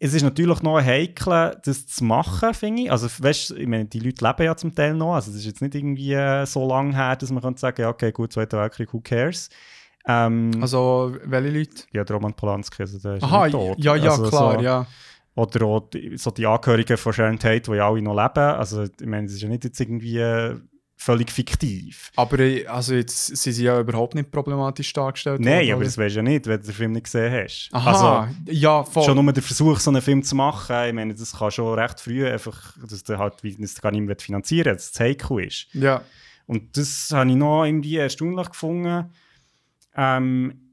[0.00, 2.92] Es ist natürlich noch heikel, das zu machen, finde ich.
[2.92, 5.14] Also, weißt, ich meine, die Leute leben ja zum Teil noch.
[5.14, 7.88] Also, es ist jetzt nicht irgendwie äh, so lange her, dass man könnte sagen, ja,
[7.88, 9.48] okay, gut, Zweiter Weltkrieg, who cares?
[10.08, 11.82] Ähm, also, welche Leute?
[11.92, 13.78] Ja, der Roman Polanski, also der ist Aha, tot.
[13.78, 14.60] ja, ja, also, klar, so.
[14.64, 14.86] ja.
[15.34, 18.38] Oder auch die, so die Angehörigen von Sharon Tate, die ja alle noch leben.
[18.56, 20.56] Also, ich meine, es ist ja nicht jetzt irgendwie äh,
[20.96, 22.10] völlig fiktiv.
[22.16, 25.96] Aber äh, also jetzt sind sie ja überhaupt nicht problematisch dargestellt Nein, worden, aber das
[25.96, 27.68] weißt du ja nicht, wenn du den Film nicht gesehen hast.
[27.72, 27.90] Aha,
[28.26, 29.04] Also, ja, voll.
[29.04, 32.00] schon nur der Versuch, so einen Film zu machen, ich meine, das kann schon recht
[32.00, 35.68] früh einfach, dass der halt das gar nicht mehr finanzieren dass es heikel ist.
[35.72, 36.02] ja,
[36.46, 39.04] Und das habe ich noch irgendwie erstaunlich gefunden.
[39.98, 40.72] Ähm,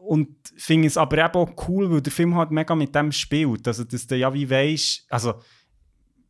[0.00, 3.68] und finde es aber eben auch cool, weil der Film halt mega mit dem spielt.
[3.68, 5.34] Also, dass du ja wie weisst, also,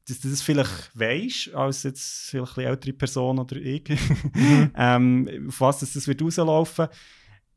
[0.06, 3.84] dass du das vielleicht weisst, als jetzt vielleicht eine ältere Person oder ich,
[4.76, 6.88] ähm, auf was das, das wird rauslaufen.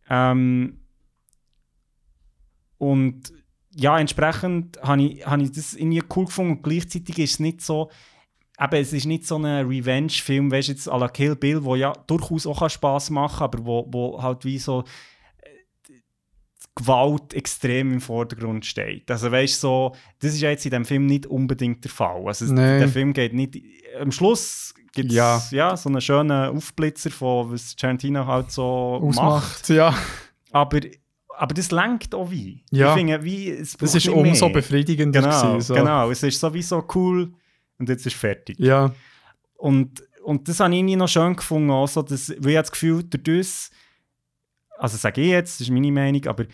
[0.09, 0.79] Ähm,
[2.77, 3.33] und
[3.71, 7.61] ja, entsprechend habe ich, habe ich das irgendwie cool gefunden und gleichzeitig ist es nicht
[7.61, 7.89] so,
[8.59, 11.75] eben, es ist nicht so ein Revenge-Film, weißt du, jetzt à la Kill Bill, wo
[11.75, 14.83] ja durchaus auch Spaß machen kann, aber wo, wo halt wie so
[15.41, 15.93] äh,
[16.75, 19.09] Gewalt extrem im Vordergrund steht.
[19.09, 22.23] Also weißt du, so, das ist ja jetzt in dem Film nicht unbedingt der Fall.
[22.27, 22.79] Also Nein.
[22.79, 23.57] der Film geht nicht,
[23.99, 25.41] am Schluss gibt es Ja.
[25.51, 25.77] ja.
[25.77, 29.19] so einen schönen Aufblitzer von, was Tarantino halt so macht.
[29.19, 29.69] ausmacht.
[29.69, 29.93] Ja,
[30.51, 30.79] Aber,
[31.37, 32.63] aber das lenkt auch wie.
[32.71, 32.89] Ja.
[32.89, 34.53] Ich finde, wie, es das ist umso mehr.
[34.55, 35.73] befriedigender Genau, gewesen, so.
[35.75, 36.09] genau.
[36.09, 37.31] Es ist sowieso cool
[37.79, 38.59] und jetzt ist fertig.
[38.59, 38.93] Ja,
[39.55, 43.23] Und, und das habe ich noch schön gefunden, also, dass, weil ich das Gefühl, durch
[43.23, 43.71] das,
[44.77, 46.45] also sage ich jetzt, das ist meine Meinung, aber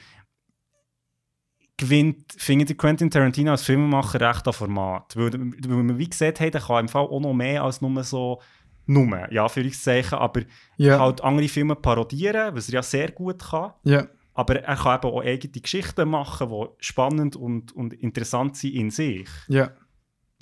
[1.77, 5.15] gewinnt, finde ich Quentin Tarantino als Filmemacher recht an Format.
[5.15, 8.03] Weil, weil man wie gesagt hat, er kann im Fall auch noch mehr als nur
[8.03, 8.41] so,
[8.85, 10.41] nur, ja, Anführungszeichen, aber
[10.77, 13.71] ja, halt andere Filme parodieren, was er ja sehr gut kann.
[13.83, 18.73] ja, Aber er kann eben auch eigene Geschichten machen, die spannend und, und interessant sind
[18.73, 19.29] in sich.
[19.47, 19.71] ja.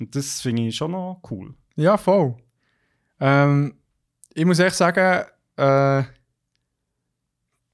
[0.02, 1.54] Und das finde ich schon noch cool.
[1.76, 2.36] Ja, voll.
[3.20, 3.74] Ähm,
[4.34, 5.24] ich muss echt sagen,
[5.56, 6.02] äh,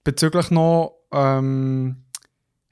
[0.04, 2.04] bezüglich noch ähm,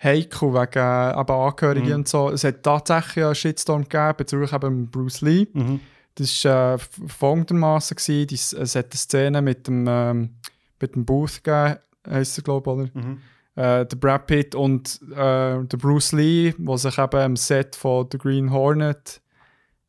[0.03, 1.95] heikel wegen äh, eben Angehörigen Mhm.
[1.95, 5.47] und so, es hat tatsächlich einen Shitstorm gegeben bezüglich eben Bruce Lee.
[5.53, 5.81] Mhm.
[6.17, 10.31] Das war äh, folgendermaßen, es hat eine Szene mit dem, ähm,
[10.81, 11.79] mit dem Booth gegeben,
[12.09, 13.07] heisst er glaube ich, oder?
[13.07, 13.19] Mhm.
[13.55, 18.07] äh, der Brad Pitt und äh, der Bruce Lee, der sich eben am Set von
[18.11, 19.21] The Green Hornet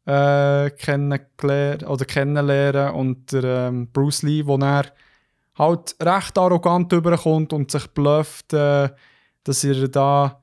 [0.08, 4.86] äh, kennengelernt oder kennenlernen und der ähm, Bruce Lee, wo er
[5.56, 8.90] halt recht arrogant überkommt und sich blufft, äh,
[9.44, 10.40] dass er da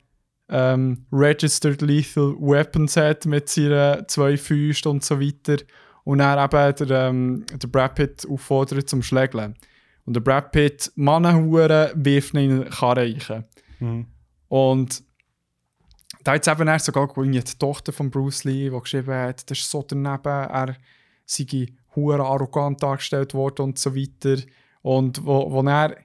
[0.51, 5.57] ähm, Registered Lethal Weapons hat mit seinen zwei Fäusten und so weiter
[6.05, 9.55] und er eben der, ähm, der Brad Pitt auffordert zum Schlägeln.
[10.05, 13.45] Und der Brad Pitt, Mannenhuren, wirft ihn in den Karren rein.
[13.81, 14.07] Mhm.
[14.49, 15.03] Und
[16.25, 19.59] da hat es eben erst sogar die Tochter von Bruce Lee, die geschrieben hat, das
[19.59, 20.77] ist so daneben, er
[21.27, 24.43] sei hure arrogant dargestellt worden und so weiter.
[24.83, 25.97] Und wo, wo er,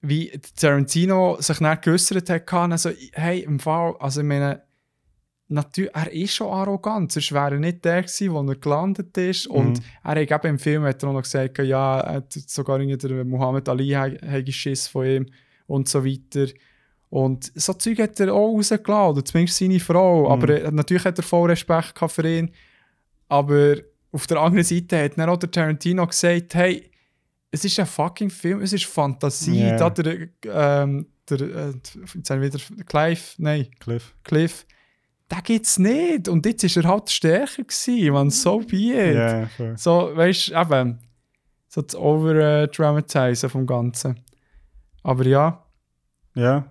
[0.00, 4.62] wie Tarantino sich dann geäussert hat, kann, also, hey, im Fall, also ich meine,
[5.48, 9.46] natürlich, er ist schon arrogant, sonst wäre er nicht der gewesen, wo er gelandet ist.
[9.46, 12.78] Und er hat eben im Film hat er auch noch gesagt, ja, er hat sogar
[12.78, 15.26] der Muhammad Ali hat Schiss von ihm
[15.66, 16.52] und so weiter.
[17.10, 20.30] Und so Zeug hat er auch rausgelassen, oder zumindest seine Frau.
[20.30, 22.50] Aber er, natürlich hat er voll Respekt für ihn.
[23.28, 23.76] Aber
[24.12, 26.90] auf der anderen Seite hat dann auch der Tarantino gesagt, hey,
[27.50, 29.60] es ist ein fucking Film, es ist Fantasie.
[29.60, 29.76] Ja.
[29.76, 31.72] Da der, ähm, der, äh,
[32.14, 34.14] jetzt haben wir wieder Clive, nein, Cliff.
[34.22, 34.66] Cliff,
[35.30, 36.28] den gibt's nicht.
[36.28, 39.16] Und jetzt war er halt stärker gewesen, man, so be it.
[39.16, 39.78] Ja, voll.
[39.78, 40.98] So, weißt du, eben,
[41.68, 44.20] so das Over-Dramatisieren vom Ganzen.
[45.02, 45.64] Aber ja,
[46.34, 46.68] Ja.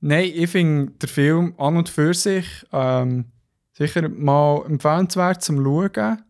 [0.00, 3.26] Nein, ich finde der Film an und für sich ähm,
[3.72, 6.22] sicher mal empfehlenswert zum Schauen.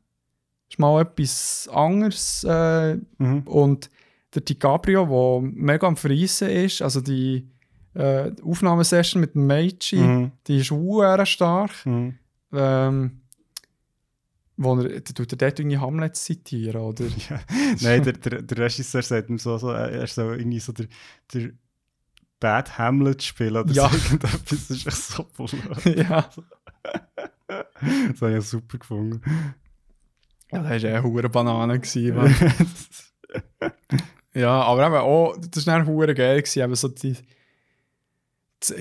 [0.71, 2.45] Ist mal etwas anderes.
[2.45, 3.43] Äh, Mhm.
[3.47, 3.91] und
[4.35, 5.07] der DiCaprio,
[5.41, 7.49] der mega am Verreissen ist, also die
[7.95, 10.33] äh, Aufnahmesession mit dem Meiji, Mhm.
[10.47, 11.71] die ist sehr stark.
[11.87, 12.15] Mhm.
[12.53, 13.21] Ähm,
[14.57, 17.05] wo er, tut er dort irgendwie Hamlet zitieren, oder?
[17.31, 17.41] Ja.
[17.81, 20.87] Nein, der, der, der Regisseur sagt ihm so, so er ist so irgendwie so der,
[21.33, 21.51] der
[22.41, 23.91] Bad Hamlet spielen oder Ja.
[23.93, 24.45] irgendetwas.
[24.45, 25.97] Das ist echt so blöd.
[26.09, 26.29] ja.
[27.49, 29.23] Das habe ich super gefunden.
[30.53, 30.63] ja.
[30.63, 31.79] Das war eine hure Banane.
[31.81, 32.15] Gewesen,
[34.35, 36.43] ja, aber eben auch, das war dann hure geil.
[36.43, 37.17] Gewesen, eben so die,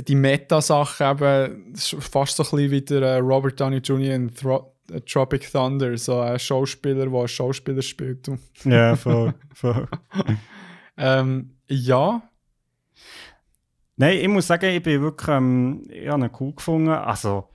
[0.08, 4.16] die Meta-Sache, eben, fast so ein bisschen wie der äh, Robert Downey Jr.
[4.16, 8.28] in Thro äh, Tropic Thunder, so ein Schauspieler, der einen Schauspieler spielt.
[8.64, 9.88] Ja, voll, voll.
[10.98, 12.22] ähm, ja,
[13.98, 16.90] Nein, ich muss sagen, ich bin wirklich, ähm, ich habe ihn cool gefunden.
[16.90, 17.50] Also,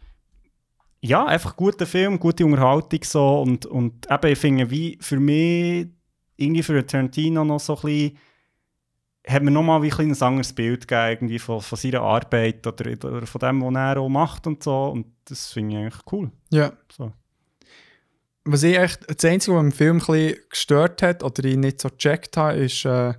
[1.01, 5.89] ja, einfach guter Film, gute Unterhaltung so und, und eben, ich finde, wie für mich,
[6.36, 8.19] irgendwie für Tarantino noch so ein bisschen
[9.27, 13.27] hat mir nochmal wie ein anderes Bild gegeben, irgendwie von, von seiner Arbeit oder, oder
[13.27, 14.86] von dem, was er auch macht und so.
[14.86, 16.31] Und das finde ich eigentlich cool.
[16.51, 16.73] Ja.
[16.90, 17.12] So.
[18.44, 21.81] Was ich echt, das Einzige, was im Film ein bisschen gestört hat oder ich nicht
[21.81, 23.14] so gecheckt habe, ist, äh,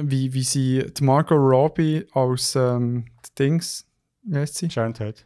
[0.00, 3.06] wie, wie sie die Margot Robbie als ähm,
[3.38, 3.86] Dings,
[4.22, 4.70] wie heißt sie?
[4.70, 5.22] Sharon Tate.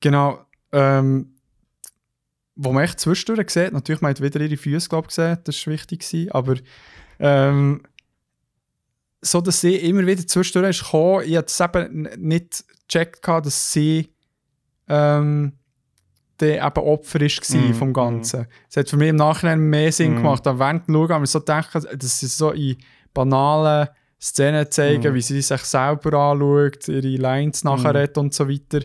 [0.00, 0.44] Genau.
[0.72, 1.34] Ähm,
[2.56, 5.66] wo man echt zwischendurch sieht, natürlich, man hat wieder ihre Füße, glaube ich, gesehen, das
[5.66, 6.56] war wichtig, gewesen, aber
[7.18, 7.82] ähm,
[9.20, 13.72] so, dass sie immer wieder zwischendurch ist gekommen, ich hatte es eben nicht gecheckt, dass
[13.72, 14.14] sie
[14.88, 15.54] ähm,
[16.40, 18.46] der eben Opfer war mm, vom Ganzen.
[18.68, 18.80] Es mm.
[18.80, 20.16] hat für mich im Nachhinein mehr Sinn mm.
[20.16, 22.76] gemacht, aber während dem Schauen ich so gedacht, dass sie so in
[23.12, 23.88] banalen
[24.24, 25.14] Szenen zeigen, mm.
[25.14, 28.18] wie sie sich selber anschaut, ihre Lines nachher mm.
[28.18, 28.80] und so weiter.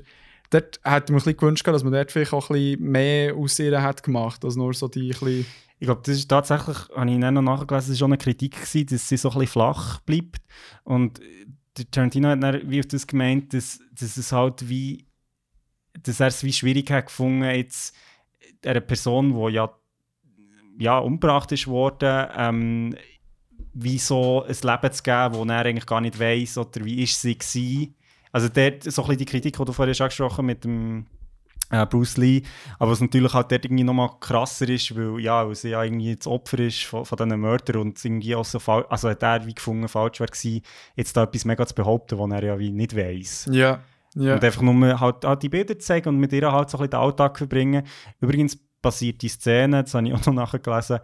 [0.50, 3.36] Dort hätte ich mir ein bisschen gewünscht, dass man dort vielleicht auch ein bisschen mehr
[3.36, 5.46] aus ihr hat gemacht, als nur so die ein
[5.82, 8.88] ich glaube, das ist tatsächlich, habe ich noch nachgelesen, das war schon eine Kritik, gewesen,
[8.88, 10.42] dass sie so ein bisschen flach bleibt.
[10.84, 11.22] Und
[11.78, 15.06] der Tarantino hat dann wie auf das gemeint, dass, dass es halt wie,
[16.04, 17.96] dass er es wie schwierig hat gefunden, jetzt
[18.66, 19.74] einer Person, die ja,
[20.78, 22.96] ja umgebracht ist worden, ähm,
[23.74, 27.22] wie so ein Leben zu geben, wo er eigentlich gar nicht weiß oder wie ist
[27.22, 27.96] sie gewesen.
[28.32, 31.06] Also dort, so ein bisschen die Kritik, die du vorher schon angesprochen mit dem
[31.72, 32.44] äh, Bruce Lee.
[32.78, 36.16] Aber was natürlich halt dort irgendwie nochmal krasser ist, weil, ja, weil sie ja irgendwie
[36.16, 39.46] das Opfer ist von, von diesen Mördern und irgendwie auch so falsch, also hat er
[39.46, 40.62] wie gefunden, falsch wäre gewesen,
[40.96, 43.50] jetzt da etwas mega zu behaupten, was er ja wie nicht weiß.
[43.52, 43.82] Ja.
[44.16, 44.36] ja.
[44.36, 46.92] Und einfach nur halt, halt die Bilder zeigen und mit ihr halt so ein bisschen
[46.92, 47.84] den Alltag verbringen.
[48.20, 51.00] Übrigens passiert die Szene, das habe ich auch noch nachgelesen,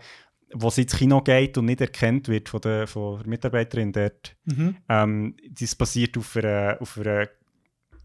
[0.56, 4.36] wo sie ins Kino geht und nicht erkannt wird von der, von der Mitarbeiterin dort.
[4.46, 4.76] Mhm.
[4.90, 7.28] Ähm, das basiert auf einer, auf einer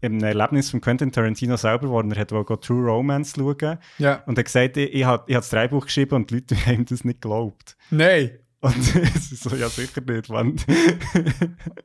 [0.03, 4.23] ein Erlebnis von Quentin Tarantino selber, wo er hat True Romance schauen ja.
[4.25, 6.85] und er hat gesagt, ich, ich habe ich das Drehbuch geschrieben und die Leute haben
[6.85, 7.77] das nicht geglaubt.
[7.89, 8.31] Nein.
[8.61, 10.55] Und es ist so, ja sicher nicht, Mann.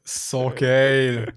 [0.03, 1.33] so geil.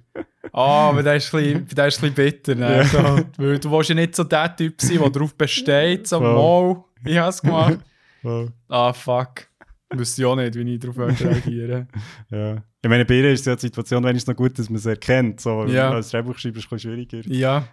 [0.51, 2.55] Ah, oh, aber der ist ein bisschen, ist ein bisschen bitter.
[2.55, 2.77] Ne?
[2.77, 2.83] Ja.
[2.83, 6.85] So, weil du willst ja nicht so der Typ sein, der darauf besteht, so, wow,
[7.05, 7.79] ich habe es gemacht.
[8.23, 8.49] Wow.
[8.67, 9.47] Ah, fuck.
[9.91, 11.87] Wüsste ich auch nicht, wie ich darauf reagieren
[12.29, 12.63] Ja.
[12.81, 15.41] Ich meine, bei ihr ist ja die Situation wenigstens noch gut, dass man es erkennt.
[15.41, 15.91] So, ja.
[15.91, 17.21] Als Drehbuch schreiben ist es schwieriger.
[17.27, 17.67] Ja.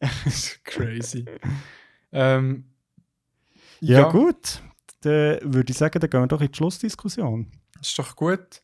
[0.64, 1.24] Crazy.
[2.10, 2.64] ähm,
[3.80, 4.62] ja, ja, gut.
[5.02, 7.50] Dann würde ich sagen, dann gehen wir doch in die Schlussdiskussion.
[7.74, 8.62] Das ist doch gut.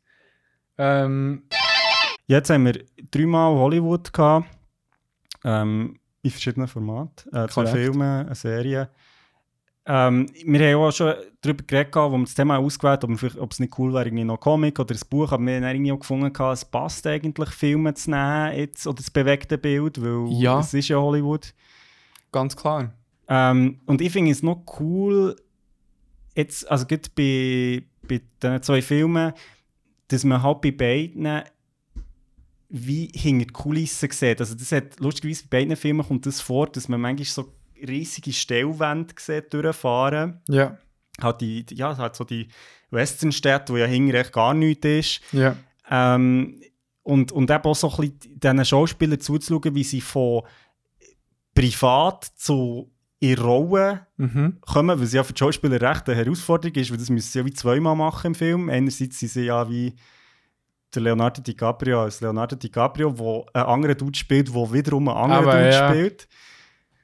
[0.76, 1.44] Ähm,
[2.26, 4.48] Jetzt haben wir dreimal Hollywood gehabt.
[5.44, 7.32] Ähm, in verschiedenen Formaten.
[7.32, 8.90] Äh, zwei Filme, eine Serie.
[9.90, 13.52] Ähm, wir haben auch schon darüber geredet, wo wir das Thema ausgewählt haben, ob, ob
[13.52, 16.00] es nicht cool wäre, irgendwie noch Comic oder ein Buch, aber wir haben irgendwie auch
[16.00, 20.60] gefunden, es passt eigentlich, Filme zu nehmen jetzt, oder das bewegte Bild, weil ja.
[20.60, 21.54] es ist ja Hollywood.
[22.30, 22.92] Ganz klar.
[23.28, 25.34] Ähm, und ich finde es noch cool,
[26.34, 29.32] jetzt, also gerade bei, bei diesen zwei Filmen,
[30.08, 31.42] dass man halt bei beiden
[32.68, 34.40] wie hinter die Kulissen sieht.
[34.40, 37.54] Also das hat, lustigerweise bei beiden Filmen kommt das vor, dass man manchmal so
[37.86, 40.40] riesige Stellwände gesehen durchfahren.
[40.48, 40.78] Ja.
[41.20, 42.48] Halt die, ja, halt so die
[42.90, 45.20] Westernstädte, wo ja hinterher gar nichts ist.
[45.32, 45.56] Ja.
[45.90, 46.60] Ähm,
[47.02, 50.42] und, und eben auch so ein bisschen diesen Schauspielern zuzuschauen, wie sie von
[51.54, 52.90] privat zu
[53.20, 54.58] ihrer Rolle mhm.
[54.60, 57.38] kommen, weil es ja für die Schauspieler recht eine Herausforderung ist, weil das müssen sie
[57.40, 58.68] ja wie zweimal machen im Film.
[58.68, 59.94] Einerseits sind sie ja wie
[60.94, 65.44] der Leonardo DiCaprio als Leonardo DiCaprio, der einen anderen Dude spielt, der wiederum einen anderen
[65.44, 65.88] Aber Dude ja.
[65.88, 66.28] spielt.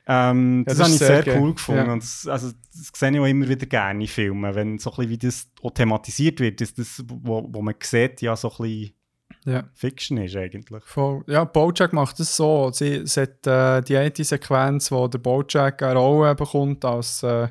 [0.06, 1.86] Ähm, das, das habe ich sehr, sehr cool gefunden.
[1.86, 1.92] Ja.
[1.92, 4.96] Und das, also, das sehe ich auch immer wieder gerne in Filmen, wenn so ein
[4.96, 8.56] bisschen wie das auch thematisiert wird, dass das, wo, wo man sieht, ja so ein
[8.58, 8.94] bisschen
[9.46, 9.64] ja.
[9.74, 10.84] Fiction ist eigentlich.
[10.84, 11.22] Voll.
[11.26, 12.70] Ja, Bojack macht das so.
[12.72, 17.48] Sie, sie hat äh, die eine Sequenz, wo der Bojack eine Rolle bekommt als äh,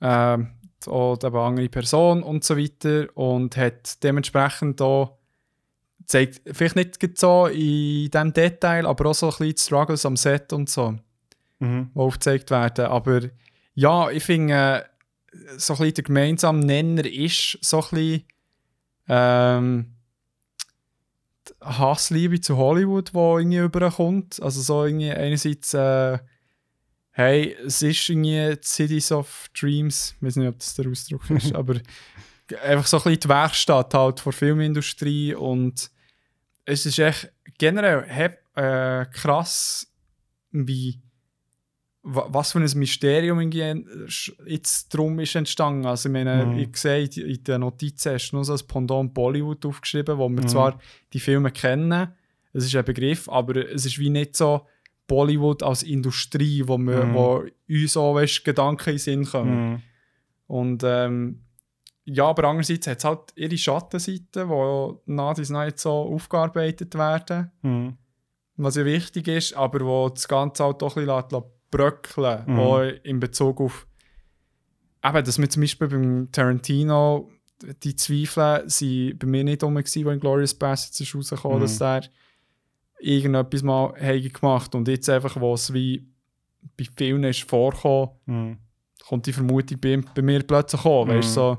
[0.00, 0.38] äh,
[0.86, 5.18] oder eine andere Person und so weiter und hat dementsprechend auch
[6.06, 10.16] zeigt, vielleicht nicht so in diesem Detail, aber auch so ein bisschen die Struggles am
[10.16, 10.96] Set und so
[11.58, 11.90] mhm.
[11.94, 12.86] die aufgezeigt werden.
[12.86, 13.22] Aber
[13.74, 14.86] ja, ich finde,
[15.56, 18.24] so ein bisschen der gemeinsame Nenner ist so ein bisschen
[19.08, 19.94] ähm,
[21.60, 24.40] Hassliebe zu Hollywood, die irgendwie überkommt.
[24.42, 26.18] Also so irgendwie einerseits, äh,
[27.12, 31.54] hey, es ist irgendwie Cities of Dreams, ich weiß nicht, ob das der Ausdruck ist,
[31.54, 31.76] aber
[32.62, 35.90] einfach so ein bisschen die Werkstatt halt der Filmindustrie und
[36.64, 39.86] es ist echt generell äh, krass,
[40.50, 41.00] wie
[42.02, 45.86] was für ein Mysterium jetzt drum ist entstanden.
[45.86, 46.58] Also ich meine, mhm.
[46.58, 50.42] ich sehe, in den Notizen hast du nur so ein Pendant Bollywood aufgeschrieben, wo wir
[50.42, 50.48] mhm.
[50.48, 50.78] zwar
[51.12, 52.12] die Filme kennen,
[52.52, 54.66] es ist ein Begriff, aber es ist wie nicht so
[55.06, 57.14] Bollywood als Industrie, wo, wir, mhm.
[57.14, 59.70] wo uns auch weißt, Gedanken in den Sinn kommen.
[59.70, 59.82] Mhm.
[60.46, 61.42] Und ähm,
[62.04, 67.50] ja, aber andererseits hat es halt ihre Schattenseiten, die nach dies nicht so aufgearbeitet werden.
[67.62, 67.98] Mhm.
[68.56, 72.58] Was ja wichtig ist, aber wo das Ganze halt doch ein bisschen bröckeln Mhm.
[72.58, 73.86] auch in Bezug auf
[75.04, 77.30] eben, dass wir zum Beispiel beim Tarantino
[77.82, 81.62] die Zweifel sind bei mir nicht rum gewesen, in Glorious Bastards rausgekommen, Mhm.
[81.62, 82.02] dass der
[83.00, 86.06] irgendetwas mal hätte gemacht und jetzt einfach, wo es wie
[86.76, 88.58] bei vielen ist vorgekommen, Mhm.
[89.06, 91.22] kommt die Vermutung bei, bei mir plötzlich weißt du, Mhm.
[91.22, 91.58] so,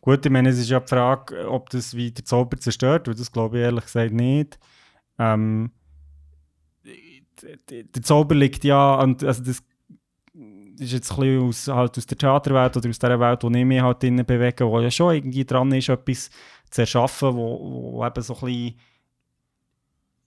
[0.00, 3.14] Gut, ich meine, es ist ja die Frage, ob das wie der Zauber zerstört, weil
[3.14, 4.58] das glaube ich ehrlich gesagt nicht.
[5.18, 5.70] Ähm,
[7.70, 9.62] der Zauber liegt ja, und also das
[10.78, 13.64] ist jetzt ein bisschen aus, halt aus der Theaterwelt oder aus der Welt, wo ich
[13.64, 16.30] mich halt drinnen bewege, wo ja schon irgendwie dran ist, etwas
[16.70, 18.74] zu erschaffen, wo, wo eben so ein bisschen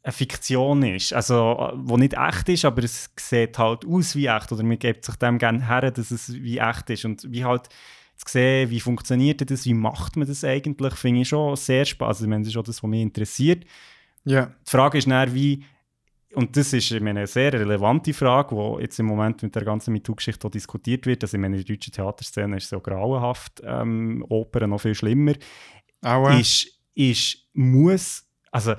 [0.04, 1.14] eine Fiktion ist.
[1.14, 5.04] Also, wo nicht echt ist, aber es sieht halt aus wie echt oder man gibt
[5.04, 7.70] sich dem gerne her, dass es wie echt ist und wie halt
[8.16, 12.10] zu sehen, wie funktioniert das, wie macht man das eigentlich, finde ich schon sehr spannend.
[12.10, 13.66] Also, ich meine, das ist auch das, was mich interessiert.
[14.26, 14.46] ja.
[14.46, 15.66] Die Frage ist dann, wie,
[16.36, 20.50] und das ist eine sehr relevante Frage, die jetzt im Moment mit der ganzen MeToo-Geschichte
[20.50, 21.24] diskutiert wird.
[21.24, 24.96] Also, ich meine, in der deutschen Theaterszene ist es so grauenhaft, ähm, Opern noch viel
[24.96, 25.34] schlimmer.
[26.04, 28.76] Äh, Ist, ist, muss, also,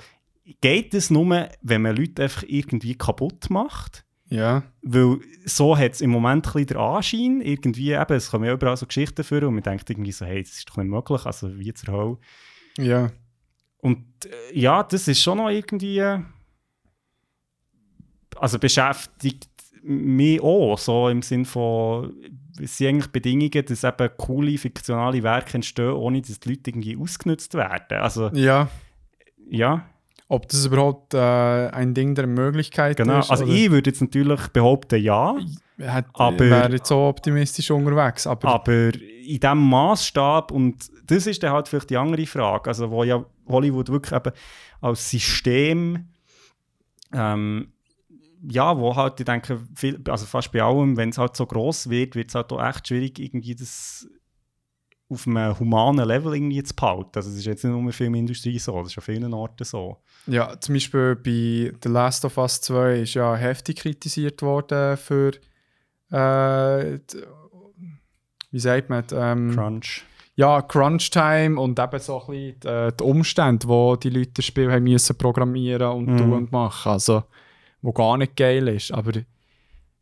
[0.61, 4.05] geht es nur, wenn man Leute einfach irgendwie kaputt macht?
[4.29, 4.63] ja.
[4.83, 8.53] Weil so hat es im Moment ein bisschen den Anschein, irgendwie eben, es kommen ja
[8.53, 11.25] überall so Geschichten vor und man denkt irgendwie so, hey, das ist doch nicht möglich,
[11.25, 12.19] also wie zur Hölle.
[12.79, 13.11] Ja.
[13.79, 16.21] Und äh, ja, das ist schon noch irgendwie, äh,
[18.41, 19.49] also beschäftigt
[19.83, 22.13] mich auch, so im Sinn von,
[22.61, 26.97] es sind eigentlich Bedingungen, dass eben coole, fiktionale Werke entstehen, ohne dass die Leute irgendwie
[26.97, 27.99] ausgenutzt werden.
[27.99, 28.69] Also, Ja.
[29.49, 29.85] ja,
[30.29, 31.19] Ob das überhaupt äh,
[31.69, 33.21] ein Ding der Möglichkeit genau.
[33.21, 33.31] ist?
[33.31, 35.37] Also oder- ich würde jetzt natürlich behaupten, ja.
[35.81, 38.27] Hat, aber- wäre jetzt so optimistisch unterwegs.
[38.27, 42.91] Aber, Aber in diesem Maßstab, und das ist dann halt vielleicht die andere Frage, also
[42.91, 44.33] wo ja Hollywood wirklich eben
[44.81, 46.09] als System,
[47.13, 47.69] ähm,
[48.49, 51.89] ja, wo halt, ich denke, viel, also fast bei allem, wenn es halt so groß
[51.91, 54.07] wird, wird es halt auch echt schwierig, irgendwie das
[55.09, 57.11] auf einem humanen Level irgendwie zu behalten.
[57.15, 59.63] Also es ist jetzt nicht nur in der Filmindustrie so, das ist an vielen Orten
[59.65, 59.99] so.
[60.27, 65.31] ja, zum Beispiel bei The Last of Us 2 ist ja heftig kritisiert worden für
[66.11, 67.23] äh, die,
[68.51, 70.05] wie sagt man, ähm, Crunch.
[70.35, 74.45] ja, Crunch Time und eben so ein bisschen die, die Umstände, wo die Leute das
[74.47, 76.19] Spiel haben müssen programmieren und Mhm.
[76.19, 76.93] tun und machen.
[76.93, 77.25] Also,
[77.87, 78.93] wo gar nicht geil ist.
[78.93, 79.13] Aber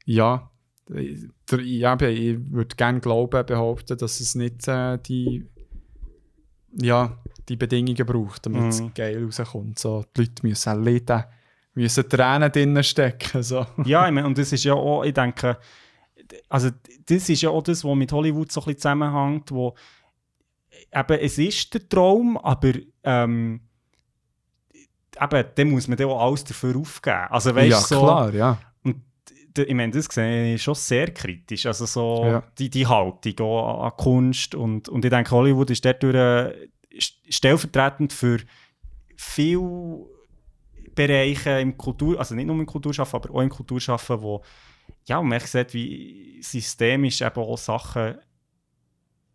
[0.07, 0.51] ja,
[0.89, 5.47] der, ja ich würde gerne glauben, behaupten, dass es nicht äh, die,
[6.81, 8.95] ja, die Bedingungen braucht, damit es Mhm.
[8.95, 9.79] geil rauskommt.
[9.79, 11.25] So, die Leute müssen leiden,
[11.75, 13.43] müssen Tränen drinnen stecken.
[13.43, 13.67] So.
[13.85, 15.59] Ja, ich meine, und das ist ja auch, ich denke,
[16.49, 16.71] also
[17.07, 19.75] das ist ja auch das, was mit Hollywood so ein bisschen zusammenhängt, wo
[20.91, 23.61] eben, es ist der Traum, aber ähm,
[25.21, 27.27] eben, dann muss man dann auch alles dafür aufgeben.
[27.31, 28.59] Also weißt ja, so, klar, ja.
[29.57, 32.43] d- ich meine, das sehe ich schon sehr kritisch, also so Ja.
[32.59, 36.69] die, die Haltung auch an, Kunst und, und ich denke, Hollywood ist dadurch äh,
[36.99, 38.39] st- stellvertretend für
[39.17, 40.07] viele
[40.95, 44.43] Bereiche im Kultur, also nicht nur im Kulturschaffen, aber auch im Kulturschaffen, wo
[45.07, 48.17] ja, man sieht, wie systemisch eben auch Sachen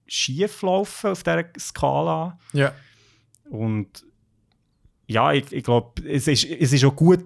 [0.08, 2.38] schief laufen auf dieser Skala.
[2.54, 2.74] ja.
[3.50, 4.06] Und
[5.10, 7.26] ja, ich, ich glaube, es ist, es ist auch gut,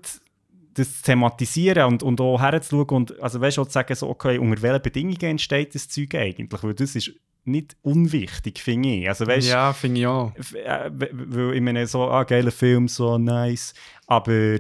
[0.74, 4.10] das zu thematisieren und, und auch herzuschauen und also weißt du, auch zu sagen, so,
[4.10, 7.12] okay, unter welchen Bedingungen entsteht das Zeug eigentlich, weil das ist
[7.44, 9.10] nicht unwichtig, finde ich.
[9.10, 10.32] Also weißt Ja, finde ich auch.
[10.54, 13.74] äh, weil ich meine, so, ah, geiler Film, so nice,
[14.08, 14.58] aber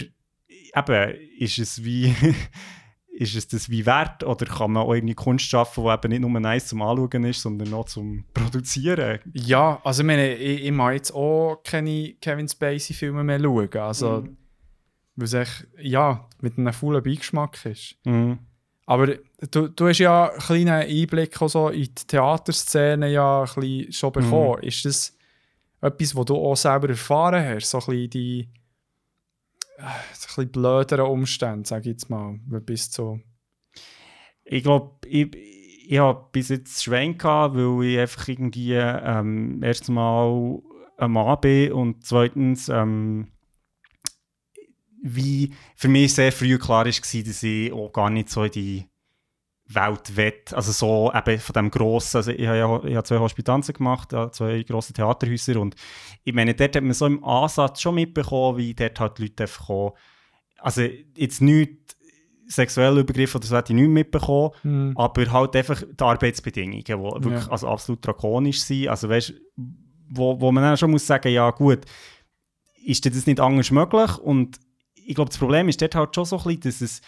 [0.75, 2.13] eben, ist es wie,
[3.15, 6.21] ist es das wie wert oder kann man auch irgendwie Kunst schaffen, die eben nicht
[6.21, 9.19] nur nice zum Anschauen ist, sondern auch zum Produzieren?
[9.33, 13.69] Ja, also ich meine, ich, ich mag jetzt auch keine Kevin Spacey-Filme mehr schauen.
[13.77, 14.37] Also, Mhm.
[15.15, 17.95] weil es echt, ja, mit einem faulen Beigeschmack ist.
[18.03, 18.39] Mhm.
[18.87, 19.07] Aber
[19.51, 23.91] du, du hast ja einen kleinen Einblick auch so in die Theaterszene ja ein bisschen
[23.93, 24.61] schon bekommen.
[24.63, 25.15] Ist das
[25.81, 27.69] etwas, was du auch selber erfahren hast?
[27.69, 28.49] So ein bisschen die
[29.77, 33.19] ein bisschen blöderen Umstände, sage ich jetzt mal, bis zu...
[34.45, 35.33] Ich glaube, ich,
[35.87, 40.59] ich habe bis jetzt Schwein gehabt, weil ich einfach irgendwie ähm, erstens mal
[40.97, 43.27] ein Mann bin und zweitens ähm,
[45.01, 48.85] wie für mich sehr früh klar war, dass ich auch gar nicht so die
[49.75, 50.33] Welt will.
[50.51, 54.09] Also so eben von dem grossen, also ich habe ja ich habe zwei Hospitanzen gemacht,
[54.31, 55.75] zwei grosse Theaterhäuser und
[56.23, 59.45] ich meine, dort hat man so im Ansatz schon mitbekommen, wie dort halt die Leute
[59.67, 59.95] auch,
[60.59, 60.81] also
[61.15, 61.95] jetzt nicht
[62.47, 64.93] sexuelle Übergriffe oder so hätte ich nicht mitbekommen, Mhm.
[64.97, 67.51] aber halt einfach die Arbeitsbedingungen, die wirklich Ja.
[67.51, 68.89] also absolut drakonisch sind.
[68.89, 69.33] Also weißt,
[70.09, 71.79] wo, wo man dann schon muss sagen, ja gut,
[72.85, 74.17] ist das nicht anders möglich?
[74.17, 74.59] Und
[74.93, 77.01] ich glaube, das Problem ist dort halt schon so ein bisschen, dass es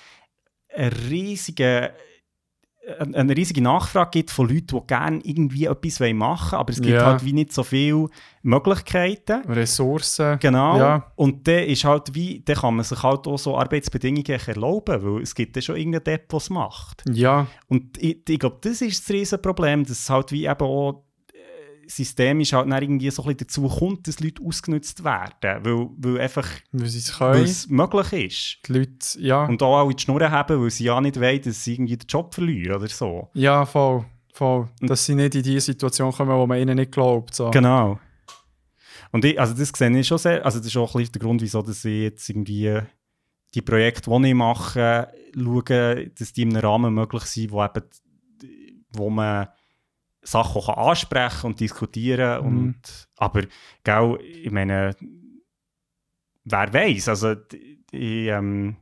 [0.73, 1.93] eine riesige,
[3.13, 6.93] eine riesige Nachfrage gibt von Leuten, die gerne irgendwie etwas machen wollen, aber es gibt
[6.93, 7.05] Ja.
[7.05, 8.09] halt wie nicht so viele
[8.43, 9.41] Möglichkeiten.
[9.51, 10.37] Ressourcen.
[10.39, 10.77] Genau.
[10.77, 11.11] Ja.
[11.15, 15.21] Und dann ist halt wie, dann kann man sich halt auch so Arbeitsbedingungen erlauben, weil
[15.23, 17.03] es gibt ja schon irgendeinen Depp, der es macht.
[17.11, 20.61] Ja, Und ich, ich glaube, das ist das riesen Problem, dass es halt wie eben
[20.61, 21.04] auch
[21.85, 25.87] äh, systemisch halt dann irgendwie so ein bisschen dazu kommt, dass Leute ausgenutzt werden, weil,
[25.97, 28.67] weil einfach, weil es möglich ist.
[28.67, 29.45] Die Leute, ja.
[29.45, 32.07] Und auch alle die Schnurren haben, weil sie ja nicht wollen, dass sie irgendwie den
[32.07, 33.29] Job verlieren oder so.
[33.33, 34.05] ja, voll.
[34.33, 34.69] voll.
[34.81, 37.33] Dass sie nicht in die Situation kommen, wo man ihnen nicht glaubt.
[37.35, 37.51] So.
[37.51, 37.99] Genau.
[39.11, 41.21] Und ich, also das sehe ich schon sehr, also das ist auch ein bisschen der
[41.21, 42.81] Grund, wieso dass ich jetzt irgendwie
[43.53, 47.83] die Projekte, die ich mache, schaue, dass die in einem Rahmen möglich sind, wo, eben,
[48.91, 49.47] wo man
[50.25, 52.57] Sachen auch ansprechen und diskutieren Mhm.
[52.57, 53.43] und aber
[53.83, 54.95] gell, ich meine,
[56.43, 57.35] wer weiß, also
[57.91, 58.75] ich, ähm,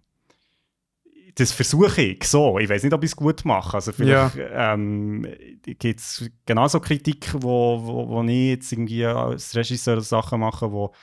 [1.36, 2.60] das versuche ich so.
[2.60, 3.76] Ich weiß nicht, ob ich es gut mache.
[3.76, 5.26] Also vielleicht ähm,
[5.64, 10.94] gibt es genauso Kritik, wo, wo, wo ich jetzt irgendwie als Regisseur Sachen mache, wo,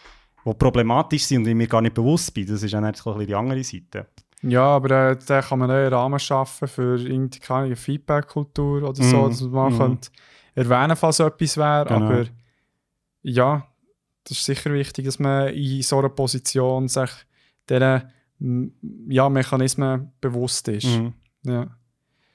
[0.45, 2.47] wo problematisch sind und ich mir gar nicht bewusst bin.
[2.47, 4.07] Das ist ja nicht so ein bisschen die andere Seite.
[4.43, 8.83] Ja, aber äh, da kann man einen Rahmen schaffen für irgendwie keine Ahnung, eine Feedback-Kultur
[8.89, 9.79] oder so, Mhm, dass man mhm.
[9.79, 10.11] könnte
[10.55, 11.87] erwähnen falls so etwas wäre.
[11.87, 12.07] Genau.
[12.07, 12.25] Aber
[13.23, 13.67] ja,
[14.25, 17.11] das ist sicher wichtig, dass man in so einer Position sich
[17.69, 18.13] diesen
[19.09, 20.87] ja, Mechanismen bewusst ist.
[20.87, 21.15] Mhm.
[21.45, 21.77] Ja.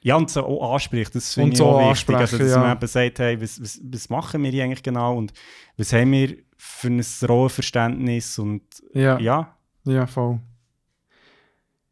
[0.01, 2.15] Ja, und so auch anspricht, das finde ich so auch wichtig.
[2.15, 2.73] Also, dass ansprechen, man ja.
[2.73, 5.33] eben sagt, hey, was, was, was machen wir hier eigentlich genau und
[5.77, 8.61] was haben wir für ein Rollenverständnis und
[8.93, 9.19] Ja.
[9.19, 10.39] ja, Ja, voll.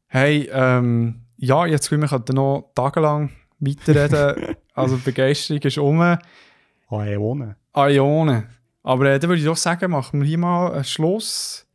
[0.05, 4.57] Hey, ähm, ja, jetzt können wir noch tagelang weiterreden.
[4.73, 6.17] Also die Begeisterung ist um.
[7.17, 7.55] ohne.
[7.75, 8.47] Ionen.
[8.83, 11.65] Aber äh, dann würde ich doch sagen, machen wir hier mal einen Schluss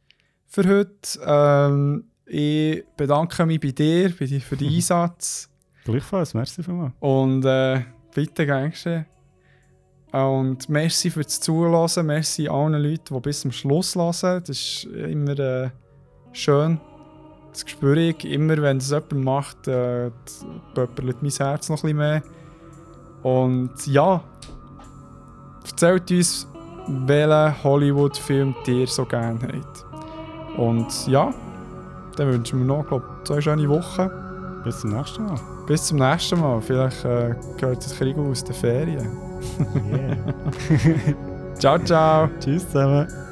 [0.46, 1.18] für heute.
[1.24, 5.48] Ähm, ich bedanke mich bei dir, bei dir für den Einsatz.
[5.84, 6.92] Gleichfalls, merci vielmals.
[7.00, 7.82] Und äh,
[8.14, 9.06] bitte geschehen.
[10.12, 12.06] Und merci fürs Zuhören.
[12.06, 14.42] Merci allen Leuten, die bis zum Schluss hören.
[14.46, 15.70] Das ist immer äh,
[16.32, 16.80] schön.
[17.50, 18.24] Das spüre ich.
[18.24, 20.10] Immer wenn es jemand macht, äh,
[20.74, 22.22] pöppert mein Herz noch ein bisschen mehr.
[23.22, 24.20] Und ja,
[25.64, 26.46] erzählt uns,
[26.86, 29.84] welchen Hollywood-Film ihr so gerne habt.
[30.56, 31.32] Und ja,
[32.16, 34.10] dann wünschen wir noch, glaube zwei schöne Wochen.
[34.64, 35.38] Bis zum nächsten Mal.
[35.66, 36.60] Bis zum nächsten Mal.
[36.60, 39.08] Vielleicht äh, gehört das Krieg aus den Ferien.
[39.90, 40.16] Yeah.
[41.58, 42.28] Ciao, ciao.
[42.40, 43.27] Tschüss zusammen.